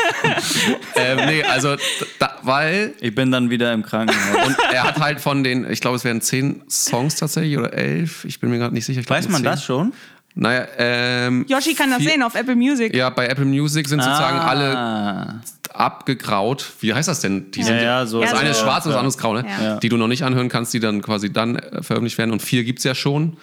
[0.96, 1.76] ähm, nee, also,
[2.18, 4.46] da, weil Ich bin dann wieder im Krankenhaus.
[4.46, 8.24] Und er hat halt von den, ich glaube, es wären zehn Songs tatsächlich oder elf.
[8.24, 9.02] Ich bin mir gerade nicht sicher.
[9.06, 9.44] Weiß man zehn.
[9.44, 9.92] das schon?
[10.34, 11.44] Naja, ähm.
[11.48, 12.94] Yoshi kann das vier- sehen auf Apple Music.
[12.94, 15.40] Ja, bei Apple Music sind sozusagen alle Ah.
[15.72, 16.64] abgegraut.
[16.80, 17.50] Wie heißt das denn?
[17.50, 18.20] Die sind Ja, ja, so.
[18.20, 19.44] das Ja, eine ist so- schwarz und das andere ist grau, ne?
[19.60, 19.76] Ja.
[19.78, 22.30] Die du noch nicht anhören kannst, die dann quasi dann äh, veröffentlicht werden.
[22.30, 23.36] Und vier gibt es ja schon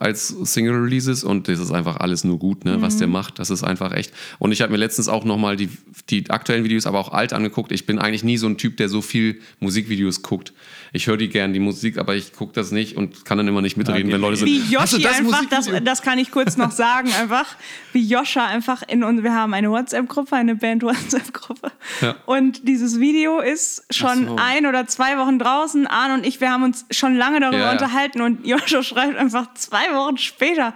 [0.00, 3.12] als Single-Releases und das ist einfach alles nur gut, ne, was der Mhm.
[3.12, 3.38] macht.
[3.38, 4.12] Das ist einfach echt.
[4.38, 5.68] Und ich habe mir letztens auch nochmal die,
[6.08, 7.70] die aktuellen Videos, aber auch alt angeguckt.
[7.70, 10.52] Ich bin eigentlich nie so ein Typ, der so viel Musikvideos guckt.
[10.92, 13.62] Ich höre die gern, die Musik, aber ich gucke das nicht und kann dann immer
[13.62, 14.12] nicht mitreden, Okay.
[14.14, 14.46] wenn Leute so.
[14.46, 17.46] Wie "Hast du Yoshi einfach, das, Musikvideo?" das kann ich kurz noch sagen, einfach,
[17.92, 21.70] wie Joscha einfach in uns, wir haben eine WhatsApp-Gruppe, eine Band-WhatsApp-Gruppe.
[22.00, 22.16] Ja.
[22.26, 24.36] Und dieses Video ist schon so.
[24.36, 25.86] ein oder zwei Wochen draußen.
[25.86, 27.72] Arne und ich, wir haben uns schon lange darüber Ja, ja.
[27.72, 30.74] unterhalten und Joscha schreibt einfach zwei Wochen später.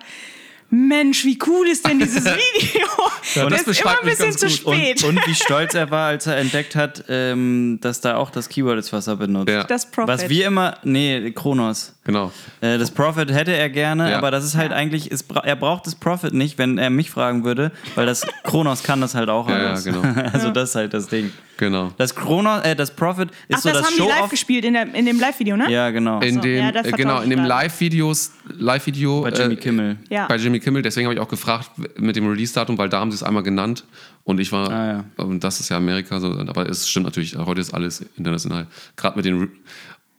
[0.70, 2.86] Mensch, wie cool ist denn dieses Video?
[3.34, 5.04] Ja, das das ist immer ein bisschen zu spät.
[5.04, 8.48] Und, und wie stolz er war, als er entdeckt hat, ähm, dass da auch das
[8.48, 9.50] Keyword ist, was er benutzt.
[9.50, 9.64] Ja.
[9.64, 10.08] das Profit.
[10.08, 11.92] Was wir immer, nee, Kronos.
[12.04, 12.32] Genau.
[12.60, 14.18] Äh, das Profit hätte er gerne, Ja.
[14.18, 14.76] aber das ist halt Ja.
[14.76, 18.82] eigentlich, bra er braucht das Profit nicht, wenn er mich fragen würde, weil das Kronos
[18.82, 19.84] kann das halt auch Ja, ja, alles.
[19.84, 20.02] genau.
[20.32, 21.32] also das ist halt das Ding.
[21.56, 21.92] Genau.
[21.96, 24.72] Das Kronos, äh, das Profit ist Ach, so das, das, haben die live gespielt in,
[24.74, 25.70] der, in dem Live-Video, ne?
[25.70, 26.20] Ja, genau.
[26.20, 27.44] In So, dem, ja, da äh, genau, in dem.
[27.44, 29.22] Live-Videos, Live-Video.
[29.22, 29.96] Bei Jimmy äh, Kimmel.
[30.08, 30.26] Ja.
[30.26, 33.16] Bei Jimmy Kimmel, deswegen habe ich auch gefragt mit dem Release-Datum, weil da haben sie
[33.16, 33.84] es einmal genannt
[34.24, 35.04] und ich war, Ah, ja.
[35.24, 38.66] und das ist ja Amerika, so, aber es stimmt natürlich, heute ist alles international.
[38.96, 39.50] Gerade mit den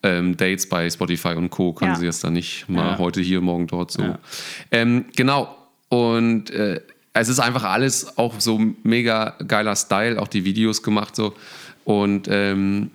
[0.03, 1.73] ähm, Dates bei Spotify und Co.
[1.73, 1.97] können Ja.
[1.99, 2.97] sie jetzt dann nicht mal Ja.
[2.99, 4.03] heute hier, morgen dort so.
[4.03, 4.19] Ja.
[4.71, 5.55] Ähm, genau,
[5.89, 6.81] und äh,
[7.16, 11.34] es ist einfach alles auch so mega geiler Style, auch die Videos gemacht so.
[11.84, 12.91] Und ähm,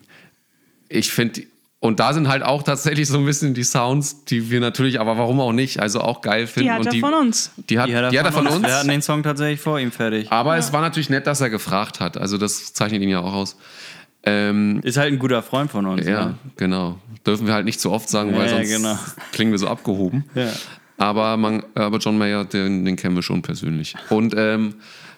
[0.89, 1.43] ich finde,
[1.79, 5.17] und da sind halt auch tatsächlich so ein bisschen die Sounds, die wir natürlich, aber
[5.17, 6.67] warum auch nicht, also auch geil finden.
[6.69, 7.51] Die hat und er die, von uns.
[7.57, 8.63] Die hat, die hat, er von uns.
[8.67, 10.31] Wir hatten den Song tatsächlich vor ihm fertig.
[10.31, 12.19] Aber es war natürlich nett, dass er gefragt hat.
[12.19, 13.57] Also das zeichnet ihn ja auch aus.
[14.23, 16.07] Ähm, Ist halt ein guter Freund von uns.
[16.07, 16.35] ja, Ne?
[16.57, 16.99] genau.
[17.27, 18.99] Dürfen wir halt nicht zu oft sagen, weil Ja, sonst genau.
[19.33, 20.25] klingen wir so abgehoben.
[20.35, 20.49] Ja.
[21.01, 23.95] Aber, man, aber John Mayer, den, den kennen wir schon persönlich.
[24.11, 24.75] Und ähm,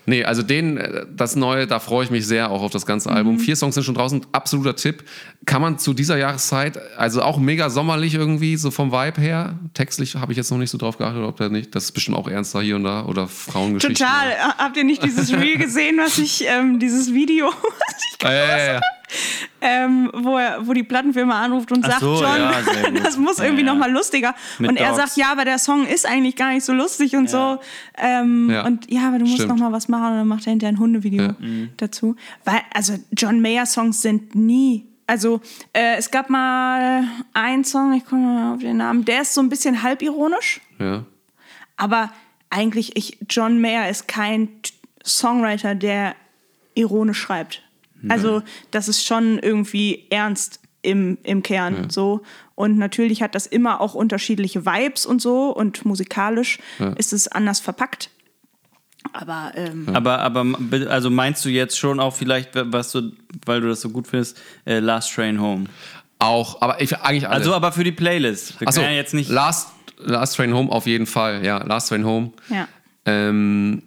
[0.06, 3.10] nee, also den, äh, das Neue, da freue ich mich sehr auch auf das ganze
[3.10, 3.16] Mhm.
[3.16, 3.38] Album.
[3.40, 5.02] Vier Songs sind schon draußen, absoluter Tipp.
[5.44, 9.58] Kann man zu dieser Jahreszeit, also auch mega sommerlich irgendwie, so vom Vibe her.
[9.74, 12.16] Textlich habe ich jetzt noch nicht so drauf geachtet, ob der nicht, das ist bestimmt
[12.16, 13.96] auch ernster hier und da oder Frauengeschichten.
[14.06, 14.36] Total.
[14.58, 18.46] Habt ihr nicht dieses Reel gesehen, was ich, ähm, dieses Video, was ich Ah, ja,
[18.56, 18.80] ja, ja.
[19.60, 23.38] Ähm, wo, er, wo die Plattenfirma anruft und Ach sagt, so, John, ja, das muss
[23.38, 23.72] irgendwie Ja, ja.
[23.74, 24.34] noch mal lustiger.
[24.58, 24.96] Mit und er Dogs.
[24.98, 27.58] sagt, ja, aber der Song ist eigentlich gar nicht so lustig und so.
[27.98, 28.64] Ähm, Ja.
[28.66, 29.50] Und ja, aber du musst Stimmt.
[29.50, 31.34] noch mal was machen und dann macht er hinterher ein Hundevideo Ja.
[31.76, 32.16] dazu.
[32.44, 34.86] Weil, also John Mayer Songs sind nie.
[35.06, 35.40] Also
[35.72, 37.04] äh, es gab mal
[37.34, 40.60] einen Song, ich komme mal auf den Namen, der ist so ein bisschen halbironisch.
[40.78, 41.04] ja.
[41.76, 42.12] Aber
[42.50, 44.48] eigentlich, ich, John Mayer ist kein
[45.04, 46.14] Songwriter, der
[46.74, 47.62] ironisch schreibt.
[48.08, 52.22] Also, das ist schon irgendwie ernst im, im Kern so.
[52.54, 55.50] Und natürlich hat das immer auch unterschiedliche Vibes und so.
[55.50, 56.58] Und musikalisch
[56.96, 58.10] ist es anders verpackt.
[59.12, 60.44] Aber ähm, Aber, aber
[60.88, 63.12] also meinst du jetzt schon auch vielleicht, was du,
[63.44, 65.64] weil du das so gut findest, äh, Last Train Home?
[66.18, 67.36] Auch, aber ich, eigentlich alle.
[67.36, 68.60] Also aber für die Playlist.
[68.60, 69.28] Wir Achso, können ja jetzt nicht.
[69.28, 71.44] Last, Last Train Home auf jeden Fall.
[71.44, 72.32] Ja, Last Train Home.
[72.48, 72.68] ja.
[73.04, 73.82] Ähm,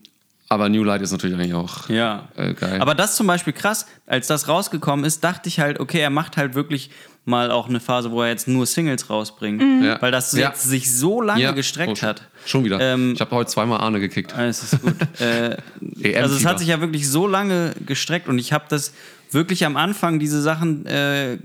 [0.49, 2.29] aber New Light ist natürlich eigentlich auch Ja.
[2.35, 2.79] äh, geil.
[2.81, 6.37] Aber das zum Beispiel krass, als das rausgekommen ist, dachte ich halt, okay, er macht
[6.37, 6.91] halt wirklich
[7.27, 9.59] mal auch eine Phase, wo er jetzt nur Singles rausbringt.
[9.83, 9.99] Ja.
[9.99, 10.49] Weil das Ja.
[10.49, 11.51] jetzt sich so lange Ja.
[11.53, 12.21] gestreckt Oh, hat.
[12.45, 12.79] Schon wieder.
[12.79, 14.35] Ähm, ich habe heute zweimal Arne gekickt.
[14.37, 14.93] Ah, Es ist gut.
[15.19, 18.93] äh, also es hat sich ja wirklich so lange gestreckt und ich habe das
[19.31, 21.37] wirklich am Anfang, diese Sachen, äh,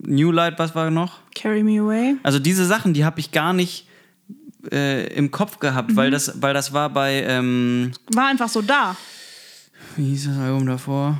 [0.00, 1.18] New Light, was war noch?
[1.34, 2.16] Carry Me Away.
[2.24, 3.86] Also diese Sachen, die habe ich gar nicht
[4.70, 8.96] äh, im Kopf gehabt, weil, das, weil das war bei, ähm, War einfach so da.
[9.96, 11.18] wie hieß das Album davor?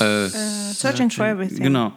[0.00, 0.28] Äh,
[0.72, 1.62] Searching for Everything.
[1.62, 1.92] Genau.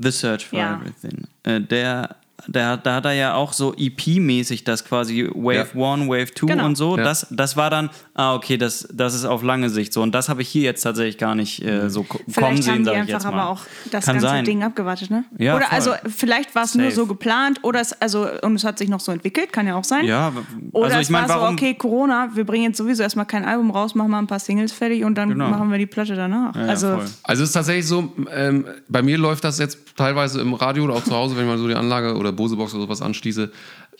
[0.00, 0.76] The Search for Ja.
[0.80, 1.24] Everything.
[1.44, 2.16] Äh, der,
[2.46, 5.92] der, da hat er ja auch so EP-mäßig das quasi Wave Ja.
[5.94, 6.66] 1, Wave 2 Genau.
[6.66, 6.96] und so.
[6.98, 7.04] Ja.
[7.04, 10.00] Das, das war dann, ah, okay, das, das ist auf lange Sicht so.
[10.02, 12.72] Und das habe ich hier jetzt tatsächlich gar nicht äh, so ko- kommen Vielleicht sehen,
[12.72, 13.40] haben die sage ich einfach jetzt mal.
[13.42, 13.60] aber auch
[13.92, 14.44] das Kann ganze sein.
[14.46, 15.24] Ding abgewartet, ne?
[15.38, 15.74] Ja, oder voll.
[15.76, 19.00] also vielleicht war es nur so geplant oder es, also und es hat sich noch
[19.00, 20.04] so entwickelt, kann ja auch sein.
[20.06, 20.32] Ja,
[20.72, 21.58] Oder also es ich meine, war warum...
[21.58, 24.38] so, okay, Corona, wir bringen jetzt sowieso erstmal kein Album raus, machen mal ein paar
[24.40, 25.50] Singles fertig und dann Genau.
[25.50, 26.54] machen wir die Platte danach.
[26.56, 27.04] Ja, also voll.
[27.24, 30.94] also es ist tatsächlich so, ähm, bei mir läuft das jetzt teilweise im Radio oder
[30.94, 33.50] auch zu Hause, wenn ich mal so die Anlage oder Bosebox oder sowas anschließe,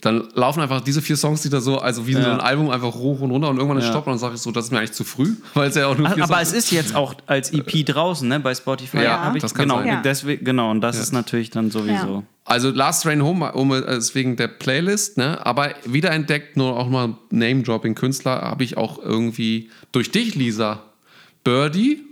[0.02, 2.94] dann laufen einfach diese vier Songs, die da so, also wie so ein Album einfach
[2.94, 3.90] hoch und runter und irgendwann ist Ja.
[3.90, 5.86] Stopp und dann sage ich so, das ist mir eigentlich zu früh, weil es ja
[5.86, 9.02] auch nur vier aber Songs es ist jetzt auch als EP draußen, ne, bei Spotify.
[9.02, 9.88] Ja, ich, das kann genau, sein.
[9.88, 10.00] Ja.
[10.02, 12.24] deswegen, genau, und das ist natürlich dann sowieso.
[12.44, 15.44] Also Last Train Home, um, äh, deswegen der Playlist, ne?
[15.44, 20.84] aber wiederentdeckt, nur auch mal Name-Dropping-Künstler, habe ich auch irgendwie durch dich, Lisa,
[21.42, 22.05] Birdie.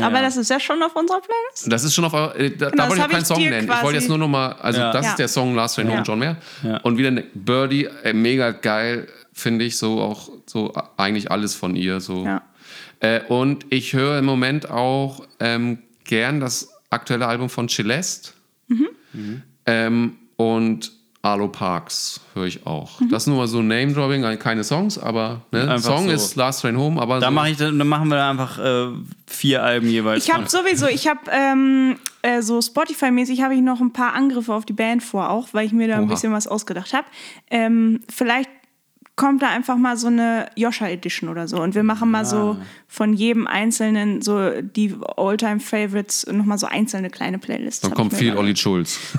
[0.00, 1.70] Aber das ist ja schon auf unserer Playlist.
[1.72, 3.68] Das ist schon auf eurer, äh, da, Genau, da wollte ich auch keinen Song nennen.
[3.72, 4.92] Ich wollte jetzt nur noch mal, also Ja.
[4.92, 5.10] das Ja.
[5.12, 6.02] ist der Song Last Train Home, Ja.
[6.02, 6.36] John Mayer.
[6.62, 6.76] Ja.
[6.78, 11.76] Und wieder ne- Birdie, äh, mega geil, finde ich, so auch so eigentlich alles von
[11.76, 12.00] ihr.
[12.00, 12.24] So.
[12.24, 12.42] Ja.
[13.00, 18.30] Äh, und ich höre im Moment auch ähm, gern das aktuelle Album von Celeste.
[19.66, 20.92] Ähm, und
[21.24, 23.00] Arlo Parks höre ich auch.
[23.10, 25.78] Das ist nur mal so Name-Dropping, keine Songs, aber ne?
[25.78, 26.10] Song so.
[26.10, 28.88] ist Last Train Home, aber Da, so, mach ich, dann machen wir einfach äh,
[29.26, 30.26] vier Alben jeweils.
[30.26, 34.52] Ich habe sowieso, ich habe ähm, äh, so Spotify-mäßig habe ich noch ein paar Angriffe
[34.52, 36.10] auf die Band vor, auch weil ich mir da ein Oha.
[36.10, 37.06] bisschen was ausgedacht habe.
[37.50, 38.50] Ähm, vielleicht
[39.16, 42.56] kommt da einfach mal so eine Joscha Edition oder so und wir machen mal so
[42.88, 47.80] von jedem einzelnen so die Oldtime Favorites noch mal so einzelne kleine Playlists.
[47.82, 48.98] dann kommt viel Olli Schulz.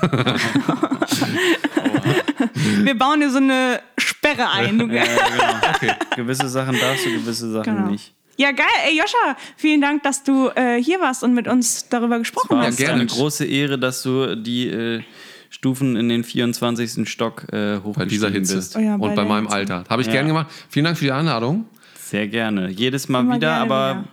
[2.84, 4.78] Wir bauen dir so eine Sperre ein.
[4.86, 4.86] Du.
[4.86, 5.94] Ja, genau.
[6.16, 7.90] Gewisse Sachen darfst du, gewisse Sachen Genau.
[7.90, 8.12] nicht.
[8.36, 8.66] Ja, geil.
[8.86, 12.58] Ey, Joscha, vielen Dank, dass du äh, hier warst und mit uns darüber gesprochen Ja,
[12.60, 12.66] hast.
[12.68, 12.92] uns gerne.
[13.00, 15.02] eine große Ehre, dass du die äh,
[15.50, 17.08] Stufen in den 24.
[17.08, 18.56] Stock äh, Bei dieser hochgestiegen Hitze.
[18.56, 18.76] bist.
[18.76, 19.56] Oh ja, und bei bei der meinem Hitze.
[19.56, 19.84] Alter.
[19.88, 20.14] Habe ich Ja.
[20.14, 20.46] gern gemacht.
[20.68, 21.66] Vielen Dank für die Einladung.
[21.98, 22.68] Sehr gerne.
[22.70, 24.08] Jedes Mal Immer wieder, gerne aber wieder.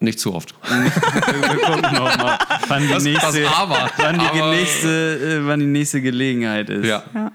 [0.00, 0.54] Nicht zu oft.
[0.68, 2.38] wir gucken auch mal,
[2.68, 3.90] wann die, nächste, das Aber.
[3.96, 6.84] wann die, Aber- nächste, äh, wann die nächste Gelegenheit ist.
[6.86, 7.32] Ja, Ja.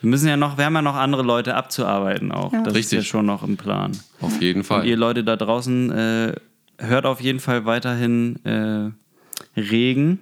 [0.00, 2.52] Wir müssen ja noch, wir haben ja noch andere Leute abzuarbeiten auch.
[2.52, 2.98] Das ist Richtig.
[3.00, 3.92] ja schon noch im Plan.
[4.20, 4.86] auf jeden Fall.
[4.86, 6.32] Ihr Leute da draußen, äh,
[6.78, 8.90] hört auf jeden Fall weiterhin äh,
[9.60, 10.20] Regen.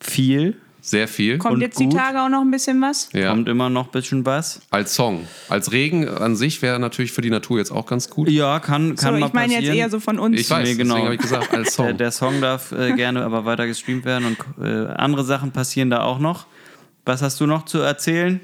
[0.00, 0.56] Viel.
[0.88, 1.38] Sehr viel.
[1.38, 1.96] Kommt Und jetzt die gut.
[1.96, 3.08] Tage auch noch ein bisschen was?
[3.12, 3.30] Ja.
[3.30, 4.60] Kommt immer noch ein bisschen was.
[4.70, 5.26] Als Song.
[5.48, 8.28] Als Regen an sich wäre natürlich für die Natur jetzt auch ganz gut.
[8.30, 10.38] Ja, kann, kann So, mal ich meine jetzt eher so von uns.
[10.40, 10.94] Ich weiß, Nee, genau.
[10.94, 11.96] deswegen habe ich gesagt, als Der, Song.
[11.98, 16.02] der Song darf äh, gerne aber weiter gestreamt werden und äh, andere Sachen passieren da
[16.02, 16.46] auch noch.
[17.04, 18.40] Was hast du noch zu erzählen?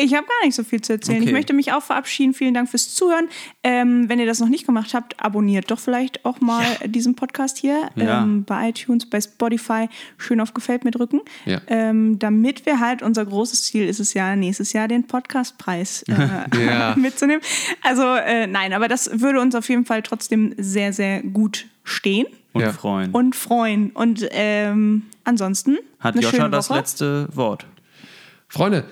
[0.00, 1.18] Ich habe gar nicht so viel zu erzählen.
[1.18, 1.32] Ich Okay.
[1.32, 2.34] möchte mich auch verabschieden.
[2.34, 3.28] Vielen Dank fürs Zuhören.
[3.62, 7.58] Ähm, wenn ihr das noch nicht gemacht habt, abonniert doch vielleicht auch mal diesen Podcast
[7.58, 8.22] hier Ja.
[8.22, 9.88] ähm, bei iTunes, bei Spotify.
[10.16, 11.20] Schön auf Gefällt mir drücken.
[11.46, 11.60] Ja.
[11.66, 16.12] Ähm, damit wir halt, unser großes Ziel ist es ja, nächstes Jahr den Podcastpreis äh,
[16.64, 16.94] Ja.
[16.98, 17.42] mitzunehmen.
[17.82, 22.26] Also äh, nein, aber das würde uns auf jeden Fall trotzdem sehr, sehr gut stehen
[22.52, 22.72] Und Ja.
[22.72, 23.10] freuen.
[23.12, 23.90] und freuen.
[23.90, 27.66] Und ähm, ansonsten Hat eine Joscha schöne das letzte Wort?
[28.48, 28.84] Freunde,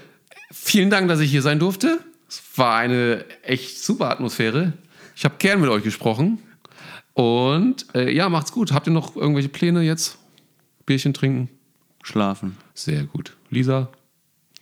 [0.62, 2.01] vielen Dank, dass ich hier sein durfte.
[2.28, 4.73] Es war eine echt super Atmosphäre.
[5.15, 6.39] Ich habe gern mit euch gesprochen.
[7.15, 8.73] Und äh, ja, macht's gut.
[8.73, 10.19] Habt ihr noch irgendwelche Pläne jetzt?
[10.85, 11.49] Bierchen trinken?
[12.03, 12.57] Schlafen.
[12.74, 13.37] Sehr gut.
[13.51, 13.89] Lisa?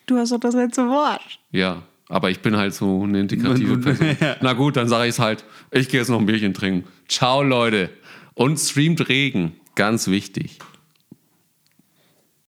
[0.07, 1.21] Du hast doch das letzte Wort.
[1.51, 4.16] Ja, aber ich bin halt so eine integrative Person.
[4.41, 5.45] Na gut, dann sage ich es halt.
[5.71, 6.89] Ich gehe jetzt noch ein Bierchen trinken.
[7.09, 7.91] Ciao, Leute.
[8.35, 9.53] Und streamt Regen.
[9.75, 10.59] Ganz wichtig.